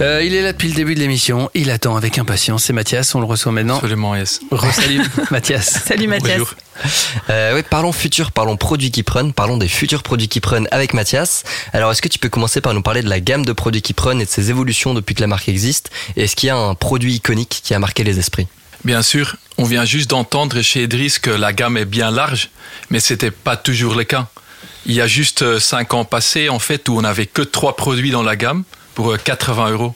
Euh, 0.00 0.22
il 0.24 0.34
est 0.34 0.42
là 0.42 0.52
depuis 0.52 0.68
le 0.68 0.74
début 0.74 0.94
de 0.94 1.00
l'émission. 1.00 1.50
Il 1.54 1.70
attend 1.70 1.96
avec 1.96 2.18
impatience. 2.18 2.64
C'est 2.64 2.72
Mathias. 2.72 3.14
On 3.14 3.20
le 3.20 3.26
reçoit 3.26 3.52
maintenant. 3.52 3.76
Absolument, 3.76 4.16
yes. 4.16 4.40
Salut 4.72 5.00
Mathias. 5.30 5.82
Salut 5.86 6.08
Mathias. 6.08 6.38
Bonjour. 6.38 6.54
Euh, 7.30 7.54
oui, 7.54 7.62
parlons 7.68 7.92
futur, 7.92 8.32
parlons 8.32 8.56
produits 8.56 8.90
qui 8.90 9.04
prennent, 9.04 9.32
parlons 9.32 9.56
des 9.56 9.68
futurs 9.68 10.02
produits 10.02 10.28
qui 10.28 10.40
prennent 10.40 10.66
avec 10.72 10.94
Mathias. 10.94 11.44
Alors, 11.72 11.92
est-ce 11.92 12.02
que 12.02 12.08
tu 12.08 12.18
peux 12.18 12.28
commencer 12.28 12.60
par 12.60 12.74
nous 12.74 12.82
parler 12.82 13.02
de 13.02 13.08
la 13.08 13.20
gamme 13.20 13.44
de 13.44 13.52
produits 13.52 13.82
qui 13.82 13.92
prennent 13.92 14.20
et 14.20 14.24
de 14.24 14.30
ses 14.30 14.50
évolutions 14.50 14.94
depuis 14.94 15.14
que 15.14 15.20
la 15.20 15.28
marque 15.28 15.48
existe? 15.48 15.90
Et 16.16 16.24
est-ce 16.24 16.34
qu'il 16.34 16.48
y 16.48 16.50
a 16.50 16.56
un 16.56 16.74
produit 16.74 17.14
iconique 17.14 17.60
qui 17.62 17.74
a 17.74 17.78
marqué 17.78 18.02
les 18.02 18.18
esprits? 18.18 18.48
Bien 18.84 19.02
sûr, 19.02 19.36
on 19.56 19.64
vient 19.64 19.84
juste 19.84 20.10
d'entendre 20.10 20.60
chez 20.60 20.82
Idriss 20.82 21.18
que 21.18 21.30
la 21.30 21.52
gamme 21.52 21.76
est 21.76 21.86
bien 21.86 22.10
large, 22.10 22.50
mais 22.90 23.00
c'était 23.00 23.30
pas 23.30 23.56
toujours 23.56 23.94
le 23.94 24.04
cas. 24.04 24.26
Il 24.86 24.92
y 24.92 25.00
a 25.00 25.06
juste 25.06 25.58
5 25.58 25.94
ans 25.94 26.04
passés, 26.04 26.48
en 26.48 26.58
fait, 26.58 26.88
où 26.88 26.98
on 26.98 27.02
n'avait 27.02 27.26
que 27.26 27.40
trois 27.40 27.76
produits 27.76 28.10
dans 28.10 28.22
la 28.22 28.36
gamme 28.36 28.64
pour 28.94 29.16
80 29.16 29.70
euros. 29.70 29.94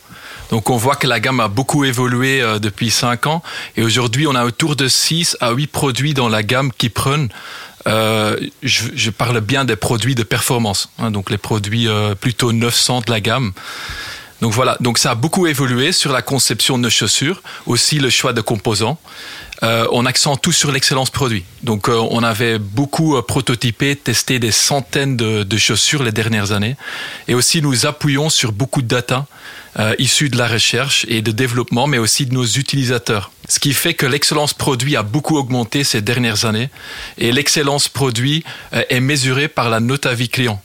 Donc 0.51 0.71
on 0.71 0.77
voit 0.77 0.97
que 0.97 1.07
la 1.07 1.21
gamme 1.21 1.41
a 1.41 1.49
beaucoup 1.49 1.85
évolué 1.85 2.41
euh, 2.41 2.59
depuis 2.59 2.91
5 2.91 3.27
ans 3.27 3.43
et 3.77 3.83
aujourd'hui 3.83 4.27
on 4.27 4.35
a 4.35 4.45
autour 4.45 4.77
de 4.77 4.89
6 4.89 5.37
à 5.41 5.53
8 5.53 5.67
produits 5.67 6.15
dans 6.15 6.29
la 6.29 6.43
gamme 6.43 6.73
qui 6.73 6.89
prennent 6.89 7.29
euh, 7.87 8.37
je, 8.63 9.11
parle 9.11 9.41
bien 9.41 9.65
des 9.65 9.77
produits 9.77 10.15
de 10.15 10.23
performance, 10.23 10.91
hein, 10.99 11.11
donc 11.11 11.31
les 11.31 11.39
produits 11.39 11.89
euh, 11.89 12.15
plutôt 12.15 12.53
900 12.53 13.03
de 13.07 13.11
la 13.11 13.21
gamme. 13.21 13.53
Donc 14.41 14.53
voilà, 14.53 14.77
donc 14.81 14.99
ça 14.99 15.13
a 15.13 15.15
beaucoup 15.15 15.47
évolué 15.47 15.91
sur 15.93 16.13
la 16.13 16.23
conception 16.23 16.79
de 16.79 16.85
nos 16.85 16.91
chaussures, 16.91 17.43
aussi 17.67 17.99
le 17.99 18.09
choix 18.09 18.33
de 18.33 18.41
composants. 18.41 18.99
Euh, 19.65 19.87
on 19.91 20.07
accentue 20.07 20.53
sur 20.53 20.71
l'excellence 20.71 21.11
produit. 21.11 21.45
Donc 21.65 21.89
euh, 21.89 21.95
on 22.11 22.23
avait 22.23 22.61
beaucoup 22.61 23.17
euh, 23.17 23.23
prototypé, 23.23 23.97
testé 23.97 24.39
des 24.39 24.53
centaines 24.53 25.17
de, 25.17 25.43
de, 25.43 25.57
chaussures 25.57 26.05
les 26.05 26.13
dernières 26.13 26.53
années, 26.53 26.77
et 27.27 27.35
aussi 27.35 27.61
nous 27.61 27.85
appuyons 27.85 28.31
sur 28.31 28.53
beaucoup 28.53 28.83
de 28.83 28.87
data 28.87 29.27
euh, 29.81 29.97
issus 29.99 30.29
de 30.29 30.39
la 30.39 30.47
recherche 30.47 31.05
et 31.09 31.23
de 31.23 31.33
développement, 31.33 31.89
mais 31.89 31.99
aussi 31.99 32.27
de 32.27 32.35
nos 32.35 32.47
utilisateurs. 32.47 33.33
Ce 33.49 33.59
qui 33.59 33.75
fait 33.75 33.95
que 33.95 34.07
l'excellence 34.07 34.55
produit 34.55 34.95
a 34.95 35.03
beaucoup 35.03 35.37
augmenté 35.37 35.83
ces 35.83 36.03
dernières 36.03 36.45
années, 36.45 36.71
et 37.17 37.33
l'excellence 37.33 37.89
produit 37.89 38.45
est 38.73 39.01
mesurée 39.01 39.49
par 39.49 39.71
la 39.71 39.81
note 39.81 40.07
à 40.07 40.15
vie 40.15 40.29
client. 40.29 40.61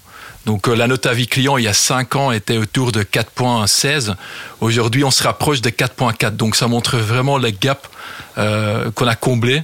Donc 0.45 0.67
la 0.67 0.87
note 0.87 1.05
à 1.05 1.13
vie 1.13 1.27
client 1.27 1.57
il 1.57 1.63
y 1.63 1.67
a 1.67 1.73
5 1.73 2.15
ans 2.15 2.31
était 2.31 2.57
autour 2.57 2.91
de 2.91 3.03
4.16. 3.03 4.15
Aujourd'hui, 4.61 5.03
on 5.03 5.11
se 5.11 5.23
rapproche 5.23 5.61
de 5.61 5.69
4.4. 5.69 6.35
Donc 6.35 6.55
ça 6.55 6.67
montre 6.67 6.97
vraiment 6.97 7.37
le 7.37 7.49
gap 7.49 7.87
euh, 8.37 8.91
qu'on 8.91 9.07
a 9.07 9.15
comblé. 9.15 9.63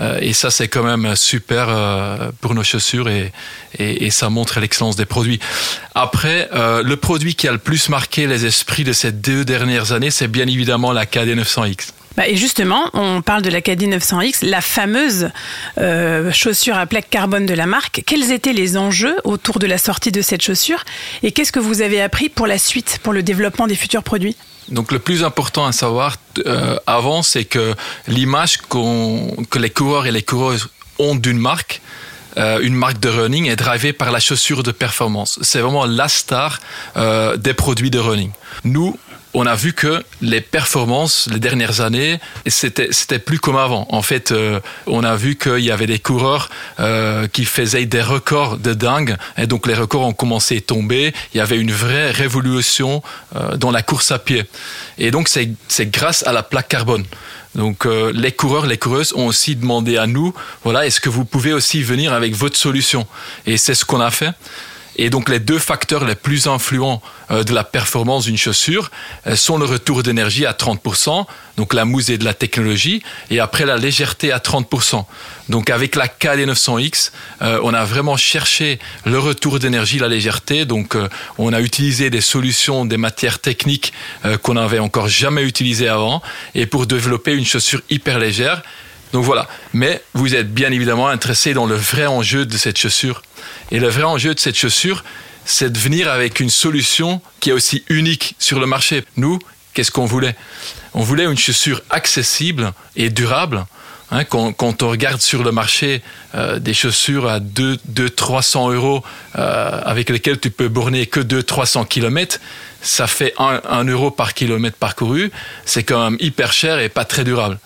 Euh, 0.00 0.18
et 0.20 0.32
ça, 0.32 0.50
c'est 0.50 0.68
quand 0.68 0.82
même 0.82 1.16
super 1.16 1.66
euh, 1.68 2.30
pour 2.40 2.54
nos 2.54 2.62
chaussures 2.62 3.08
et, 3.08 3.32
et, 3.78 4.06
et 4.06 4.10
ça 4.10 4.30
montre 4.30 4.60
l'excellence 4.60 4.96
des 4.96 5.06
produits. 5.06 5.40
Après, 5.94 6.48
euh, 6.54 6.82
le 6.82 6.96
produit 6.96 7.34
qui 7.34 7.48
a 7.48 7.52
le 7.52 7.58
plus 7.58 7.88
marqué 7.88 8.26
les 8.26 8.46
esprits 8.46 8.84
de 8.84 8.92
ces 8.92 9.12
deux 9.12 9.44
dernières 9.44 9.92
années, 9.92 10.10
c'est 10.10 10.28
bien 10.28 10.46
évidemment 10.46 10.92
la 10.92 11.06
KD900X. 11.06 11.90
Bah 12.16 12.26
et 12.26 12.36
justement, 12.36 12.90
on 12.92 13.22
parle 13.22 13.42
de 13.42 13.50
la 13.50 13.60
KD 13.60 13.84
900X, 13.84 14.44
la 14.44 14.60
fameuse 14.60 15.30
euh, 15.78 16.32
chaussure 16.32 16.76
à 16.76 16.86
plaque 16.86 17.08
carbone 17.08 17.46
de 17.46 17.54
la 17.54 17.66
marque. 17.66 18.02
Quels 18.04 18.32
étaient 18.32 18.52
les 18.52 18.76
enjeux 18.76 19.16
autour 19.22 19.60
de 19.60 19.66
la 19.66 19.78
sortie 19.78 20.10
de 20.10 20.20
cette 20.20 20.42
chaussure 20.42 20.84
et 21.22 21.30
qu'est-ce 21.30 21.52
que 21.52 21.60
vous 21.60 21.82
avez 21.82 22.02
appris 22.02 22.28
pour 22.28 22.48
la 22.48 22.58
suite, 22.58 22.98
pour 23.02 23.12
le 23.12 23.22
développement 23.22 23.68
des 23.68 23.76
futurs 23.76 24.02
produits? 24.02 24.36
Donc 24.68 24.90
le 24.90 24.98
plus 24.98 25.22
important 25.22 25.66
à 25.66 25.72
savoir 25.72 26.16
euh, 26.46 26.76
avant, 26.86 27.22
c'est 27.22 27.44
que 27.44 27.74
l'image 28.08 28.58
que 28.58 29.58
les 29.58 29.70
coureurs 29.70 30.06
et 30.06 30.12
les 30.12 30.22
coureuses 30.22 30.68
ont 30.98 31.14
d'une 31.14 31.38
marque, 31.38 31.80
euh, 32.38 32.58
une 32.60 32.74
marque 32.74 32.98
de 32.98 33.08
running, 33.08 33.46
est 33.46 33.56
drivée 33.56 33.92
par 33.92 34.10
la 34.10 34.18
chaussure 34.18 34.64
de 34.64 34.72
performance. 34.72 35.38
C'est 35.42 35.60
vraiment 35.60 35.86
la 35.86 36.08
star 36.08 36.58
des 37.36 37.54
produits 37.54 37.90
de 37.90 37.98
running. 38.00 38.30
Nous, 38.64 38.98
on 39.34 39.46
a 39.46 39.54
vu 39.54 39.72
que 39.72 40.02
les 40.22 40.40
performances 40.40 41.28
les 41.30 41.38
dernières 41.38 41.80
années 41.80 42.18
c'était 42.46 42.88
c'était 42.90 43.18
plus 43.18 43.38
comme 43.38 43.56
avant. 43.56 43.86
En 43.90 44.02
fait 44.02 44.32
euh, 44.32 44.60
on 44.86 45.04
a 45.04 45.16
vu 45.16 45.36
qu'il 45.36 45.60
y 45.60 45.70
avait 45.70 45.86
des 45.86 45.98
coureurs 45.98 46.50
euh, 46.80 47.28
qui 47.28 47.44
faisaient 47.44 47.86
des 47.86 48.02
records 48.02 48.58
de 48.58 48.74
dingue. 48.74 49.16
Et 49.36 49.46
donc 49.46 49.66
les 49.66 49.74
records 49.74 50.02
ont 50.02 50.12
commencé 50.12 50.58
à 50.58 50.60
tomber. 50.60 51.14
Il 51.34 51.38
y 51.38 51.40
avait 51.40 51.58
une 51.58 51.72
vraie 51.72 52.10
révolution 52.10 53.02
euh, 53.36 53.56
dans 53.56 53.70
la 53.70 53.82
course 53.82 54.10
à 54.10 54.18
pied. 54.18 54.44
Et 54.98 55.10
donc 55.10 55.28
c'est 55.28 55.50
c'est 55.68 55.90
grâce 55.90 56.26
à 56.26 56.32
la 56.32 56.42
plaque 56.42 56.68
carbone. 56.68 57.04
Donc 57.54 57.86
euh, 57.86 58.12
les 58.14 58.32
coureurs, 58.32 58.66
les 58.66 58.78
coureuses 58.78 59.12
ont 59.14 59.26
aussi 59.26 59.56
demandé 59.56 59.96
à 59.96 60.06
nous, 60.06 60.32
voilà, 60.62 60.86
est-ce 60.86 61.00
que 61.00 61.08
vous 61.08 61.24
pouvez 61.24 61.52
aussi 61.52 61.82
venir 61.82 62.12
avec 62.12 62.34
votre 62.34 62.56
solution? 62.56 63.06
Et 63.46 63.56
c'est 63.56 63.74
ce 63.74 63.84
qu'on 63.84 64.00
a 64.00 64.10
fait. 64.10 64.30
Et 64.96 65.10
donc 65.10 65.28
les 65.28 65.38
deux 65.38 65.58
facteurs 65.58 66.04
les 66.04 66.14
plus 66.14 66.46
influents 66.46 67.00
euh, 67.30 67.44
de 67.44 67.54
la 67.54 67.64
performance 67.64 68.24
d'une 68.24 68.36
chaussure 68.36 68.90
euh, 69.26 69.36
sont 69.36 69.56
le 69.56 69.64
retour 69.64 70.02
d'énergie 70.02 70.46
à 70.46 70.52
30%, 70.52 71.26
donc 71.56 71.74
la 71.74 71.84
mousse 71.84 72.08
et 72.08 72.18
de 72.18 72.24
la 72.24 72.34
technologie, 72.34 73.02
et 73.30 73.40
après 73.40 73.64
la 73.64 73.76
légèreté 73.76 74.32
à 74.32 74.38
30%. 74.38 75.04
Donc 75.48 75.70
avec 75.70 75.96
la 75.96 76.06
KD900X, 76.06 77.12
euh, 77.42 77.60
on 77.62 77.72
a 77.72 77.84
vraiment 77.84 78.16
cherché 78.16 78.78
le 79.04 79.18
retour 79.18 79.58
d'énergie, 79.58 79.98
la 79.98 80.08
légèreté. 80.08 80.64
Donc 80.64 80.96
on 81.38 81.52
a 81.52 81.60
utilisé 81.60 82.10
des 82.10 82.20
solutions, 82.20 82.84
des 82.84 82.96
matières 82.96 83.38
techniques 83.38 83.92
qu'on 84.42 84.54
n'avait 84.54 84.78
encore 84.78 85.08
jamais 85.08 85.42
utilisées 85.42 85.88
avant, 85.88 86.22
et 86.54 86.66
pour 86.66 86.86
développer 86.86 87.34
une 87.34 87.44
chaussure 87.44 87.80
hyper 87.90 88.18
légère. 88.18 88.62
Donc 89.12 89.24
voilà. 89.24 89.48
Mais 89.72 90.02
vous 90.14 90.34
êtes 90.34 90.52
bien 90.52 90.70
évidemment 90.70 91.08
intéressé 91.08 91.54
dans 91.54 91.66
le 91.66 91.74
vrai 91.74 92.06
enjeu 92.06 92.46
de 92.46 92.56
cette 92.56 92.78
chaussure. 92.78 93.22
Et 93.70 93.80
le 93.80 93.88
vrai 93.88 94.04
enjeu 94.04 94.34
de 94.34 94.40
cette 94.40 94.56
chaussure, 94.56 95.04
c'est 95.44 95.72
de 95.72 95.78
venir 95.78 96.10
avec 96.10 96.40
une 96.40 96.50
solution 96.50 97.20
qui 97.40 97.50
est 97.50 97.52
aussi 97.52 97.84
unique 97.88 98.34
sur 98.38 98.60
le 98.60 98.66
marché. 98.66 99.04
Nous, 99.16 99.38
qu'est-ce 99.74 99.90
qu'on 99.90 100.06
voulait? 100.06 100.36
On 100.94 101.02
voulait 101.02 101.24
une 101.24 101.38
chaussure 101.38 101.82
accessible 101.90 102.72
et 102.96 103.10
durable. 103.10 103.64
Hein, 104.12 104.24
quand, 104.24 104.82
on 104.82 104.88
regarde 104.88 105.20
sur 105.20 105.44
le 105.44 105.52
marché 105.52 106.02
euh, 106.34 106.58
des 106.58 106.74
chaussures 106.74 107.28
à 107.28 107.38
200-300 107.38 108.74
euros 108.74 109.04
euh, 109.38 109.80
avec 109.84 110.10
lesquelles 110.10 110.40
tu 110.40 110.50
peux 110.50 110.68
borner 110.68 111.06
que 111.06 111.20
200-300 111.20 111.86
km, 111.86 112.40
ça 112.82 113.06
fait 113.06 113.34
1, 113.38 113.60
1 113.68 113.84
euro 113.84 114.10
par 114.10 114.34
kilomètre 114.34 114.76
parcouru. 114.76 115.30
C'est 115.64 115.84
quand 115.84 116.10
même 116.10 116.18
hyper 116.20 116.52
cher 116.52 116.80
et 116.80 116.88
pas 116.88 117.04
très 117.04 117.22
durable. 117.22 117.60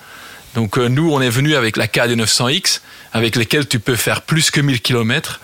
Donc 0.55 0.79
euh, 0.79 0.89
nous, 0.89 1.11
on 1.13 1.21
est 1.21 1.31
venu 1.31 1.55
avec 1.57 1.77
la 1.77 1.87
KD900X, 1.87 2.81
avec 3.13 3.37
lesquelles 3.37 3.69
tu 3.69 3.81
peux 3.81 3.97
faire 3.97 4.23
plus 4.23 4.51
que 4.51 4.61
1000 4.61 4.81
km. 4.81 5.41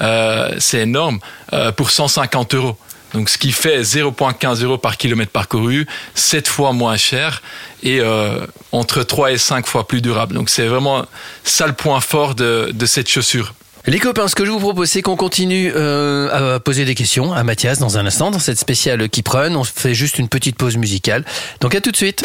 Euh, 0.00 0.54
c'est 0.58 0.80
énorme 0.80 1.18
euh, 1.52 1.72
pour 1.72 1.90
150 1.90 2.54
euros. 2.54 2.76
Donc 3.12 3.28
ce 3.28 3.36
qui 3.36 3.52
fait 3.52 3.82
0,15 3.82 4.64
euros 4.64 4.78
par 4.78 4.96
kilomètre 4.96 5.32
parcouru, 5.32 5.86
7 6.14 6.48
fois 6.48 6.72
moins 6.72 6.96
cher 6.96 7.42
et 7.82 8.00
euh, 8.00 8.46
entre 8.72 9.02
3 9.02 9.32
et 9.32 9.38
5 9.38 9.66
fois 9.66 9.86
plus 9.86 10.00
durable. 10.00 10.34
Donc 10.34 10.48
c'est 10.48 10.66
vraiment 10.66 11.04
ça 11.44 11.66
le 11.66 11.74
point 11.74 12.00
fort 12.00 12.34
de, 12.34 12.70
de 12.72 12.86
cette 12.86 13.08
chaussure. 13.08 13.54
Les 13.86 13.98
copains, 13.98 14.28
ce 14.28 14.36
que 14.36 14.44
je 14.44 14.50
vous 14.50 14.60
propose, 14.60 14.88
c'est 14.88 15.02
qu'on 15.02 15.16
continue 15.16 15.72
euh, 15.74 16.54
à 16.56 16.60
poser 16.60 16.84
des 16.84 16.94
questions 16.94 17.32
à 17.32 17.42
Mathias 17.42 17.80
dans 17.80 17.98
un 17.98 18.06
instant, 18.06 18.30
dans 18.30 18.38
cette 18.38 18.58
spéciale 18.58 19.08
qui 19.08 19.22
prenne. 19.22 19.56
On 19.56 19.64
fait 19.64 19.92
juste 19.92 20.20
une 20.20 20.28
petite 20.28 20.56
pause 20.56 20.76
musicale. 20.76 21.24
Donc 21.60 21.74
à 21.74 21.80
tout 21.80 21.90
de 21.90 21.96
suite. 21.96 22.22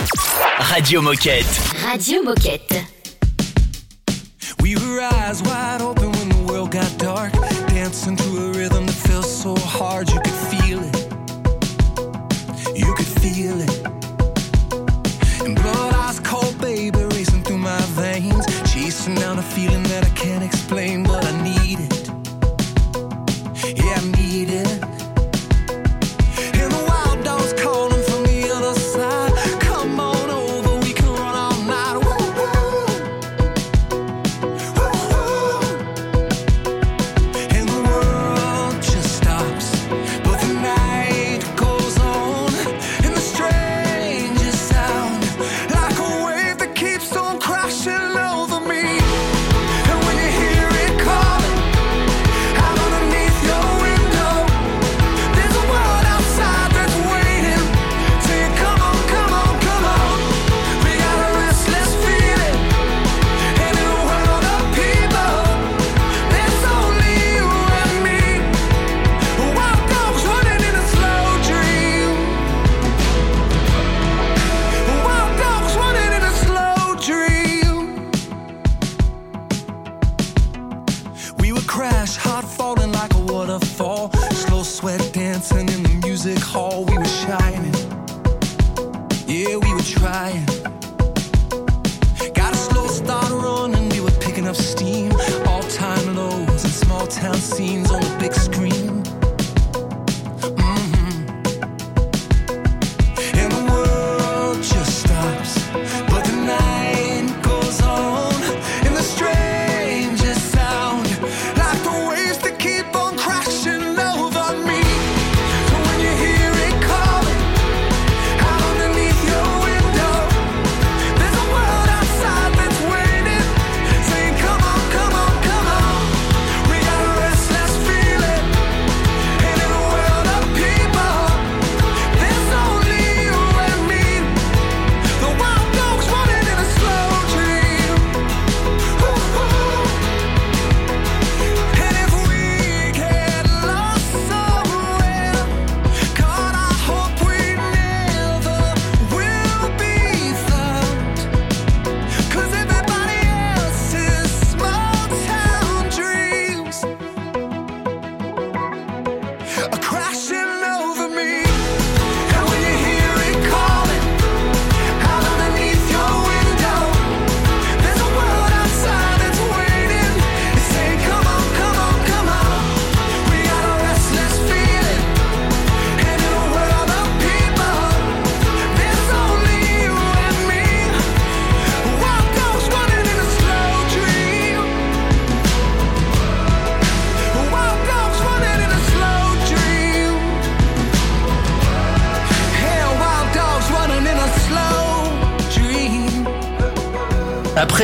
Radio 0.59 1.01
Moquette. 1.01 1.45
Radio 1.83 2.21
Moquette. 2.23 2.83
We 4.61 4.75
were 4.75 5.01
eyes 5.01 5.41
wide 5.43 5.81
open 5.81 6.11
when 6.11 6.29
the 6.29 6.51
world 6.51 6.71
got 6.71 6.95
dark. 6.99 7.33
Dancing 7.69 8.15
to 8.17 8.37
a 8.37 8.51
rhythm 8.53 8.85
that 8.85 8.95
feels 9.07 9.25
so 9.25 9.55
hard. 9.55 10.09
You 10.09 10.19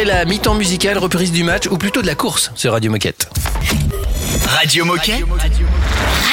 Après 0.03 0.15
la 0.15 0.25
mi-temps 0.25 0.55
musicale, 0.55 0.97
reprise 0.97 1.31
du 1.31 1.45
match, 1.45 1.67
ou 1.67 1.77
plutôt 1.77 2.01
de 2.01 2.07
la 2.07 2.15
course 2.15 2.51
sur 2.55 2.73
Radio 2.73 2.91
Moquette. 2.91 3.29
Radio 4.45 4.83
Moquette. 4.83 5.23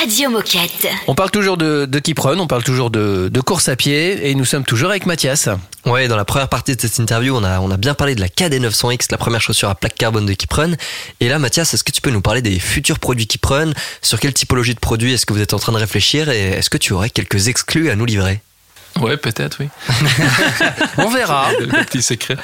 Radio 0.00 0.28
Moquette. 0.28 0.88
On 1.06 1.14
parle 1.14 1.30
toujours 1.30 1.56
de, 1.56 1.86
de 1.86 1.98
Keep 2.00 2.18
Run, 2.18 2.40
on 2.40 2.48
parle 2.48 2.64
toujours 2.64 2.90
de, 2.90 3.28
de 3.32 3.40
course 3.40 3.68
à 3.68 3.76
pied, 3.76 4.28
et 4.28 4.34
nous 4.34 4.44
sommes 4.44 4.64
toujours 4.64 4.90
avec 4.90 5.06
Mathias. 5.06 5.48
Ouais, 5.86 6.08
dans 6.08 6.16
la 6.16 6.24
première 6.24 6.48
partie 6.48 6.74
de 6.74 6.80
cette 6.80 6.98
interview, 6.98 7.36
on 7.36 7.44
a, 7.44 7.60
on 7.60 7.70
a 7.70 7.76
bien 7.76 7.94
parlé 7.94 8.16
de 8.16 8.20
la 8.20 8.26
KD900X, 8.26 9.06
la 9.12 9.18
première 9.18 9.40
chaussure 9.40 9.68
à 9.68 9.76
plaque 9.76 9.94
carbone 9.94 10.26
de 10.26 10.32
Kiprun. 10.32 10.72
Et 11.20 11.28
là, 11.28 11.38
Mathias, 11.38 11.72
est-ce 11.72 11.84
que 11.84 11.92
tu 11.92 12.00
peux 12.00 12.10
nous 12.10 12.22
parler 12.22 12.42
des 12.42 12.58
futurs 12.58 12.98
produits 12.98 13.28
Kiprun 13.28 13.70
Sur 14.02 14.18
quelle 14.18 14.34
typologie 14.34 14.74
de 14.74 14.80
produits 14.80 15.12
est-ce 15.12 15.26
que 15.26 15.32
vous 15.32 15.42
êtes 15.42 15.54
en 15.54 15.60
train 15.60 15.70
de 15.72 15.78
réfléchir? 15.78 16.28
Et 16.28 16.48
est-ce 16.48 16.70
que 16.70 16.78
tu 16.78 16.92
aurais 16.92 17.10
quelques 17.10 17.46
exclus 17.46 17.88
à 17.88 17.94
nous 17.94 18.04
livrer? 18.04 18.40
Ouais, 18.99 19.16
peut-être, 19.16 19.59
oui. 19.61 19.68
On 20.99 21.09
verra. 21.09 21.53
le, 21.61 21.66
le 21.66 21.84
petit 21.84 22.03
secret. 22.03 22.36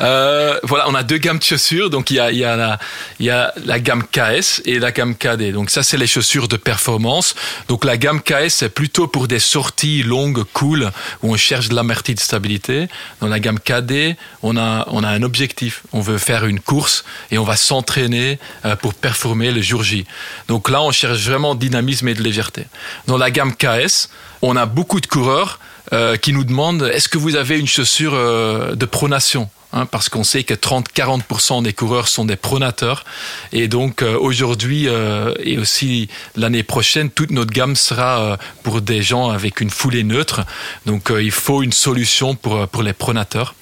Euh, 0.00 0.58
voilà, 0.62 0.88
on 0.88 0.94
a 0.94 1.02
deux 1.02 1.18
gammes 1.18 1.38
de 1.38 1.44
chaussures. 1.44 1.90
Donc, 1.90 2.10
il 2.10 2.16
y 2.16 2.20
a, 2.20 2.30
il 2.30 2.38
y, 2.38 2.44
a 2.44 2.56
la, 2.56 2.78
il 3.18 3.26
y 3.26 3.30
a 3.30 3.52
la 3.64 3.80
gamme 3.80 4.04
KS 4.04 4.60
et 4.64 4.78
la 4.78 4.92
gamme 4.92 5.16
KD. 5.16 5.52
Donc, 5.52 5.70
ça, 5.70 5.82
c'est 5.82 5.96
les 5.96 6.06
chaussures 6.06 6.46
de 6.46 6.56
performance. 6.56 7.34
Donc, 7.68 7.84
la 7.84 7.96
gamme 7.96 8.20
KS, 8.20 8.50
c'est 8.50 8.68
plutôt 8.68 9.08
pour 9.08 9.28
des 9.28 9.38
sorties 9.38 10.02
longues, 10.02 10.44
cool, 10.52 10.90
où 11.22 11.32
on 11.32 11.36
cherche 11.36 11.68
de 11.68 11.74
l'amorti 11.74 12.14
de 12.14 12.20
stabilité. 12.20 12.88
Dans 13.20 13.28
la 13.28 13.40
gamme 13.40 13.58
KD, 13.58 14.16
on 14.42 14.56
a, 14.56 14.86
on 14.90 15.02
a 15.02 15.08
un 15.08 15.22
objectif. 15.22 15.82
On 15.92 16.00
veut 16.00 16.18
faire 16.18 16.44
une 16.44 16.60
course 16.60 17.04
et 17.30 17.38
on 17.38 17.44
va 17.44 17.56
s'entraîner 17.56 18.38
euh, 18.64 18.76
pour 18.76 18.94
performer 18.94 19.50
le 19.52 19.62
jour 19.62 19.82
J. 19.82 20.04
Donc, 20.48 20.68
là, 20.68 20.82
on 20.82 20.92
cherche 20.92 21.18
vraiment 21.22 21.54
dynamisme 21.54 22.08
et 22.08 22.14
de 22.14 22.22
légèreté. 22.22 22.66
Dans 23.06 23.16
la 23.16 23.30
gamme 23.30 23.54
KS, 23.54 24.10
on 24.42 24.56
a 24.56 24.66
beaucoup 24.66 25.00
de 25.00 25.06
coureurs 25.06 25.58
euh, 25.92 26.16
qui 26.16 26.32
nous 26.32 26.44
demandent 26.44 26.82
est-ce 26.82 27.08
que 27.08 27.18
vous 27.18 27.36
avez 27.36 27.58
une 27.58 27.66
chaussure 27.66 28.14
euh, 28.14 28.74
de 28.74 28.86
pronation 28.86 29.48
Hein, 29.76 29.86
parce 29.86 30.08
qu'on 30.08 30.22
sait 30.22 30.44
que 30.44 30.54
30-40% 30.54 31.64
des 31.64 31.72
coureurs 31.72 32.06
sont 32.06 32.24
des 32.24 32.36
pronateurs. 32.36 33.04
Et 33.52 33.66
donc 33.66 34.02
euh, 34.02 34.16
aujourd'hui 34.16 34.86
euh, 34.86 35.34
et 35.40 35.58
aussi 35.58 36.08
l'année 36.36 36.62
prochaine, 36.62 37.10
toute 37.10 37.32
notre 37.32 37.52
gamme 37.52 37.74
sera 37.74 38.20
euh, 38.20 38.36
pour 38.62 38.80
des 38.80 39.02
gens 39.02 39.30
avec 39.30 39.60
une 39.60 39.70
foulée 39.70 40.04
neutre. 40.04 40.42
Donc 40.86 41.10
euh, 41.10 41.20
il 41.20 41.32
faut 41.32 41.64
une 41.64 41.72
solution 41.72 42.36
pour, 42.36 42.68
pour 42.68 42.84
les 42.84 42.92
pronateurs. 42.92 43.56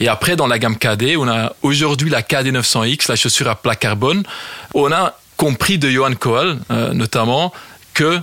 Et 0.00 0.08
après, 0.08 0.34
dans 0.34 0.46
la 0.46 0.58
gamme 0.58 0.78
KD, 0.78 1.16
on 1.18 1.28
a 1.28 1.52
aujourd'hui 1.60 2.08
la 2.08 2.22
KD 2.22 2.52
900X, 2.52 3.10
la 3.10 3.16
chaussure 3.16 3.48
à 3.48 3.54
plat 3.54 3.76
carbone. 3.76 4.22
On 4.72 4.90
a 4.90 5.18
compris 5.36 5.76
de 5.76 5.90
Johan 5.90 6.14
Kohl, 6.14 6.58
notamment, 6.92 7.52
que 7.92 8.18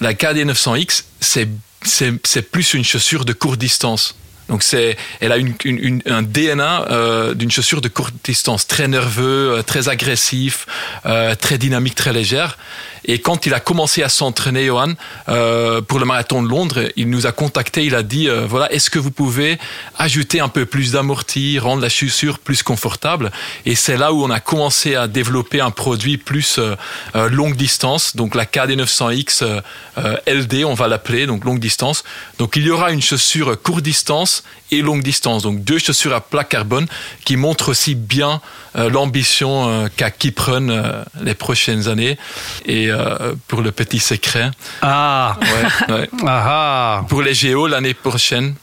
la 0.00 0.14
KD 0.14 0.44
900X, 0.46 1.04
c'est 1.20 1.48
c'est 1.84 2.50
plus 2.50 2.74
une 2.74 2.84
chaussure 2.84 3.24
de 3.24 3.32
courte 3.32 3.58
distance. 3.58 4.14
Donc 4.48 4.62
c'est, 4.62 4.96
elle 5.20 5.32
a 5.32 5.36
une, 5.38 5.54
une- 5.64 5.78
une- 5.78 6.02
un 6.06 6.22
DNA 6.22 6.86
euh, 6.90 7.32
d'une 7.32 7.50
chaussure 7.50 7.80
de 7.80 7.88
courte 7.88 8.12
distance, 8.24 8.66
très 8.66 8.88
nerveux, 8.88 9.52
euh, 9.58 9.62
très 9.62 9.88
agressif, 9.88 10.66
euh, 11.06 11.34
très 11.34 11.58
dynamique, 11.58 11.94
très 11.94 12.12
légère. 12.12 12.58
Et 13.04 13.20
quand 13.20 13.46
il 13.46 13.54
a 13.54 13.60
commencé 13.60 14.02
à 14.02 14.08
s'entraîner, 14.08 14.66
Johan, 14.66 14.92
euh, 15.28 15.80
pour 15.80 15.98
le 15.98 16.04
marathon 16.04 16.42
de 16.42 16.48
Londres, 16.48 16.88
il 16.96 17.10
nous 17.10 17.26
a 17.26 17.32
contacté, 17.32 17.84
il 17.84 17.94
a 17.94 18.02
dit, 18.02 18.28
euh, 18.28 18.46
voilà, 18.46 18.70
est-ce 18.72 18.90
que 18.90 18.98
vous 18.98 19.10
pouvez 19.10 19.58
ajouter 19.98 20.40
un 20.40 20.48
peu 20.48 20.66
plus 20.66 20.92
d'amorti, 20.92 21.58
rendre 21.58 21.82
la 21.82 21.88
chaussure 21.88 22.38
plus 22.38 22.62
confortable? 22.62 23.30
Et 23.66 23.74
c'est 23.74 23.96
là 23.96 24.12
où 24.12 24.22
on 24.22 24.30
a 24.30 24.40
commencé 24.40 24.94
à 24.94 25.08
développer 25.08 25.60
un 25.60 25.70
produit 25.70 26.16
plus 26.16 26.58
euh, 26.58 26.76
euh, 27.14 27.28
longue 27.28 27.56
distance, 27.56 28.16
donc 28.16 28.34
la 28.34 28.44
KD900X 28.44 29.42
euh, 29.42 29.60
euh, 29.98 30.16
LD, 30.26 30.64
on 30.64 30.74
va 30.74 30.88
l'appeler, 30.88 31.26
donc 31.26 31.44
longue 31.44 31.58
distance. 31.58 32.04
Donc 32.38 32.56
il 32.56 32.64
y 32.64 32.70
aura 32.70 32.92
une 32.92 33.02
chaussure 33.02 33.60
courte 33.60 33.82
distance 33.82 34.44
et 34.72 34.82
longue 34.82 35.02
distance, 35.02 35.42
donc 35.42 35.62
deux 35.62 35.78
chaussures 35.78 36.14
à 36.14 36.20
plat 36.20 36.44
carbone 36.44 36.86
qui 37.24 37.36
montrent 37.36 37.68
aussi 37.70 37.94
bien 37.94 38.40
euh, 38.76 38.88
l'ambition 38.90 39.68
euh, 39.68 39.88
qu'a 39.96 40.10
Kiprun 40.10 40.68
euh, 40.70 41.04
les 41.22 41.34
prochaines 41.34 41.88
années. 41.88 42.18
Et 42.66 42.90
euh, 42.90 43.34
pour 43.48 43.60
le 43.62 43.70
petit 43.70 43.98
secret, 44.00 44.50
Ah, 44.80 45.36
ouais, 45.40 45.94
ouais. 45.94 46.08
ah, 46.26 47.04
pour 47.08 47.22
les 47.22 47.34
Géos 47.34 47.66
l'année 47.68 47.94
prochaine. 47.94 48.54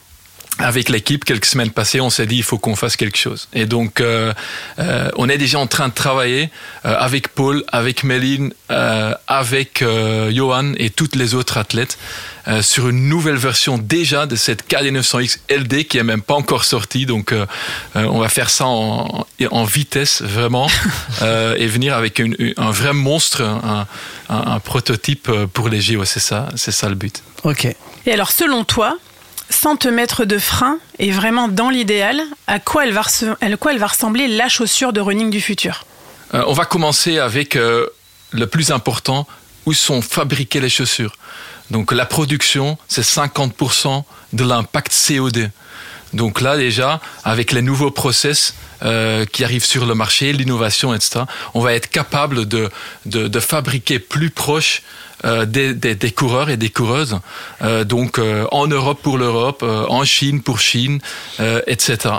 Avec 0.58 0.90
l'équipe, 0.90 1.24
quelques 1.24 1.46
semaines 1.46 1.70
passées, 1.70 2.02
on 2.02 2.10
s'est 2.10 2.26
dit 2.26 2.36
il 2.36 2.42
faut 2.42 2.58
qu'on 2.58 2.76
fasse 2.76 2.96
quelque 2.96 3.16
chose. 3.16 3.48
Et 3.54 3.64
donc, 3.64 4.00
euh, 4.02 4.34
euh, 4.78 5.08
on 5.16 5.28
est 5.30 5.38
déjà 5.38 5.58
en 5.58 5.66
train 5.66 5.88
de 5.88 5.94
travailler 5.94 6.50
euh, 6.84 6.94
avec 6.98 7.28
Paul, 7.28 7.64
avec 7.72 8.04
Méline, 8.04 8.52
euh, 8.70 9.14
avec 9.26 9.80
euh, 9.80 10.30
Johan 10.30 10.74
et 10.76 10.90
toutes 10.90 11.16
les 11.16 11.34
autres 11.34 11.56
athlètes 11.56 11.96
euh, 12.46 12.60
sur 12.60 12.90
une 12.90 13.08
nouvelle 13.08 13.36
version 13.36 13.78
déjà 13.78 14.26
de 14.26 14.36
cette 14.36 14.68
KD900X 14.70 15.38
LD 15.48 15.84
qui 15.84 15.96
est 15.96 16.02
même 16.02 16.20
pas 16.20 16.34
encore 16.34 16.64
sortie. 16.64 17.06
Donc, 17.06 17.32
euh, 17.32 17.46
euh, 17.96 18.04
on 18.10 18.18
va 18.18 18.28
faire 18.28 18.50
ça 18.50 18.66
en, 18.66 19.24
en 19.50 19.64
vitesse 19.64 20.20
vraiment 20.20 20.66
euh, 21.22 21.54
et 21.56 21.68
venir 21.68 21.94
avec 21.96 22.18
une- 22.18 22.36
une- 22.38 22.54
un 22.58 22.70
vrai 22.70 22.92
monstre, 22.92 23.40
un, 23.42 23.86
un- 24.28 24.52
un 24.52 24.58
prototype 24.60 25.30
euh, 25.30 25.46
pour 25.46 25.70
les 25.70 25.80
JO. 25.80 26.04
C'est 26.04 26.20
ça, 26.20 26.48
c'est 26.56 26.72
ça 26.72 26.90
le 26.90 26.96
but. 26.96 27.22
ok. 27.44 27.66
Et 28.06 28.12
alors, 28.12 28.30
selon 28.32 28.64
toi, 28.64 28.96
sans 29.50 29.76
te 29.76 29.88
mettre 29.88 30.24
de 30.24 30.38
frein 30.38 30.78
et 30.98 31.10
vraiment 31.10 31.48
dans 31.48 31.70
l'idéal, 31.70 32.20
à 32.46 32.58
quoi 32.58 32.86
elle 32.86 32.92
va, 32.92 33.02
ressembler 33.02 34.28
la 34.28 34.48
chaussure 34.48 34.92
de 34.92 35.00
running 35.00 35.30
du 35.30 35.40
futur? 35.40 35.84
Euh, 36.34 36.44
on 36.46 36.52
va 36.52 36.64
commencer 36.64 37.18
avec 37.18 37.56
euh, 37.56 37.86
le 38.30 38.46
plus 38.46 38.70
important, 38.70 39.26
où 39.66 39.74
sont 39.74 40.00
fabriquées 40.00 40.60
les 40.60 40.70
chaussures. 40.70 41.14
Donc 41.70 41.92
la 41.92 42.06
production, 42.06 42.78
c'est 42.88 43.02
50% 43.02 44.04
de 44.32 44.44
l'impact 44.44 44.92
CO2. 44.92 45.50
Donc 46.12 46.40
là 46.40 46.56
déjà, 46.56 47.00
avec 47.24 47.52
les 47.52 47.62
nouveaux 47.62 47.90
process 47.90 48.54
euh, 48.82 49.24
qui 49.26 49.44
arrivent 49.44 49.64
sur 49.64 49.86
le 49.86 49.94
marché, 49.94 50.32
l'innovation, 50.32 50.94
etc., 50.94 51.20
on 51.54 51.60
va 51.60 51.74
être 51.74 51.88
capable 51.88 52.46
de, 52.46 52.70
fabriquer 53.40 53.98
plus 53.98 54.30
proche 54.30 54.82
des, 55.24 55.74
des, 55.74 55.94
des, 55.94 56.10
coureurs 56.10 56.50
et 56.50 56.56
des 56.56 56.70
coureuses. 56.70 57.18
Euh, 57.62 57.84
donc 57.84 58.18
euh, 58.18 58.46
en 58.52 58.66
Europe 58.66 59.00
pour 59.02 59.18
l'Europe, 59.18 59.62
euh, 59.62 59.84
en 59.88 60.04
Chine 60.04 60.42
pour 60.42 60.60
Chine, 60.60 61.00
euh, 61.40 61.60
etc. 61.66 62.14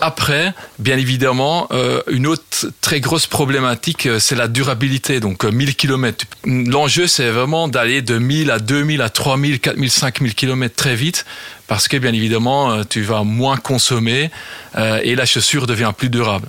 après, 0.00 0.54
bien 0.78 0.96
évidemment, 0.96 1.68
une 2.08 2.28
autre 2.28 2.68
très 2.80 3.00
grosse 3.00 3.26
problématique, 3.26 4.08
c'est 4.20 4.36
la 4.36 4.46
durabilité. 4.46 5.18
Donc 5.18 5.42
1000 5.42 5.74
km. 5.74 6.24
L'enjeu, 6.44 7.08
c'est 7.08 7.30
vraiment 7.30 7.66
d'aller 7.66 8.00
de 8.00 8.16
1000 8.18 8.52
à 8.52 8.60
2000 8.60 9.02
à 9.02 9.08
3000, 9.08 9.58
4000, 9.58 9.90
5000 9.90 10.34
km 10.36 10.76
très 10.76 10.94
vite 10.94 11.24
parce 11.66 11.88
que 11.88 11.96
bien 11.96 12.12
évidemment 12.12 12.84
tu 12.84 13.02
vas 13.02 13.24
moins 13.24 13.56
consommer 13.56 14.30
euh, 14.76 15.00
et 15.02 15.14
la 15.14 15.26
chaussure 15.26 15.66
devient 15.66 15.92
plus 15.96 16.10
durable. 16.10 16.48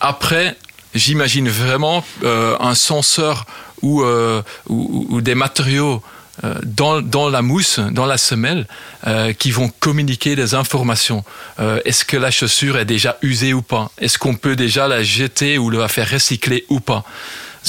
Après, 0.00 0.56
j'imagine 0.94 1.48
vraiment 1.48 2.04
euh, 2.24 2.56
un 2.60 2.74
senseur 2.74 3.46
ou, 3.82 4.02
euh, 4.02 4.42
ou, 4.68 5.20
des 5.20 5.34
matériaux 5.34 6.02
dans, 6.64 7.02
dans, 7.02 7.28
la 7.28 7.42
mousse, 7.42 7.80
dans 7.90 8.06
la 8.06 8.16
semelle, 8.16 8.66
euh, 9.06 9.32
qui 9.32 9.50
vont 9.50 9.70
communiquer 9.80 10.36
des 10.36 10.54
informations. 10.54 11.24
Euh, 11.58 11.80
Est-ce 11.84 12.04
que 12.04 12.16
la 12.16 12.30
chaussure 12.30 12.78
est 12.78 12.84
déjà 12.84 13.18
usée 13.22 13.52
ou 13.52 13.62
pas? 13.62 13.90
Est-ce 13.98 14.18
qu'on 14.18 14.34
peut 14.34 14.56
déjà 14.56 14.88
la 14.88 15.02
jeter 15.02 15.58
ou 15.58 15.70
la 15.70 15.88
faire 15.88 16.08
recycler 16.10 16.64
ou 16.68 16.80
pas? 16.80 17.04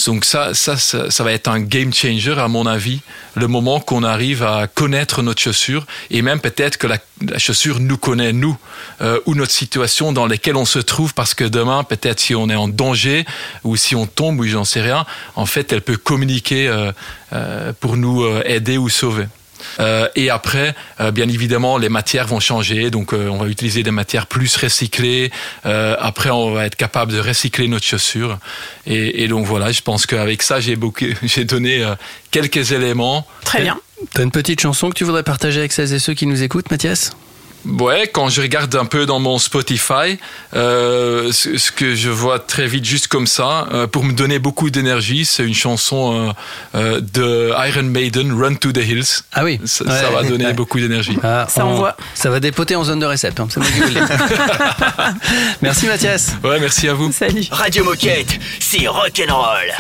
Donc 0.06 0.26
ça, 0.26 0.54
ça, 0.54 0.78
ça, 0.78 1.24
va 1.24 1.32
être 1.34 1.48
un 1.48 1.60
game 1.60 1.94
changer 1.94 2.36
à 2.38 2.48
mon 2.48 2.66
avis, 2.66 3.02
le 3.36 3.48
moment 3.48 3.80
qu'on 3.80 4.04
arrive 4.04 4.42
à 4.42 4.68
connaître 4.68 5.22
notre 5.22 5.42
chaussure 5.42 5.86
et 6.10 6.22
même 6.22 6.39
peut-être 6.39 6.78
que 6.78 6.88
la, 6.88 6.98
la, 7.28 7.38
chaussure 7.38 7.80
nous 7.80 7.98
connaît 7.98 8.32
nous 8.32 8.58
euh, 9.02 9.20
ou 9.26 9.36
notre 9.36 9.52
situation 9.52 10.14
dans 10.14 10.28
laquelle 10.28 10.56
on 10.56 10.66
se 10.66 10.80
trouve 10.80 11.14
parce 11.14 11.34
que 11.34 11.44
demain 11.44 11.84
peut-être 11.84 12.20
si 12.22 12.36
on 12.36 12.50
est 12.50 12.56
en 12.56 12.68
danger 12.70 13.26
ou 13.64 13.76
si 13.76 13.96
on 13.96 14.08
tombe 14.08 14.39
ou 14.39 14.46
j'en 14.46 14.66
sais 14.66 14.82
rien, 14.82 15.06
en 15.36 15.46
fait 15.46 15.74
elle 15.74 15.82
peut 15.82 15.98
communiquer 15.98 16.68
euh, 16.68 16.92
euh, 17.34 17.74
pour 17.80 17.98
nous 17.98 18.26
aider 18.46 18.78
ou 18.78 18.89
sauver. 18.89 19.26
Euh, 19.80 20.07
et 20.16 20.30
après, 20.30 20.76
euh, 20.99 21.12
bien 21.12 21.28
évidemment, 21.28 21.78
les 21.78 21.89
matières 21.89 22.28
vont 22.28 22.39
changer. 22.39 22.89
Donc, 22.89 23.14
euh, 23.14 23.28
on 23.30 23.38
va 23.38 23.47
utiliser 23.47 23.84
des 23.84 23.91
matières 23.91 24.28
plus 24.28 24.55
recyclées. 24.55 25.32
après, 25.64 26.30
on 26.30 26.51
va 26.51 26.66
être 26.66 26.76
capable 26.76 27.12
de 27.12 27.20
recycler 27.20 27.68
notre 27.68 27.86
chaussure. 27.86 28.38
Et, 28.86 29.24
et 29.24 29.28
donc 29.28 29.45
voilà, 29.45 29.72
je 29.72 29.82
pense 29.82 30.05
qu'avec 30.05 30.41
ça, 30.41 30.59
j'ai 30.59 30.78
j'ai 31.24 31.45
donné 31.45 31.84
quelques 32.32 32.72
éléments. 32.72 33.28
Très 33.43 33.62
bien. 33.62 33.80
T'as 34.14 34.24
une 34.24 34.32
petite 34.32 34.59
chanson 34.59 34.89
que 34.89 34.95
tu 34.95 35.03
voudrais 35.03 35.24
partager 35.24 35.59
avec 35.59 35.72
celles 35.72 35.93
et 35.93 35.99
ceux 35.99 36.14
qui 36.14 36.26
nous 36.26 36.41
écoutent, 36.41 36.72
Mathias? 36.72 37.12
Ouais, 37.66 38.09
quand 38.12 38.30
je 38.30 38.41
regarde 38.41 38.76
un 38.76 38.86
peu 38.86 39.05
dans 39.05 39.20
mon 39.20 39.38
Spotify, 39.38 40.18
euh, 40.55 41.32
ce, 41.32 41.57
ce, 41.57 41.72
que 41.72 41.93
je 41.95 42.09
vois 42.09 42.39
très 42.39 42.68
vite 42.68 42.86
juste 42.86 43.07
comme 43.07 43.28
ça, 43.28 43.68
euh, 43.72 43.88
pour 43.88 44.03
me 44.03 44.14
donner 44.14 44.39
beaucoup 44.39 44.70
d'énergie, 44.70 45.26
c'est 45.26 45.43
une 45.43 45.53
chanson 45.53 46.34
euh, 46.76 47.01
de 47.01 47.51
Iron 47.68 47.84
Maiden, 47.84 48.34
Run 48.34 48.55
to 48.55 48.72
the 48.72 48.78
Hills. 48.78 49.24
Ah 49.34 49.43
oui. 49.43 49.59
Ça, 49.66 49.86
ouais, 49.86 49.91
ça 49.91 50.09
va 50.09 50.24
donner 50.24 50.47
ouais. 50.47 50.53
beaucoup 50.53 50.80
d'énergie. 50.80 51.18
Ah, 51.24 51.45
ça 51.49 51.66
on, 51.66 51.72
envoie. 51.72 51.95
Ça 52.16 52.30
va 52.30 52.39
dépoter 52.39 52.76
en 52.76 52.84
zone 52.84 52.99
de 52.99 53.05
récept. 53.05 53.39
Hein, 53.39 53.47
merci 55.62 55.86
Mathias. 55.86 56.32
Ouais, 56.43 56.59
merci 56.59 56.88
à 56.88 56.93
vous. 56.93 57.12
Salut. 57.12 57.45
Radio 57.51 57.84
Moquette, 57.84 58.39
c'est 58.59 58.88
rock'n'roll. 58.88 59.72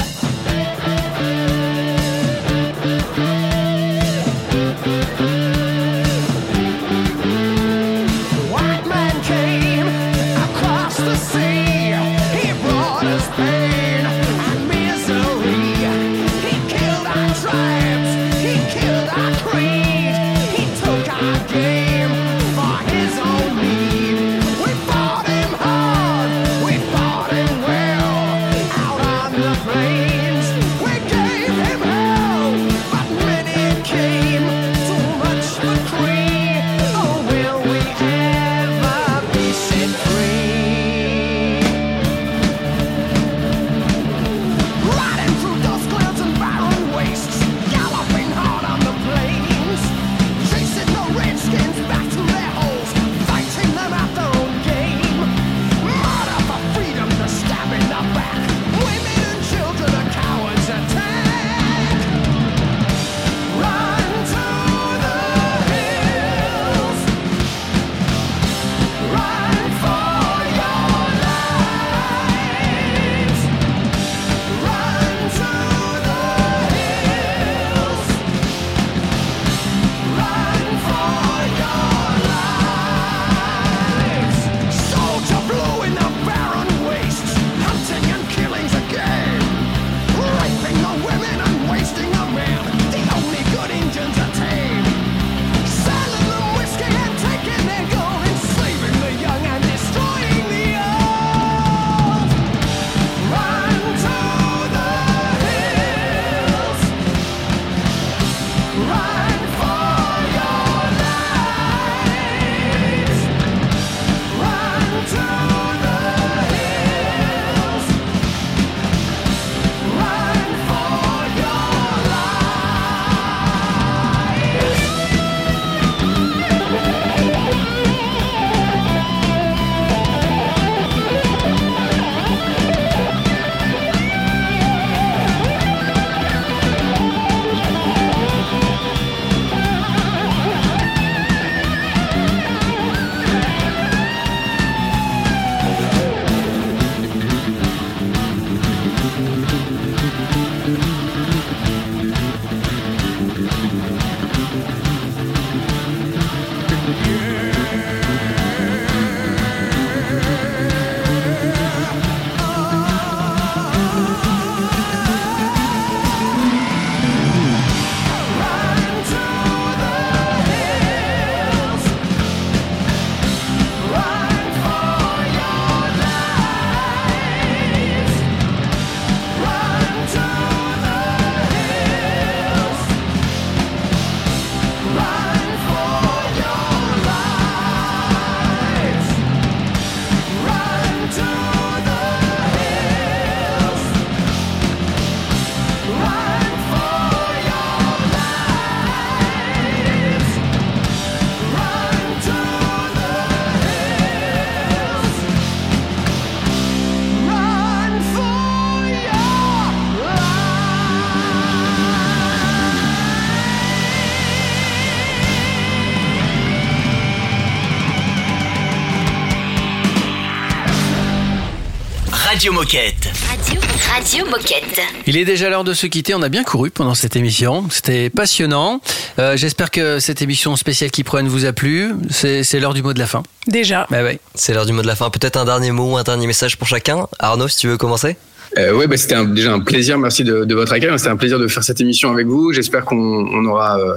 Radio 222.41 222.53
Moquette. 222.53 223.07
Radio, 223.29 223.61
Radio 223.93 224.25
Moquette. 224.25 224.81
Il 225.05 225.15
est 225.15 225.25
déjà 225.25 225.47
l'heure 225.51 225.63
de 225.63 225.75
se 225.75 225.85
quitter. 225.85 226.15
On 226.15 226.23
a 226.23 226.29
bien 226.29 226.43
couru 226.43 226.71
pendant 226.71 226.95
cette 226.95 227.15
émission. 227.15 227.65
C'était 227.69 228.09
passionnant. 228.09 228.81
Euh, 229.19 229.37
J'espère 229.37 229.69
que 229.69 229.99
cette 229.99 230.23
émission 230.23 230.55
spéciale 230.55 230.89
qui 230.89 231.03
prenne 231.03 231.27
vous 231.27 231.45
a 231.45 231.53
plu. 231.53 231.91
C'est 232.09 232.59
l'heure 232.59 232.73
du 232.73 232.81
mot 232.81 232.93
de 232.93 232.99
la 232.99 233.05
fin. 233.05 233.21
Déjà. 233.45 233.85
Bah 233.91 234.01
ouais. 234.01 234.19
C'est 234.33 234.55
l'heure 234.55 234.65
du 234.65 234.73
mot 234.73 234.81
de 234.81 234.87
la 234.87 234.95
fin. 234.95 235.11
Peut-être 235.11 235.37
un 235.37 235.45
dernier 235.45 235.69
mot 235.69 235.91
ou 235.93 235.97
un 235.97 236.03
dernier 236.03 236.25
message 236.25 236.57
pour 236.57 236.67
chacun. 236.67 237.05
Arnaud, 237.19 237.47
si 237.47 237.57
tu 237.59 237.67
veux 237.67 237.77
commencer. 237.77 238.17
Euh, 238.57 238.73
ouais, 238.73 238.87
bah, 238.87 238.97
c'était 238.97 239.23
déjà 239.27 239.53
un 239.53 239.59
plaisir. 239.59 239.99
Merci 239.99 240.23
de, 240.23 240.43
de 240.43 240.55
votre 240.55 240.73
accueil. 240.73 240.89
C'était 240.97 241.11
un 241.11 241.17
plaisir 241.17 241.37
de 241.37 241.47
faire 241.47 241.63
cette 241.63 241.79
émission 241.79 242.09
avec 242.11 242.25
vous. 242.25 242.53
J'espère 242.53 242.85
qu'on 242.85 242.97
on 242.97 243.45
aura 243.45 243.77
euh, 243.79 243.93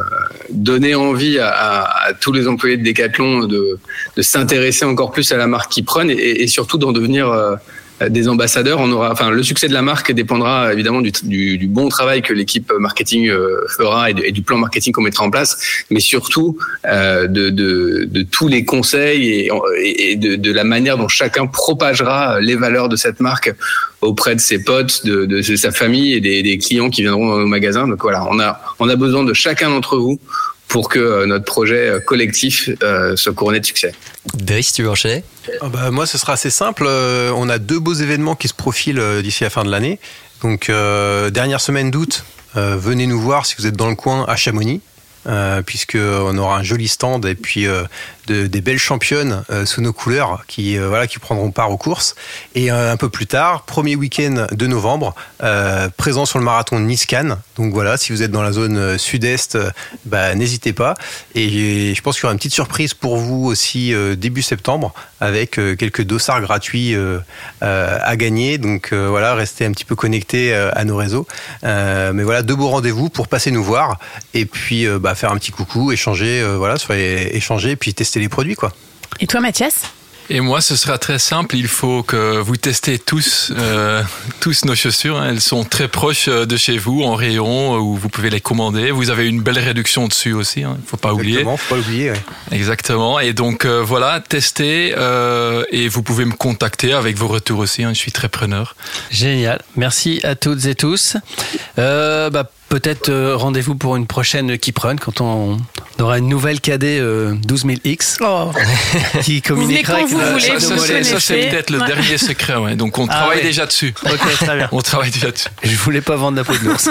donné 0.50 0.94
envie 0.94 1.38
à, 1.38 1.48
à- 1.48 2.08
à 2.08 2.12
tous 2.12 2.32
les 2.32 2.46
employés 2.46 2.76
de 2.76 2.84
Decathlon 2.84 3.46
de, 3.46 3.78
de 4.18 4.22
s'intéresser 4.22 4.84
encore 4.84 5.12
plus 5.12 5.32
à 5.32 5.38
la 5.38 5.46
marque 5.46 5.72
qui 5.72 5.82
prennent 5.82 6.10
et, 6.10 6.42
et 6.42 6.46
surtout 6.46 6.76
d'en 6.76 6.92
devenir 6.92 7.30
euh, 7.30 7.56
des 8.08 8.28
ambassadeurs. 8.28 8.80
On 8.80 8.90
aura, 8.90 9.12
enfin, 9.12 9.30
le 9.30 9.42
succès 9.42 9.68
de 9.68 9.72
la 9.72 9.82
marque 9.82 10.12
dépendra 10.12 10.72
évidemment 10.72 11.00
du, 11.00 11.12
du- 11.22 11.58
du 11.58 11.66
bon 11.68 11.88
travail 11.88 12.22
que 12.22 12.32
l'équipe 12.32 12.72
marketing 12.78 13.28
euh, 13.28 13.64
fera 13.76 14.10
et, 14.10 14.32
du 14.32 14.42
plan 14.42 14.58
marketing 14.58 14.92
qu'on 14.92 15.02
mettra 15.02 15.24
en 15.24 15.30
place, 15.30 15.56
mais 15.90 16.00
surtout 16.00 16.58
euh, 16.86 17.26
de, 17.26 17.50
de, 17.50 18.04
de 18.10 18.22
tous 18.22 18.48
les 18.48 18.64
conseils 18.64 19.48
et, 19.82 20.16
de, 20.16 20.36
de 20.36 20.52
la 20.52 20.64
manière 20.64 20.98
dont 20.98 21.08
chacun 21.08 21.46
propagera 21.46 22.40
les 22.40 22.56
valeurs 22.56 22.88
de 22.88 22.96
cette 22.96 23.20
marque 23.20 23.54
auprès 24.00 24.34
de 24.34 24.40
ses 24.40 24.62
potes, 24.62 25.06
de, 25.06 25.40
sa 25.56 25.70
famille 25.70 26.14
et 26.14 26.20
des, 26.20 26.42
des 26.42 26.58
clients 26.58 26.90
qui 26.90 27.02
viendront 27.02 27.28
dans 27.28 27.38
nos 27.38 27.46
magasins. 27.46 27.86
Donc 27.88 28.02
voilà, 28.02 28.26
on 28.30 28.38
a, 28.40 28.60
on 28.78 28.88
a 28.88 28.96
besoin 28.96 29.24
de 29.24 29.32
chacun 29.32 29.70
d'entre 29.70 29.96
vous 29.96 30.18
pour 30.74 30.88
que 30.88 30.98
euh, 30.98 31.24
notre 31.26 31.44
projet 31.44 31.88
euh, 31.88 32.00
collectif 32.00 32.68
euh, 32.82 33.14
soit 33.14 33.32
couronné 33.32 33.60
de 33.60 33.64
succès. 33.64 33.92
Driss, 34.34 34.72
tu 34.72 34.82
veux 34.82 34.90
enchaîner 34.90 35.22
Ah 35.60 35.68
bah, 35.68 35.92
moi, 35.92 36.04
ce 36.04 36.18
sera 36.18 36.32
assez 36.32 36.50
simple. 36.50 36.84
On 36.88 37.48
a 37.48 37.58
deux 37.58 37.78
beaux 37.78 37.94
événements 37.94 38.34
qui 38.34 38.48
se 38.48 38.54
profilent 38.54 39.00
d'ici 39.22 39.44
la 39.44 39.50
fin 39.50 39.62
de 39.62 39.70
l'année. 39.70 40.00
Donc, 40.42 40.68
euh, 40.68 41.30
dernière 41.30 41.60
semaine 41.60 41.92
d'août, 41.92 42.24
euh, 42.56 42.76
venez 42.76 43.06
nous 43.06 43.20
voir 43.20 43.46
si 43.46 43.54
vous 43.56 43.68
êtes 43.68 43.76
dans 43.76 43.88
le 43.88 43.94
coin 43.94 44.24
à 44.26 44.34
Chamonix. 44.34 44.80
Euh, 45.26 45.62
puisque 45.62 45.96
on 45.96 46.36
aura 46.36 46.58
un 46.58 46.62
joli 46.62 46.86
stand 46.86 47.24
et 47.24 47.34
puis 47.34 47.66
euh, 47.66 47.84
de- 48.26 48.46
des 48.46 48.60
belles 48.60 48.78
championnes 48.78 49.42
euh, 49.50 49.66
sous 49.66 49.80
nos 49.80 49.92
couleurs 49.92 50.44
qui 50.46 50.76
euh, 50.78 50.88
voilà 50.88 51.06
qui 51.06 51.18
prendront 51.18 51.50
part 51.50 51.70
aux 51.70 51.76
courses. 51.76 52.14
Et 52.54 52.70
euh, 52.70 52.92
un 52.92 52.96
peu 52.96 53.08
plus 53.08 53.26
tard 53.26 53.62
premier 53.64 53.96
week-end 53.96 54.46
de 54.50 54.66
novembre 54.66 55.14
présent 55.96 56.24
sur 56.26 56.38
le 56.38 56.44
marathon 56.44 56.80
de 56.80 56.84
Nice-Cannes. 56.84 57.36
Donc 57.56 57.72
voilà 57.72 57.96
si 57.96 58.12
vous 58.12 58.22
êtes 58.22 58.30
dans 58.30 58.42
la 58.42 58.52
zone 58.52 58.98
sud-est 58.98 59.58
bah, 60.06 60.34
n'hésitez 60.34 60.72
pas. 60.72 60.94
Et 61.34 61.94
je 61.94 62.00
pense 62.02 62.16
qu'il 62.16 62.22
y 62.22 62.26
aura 62.26 62.32
une 62.32 62.38
petite 62.38 62.54
surprise 62.54 62.94
pour 62.94 63.16
vous 63.16 63.44
aussi 63.44 63.92
début 64.16 64.42
septembre 64.42 64.94
avec 65.20 65.52
quelques 65.52 66.02
dossards 66.02 66.40
gratuits 66.40 66.96
à 67.60 68.16
gagner. 68.16 68.58
Donc 68.58 68.92
voilà 68.92 69.34
restez 69.34 69.64
un 69.66 69.72
petit 69.72 69.84
peu 69.84 69.94
connectés 69.96 70.54
à 70.54 70.84
nos 70.84 70.96
réseaux. 70.96 71.26
Mais 71.62 72.22
voilà 72.22 72.42
deux 72.42 72.56
beaux 72.56 72.68
rendez-vous 72.68 73.08
pour 73.10 73.28
passer 73.28 73.50
nous 73.50 73.64
voir. 73.64 73.98
Et 74.32 74.46
puis 74.46 74.86
bah, 74.98 75.14
faire 75.14 75.30
un 75.32 75.36
petit 75.38 75.52
coucou 75.52 75.92
échanger 75.92 76.42
voilà 76.56 76.76
sur 76.78 76.92
les- 76.94 77.30
échanger 77.34 77.76
puis 77.76 77.92
tester 77.94 78.13
les 78.20 78.28
produits 78.28 78.54
quoi 78.54 78.72
Et 79.20 79.26
toi, 79.26 79.40
Mathias 79.40 79.82
Et 80.30 80.40
moi, 80.40 80.60
ce 80.62 80.74
sera 80.76 80.96
très 80.96 81.18
simple. 81.18 81.54
Il 81.54 81.68
faut 81.68 82.02
que 82.02 82.38
vous 82.40 82.56
testez 82.56 82.98
tous, 82.98 83.52
euh, 83.58 84.02
tous 84.40 84.64
nos 84.64 84.74
chaussures. 84.74 85.18
hein. 85.18 85.26
Elles 85.30 85.42
sont 85.42 85.64
très 85.64 85.86
proches 85.86 86.28
euh, 86.28 86.46
de 86.46 86.56
chez 86.56 86.78
vous, 86.78 87.02
en 87.02 87.14
rayon, 87.14 87.74
euh, 87.74 87.78
où 87.78 87.94
vous 87.96 88.08
pouvez 88.08 88.30
les 88.30 88.40
commander. 88.40 88.90
Vous 88.90 89.10
avez 89.10 89.28
une 89.28 89.42
belle 89.42 89.58
réduction 89.58 90.08
dessus 90.08 90.32
aussi. 90.32 90.60
Il 90.60 90.66
ne 90.68 90.74
faut 90.86 90.96
pas 90.96 91.12
oublier. 91.12 91.40
Exactement, 91.40 91.56
faut 91.58 91.74
pas 91.74 91.76
l'oublier 91.80 92.10
ouais. 92.12 92.22
Exactement. 92.52 93.20
Et 93.20 93.34
donc 93.34 93.66
euh, 93.66 93.82
voilà, 93.82 94.20
testez 94.20 94.94
euh, 94.96 95.62
et 95.70 95.88
vous 95.88 96.02
pouvez 96.02 96.24
me 96.24 96.32
contacter 96.32 96.94
avec 96.94 97.16
vos 97.18 97.28
retours 97.28 97.58
aussi. 97.58 97.84
hein. 97.84 97.92
Je 97.92 97.98
suis 97.98 98.12
très 98.12 98.30
preneur. 98.30 98.76
Génial. 99.10 99.60
Merci 99.76 100.20
à 100.24 100.34
toutes 100.36 100.64
et 100.64 100.74
tous. 100.74 101.18
Euh, 101.78 102.30
bah, 102.30 102.50
Peut-être 102.74 103.08
euh, 103.08 103.36
rendez-vous 103.36 103.76
pour 103.76 103.94
une 103.94 104.08
prochaine 104.08 104.58
qui 104.58 104.72
prenne 104.72 104.98
quand 104.98 105.20
on 105.20 105.58
aura 106.00 106.18
une 106.18 106.28
nouvelle 106.28 106.60
cadet 106.60 106.98
euh, 106.98 107.34
12000X 107.46 108.16
qui 109.22 109.42
communiquera 109.42 110.00
quand 110.00 110.06
vous 110.06 110.18
avec 110.18 110.32
voulez, 110.32 110.52
nos 110.54 110.58
ça, 110.58 110.68
ça, 110.70 110.76
c'est- 110.78 110.92
mollets. 110.92 111.04
ça, 111.04 111.20
c'est 111.20 111.50
peut-être 111.50 111.70
le 111.70 111.78
Ouais. 111.78 111.86
dernier 111.86 112.18
secret. 112.18 112.56
Ouais. 112.56 112.74
Donc 112.74 112.98
on 112.98 113.06
Ah 113.08 113.14
travaille 113.14 113.38
ouais. 113.38 113.44
déjà 113.44 113.66
dessus. 113.66 113.94
Ok, 114.04 114.18
très 114.40 114.56
bien. 114.56 114.68
On 114.72 114.80
travaille 114.82 115.12
déjà 115.12 115.30
dessus. 115.30 115.46
Je 115.62 115.76
voulais 115.76 116.00
pas 116.00 116.16
vendre 116.16 116.36
la 116.36 116.42
peau 116.42 116.54
de 116.54 116.64
l'ours. 116.68 116.88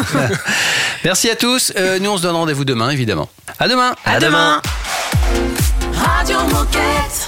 Merci 1.04 1.30
à 1.30 1.36
tous. 1.36 1.74
Euh, 1.76 2.00
nous, 2.00 2.12
on 2.12 2.18
se 2.18 2.22
donne 2.22 2.36
rendez-vous 2.36 2.64
demain, 2.64 2.90
évidemment. 2.90 3.28
À 3.60 3.68
demain. 3.68 3.94
À 4.06 4.20
demain. 4.22 4.62
Radio 5.98 6.38
Moquette. 6.50 7.28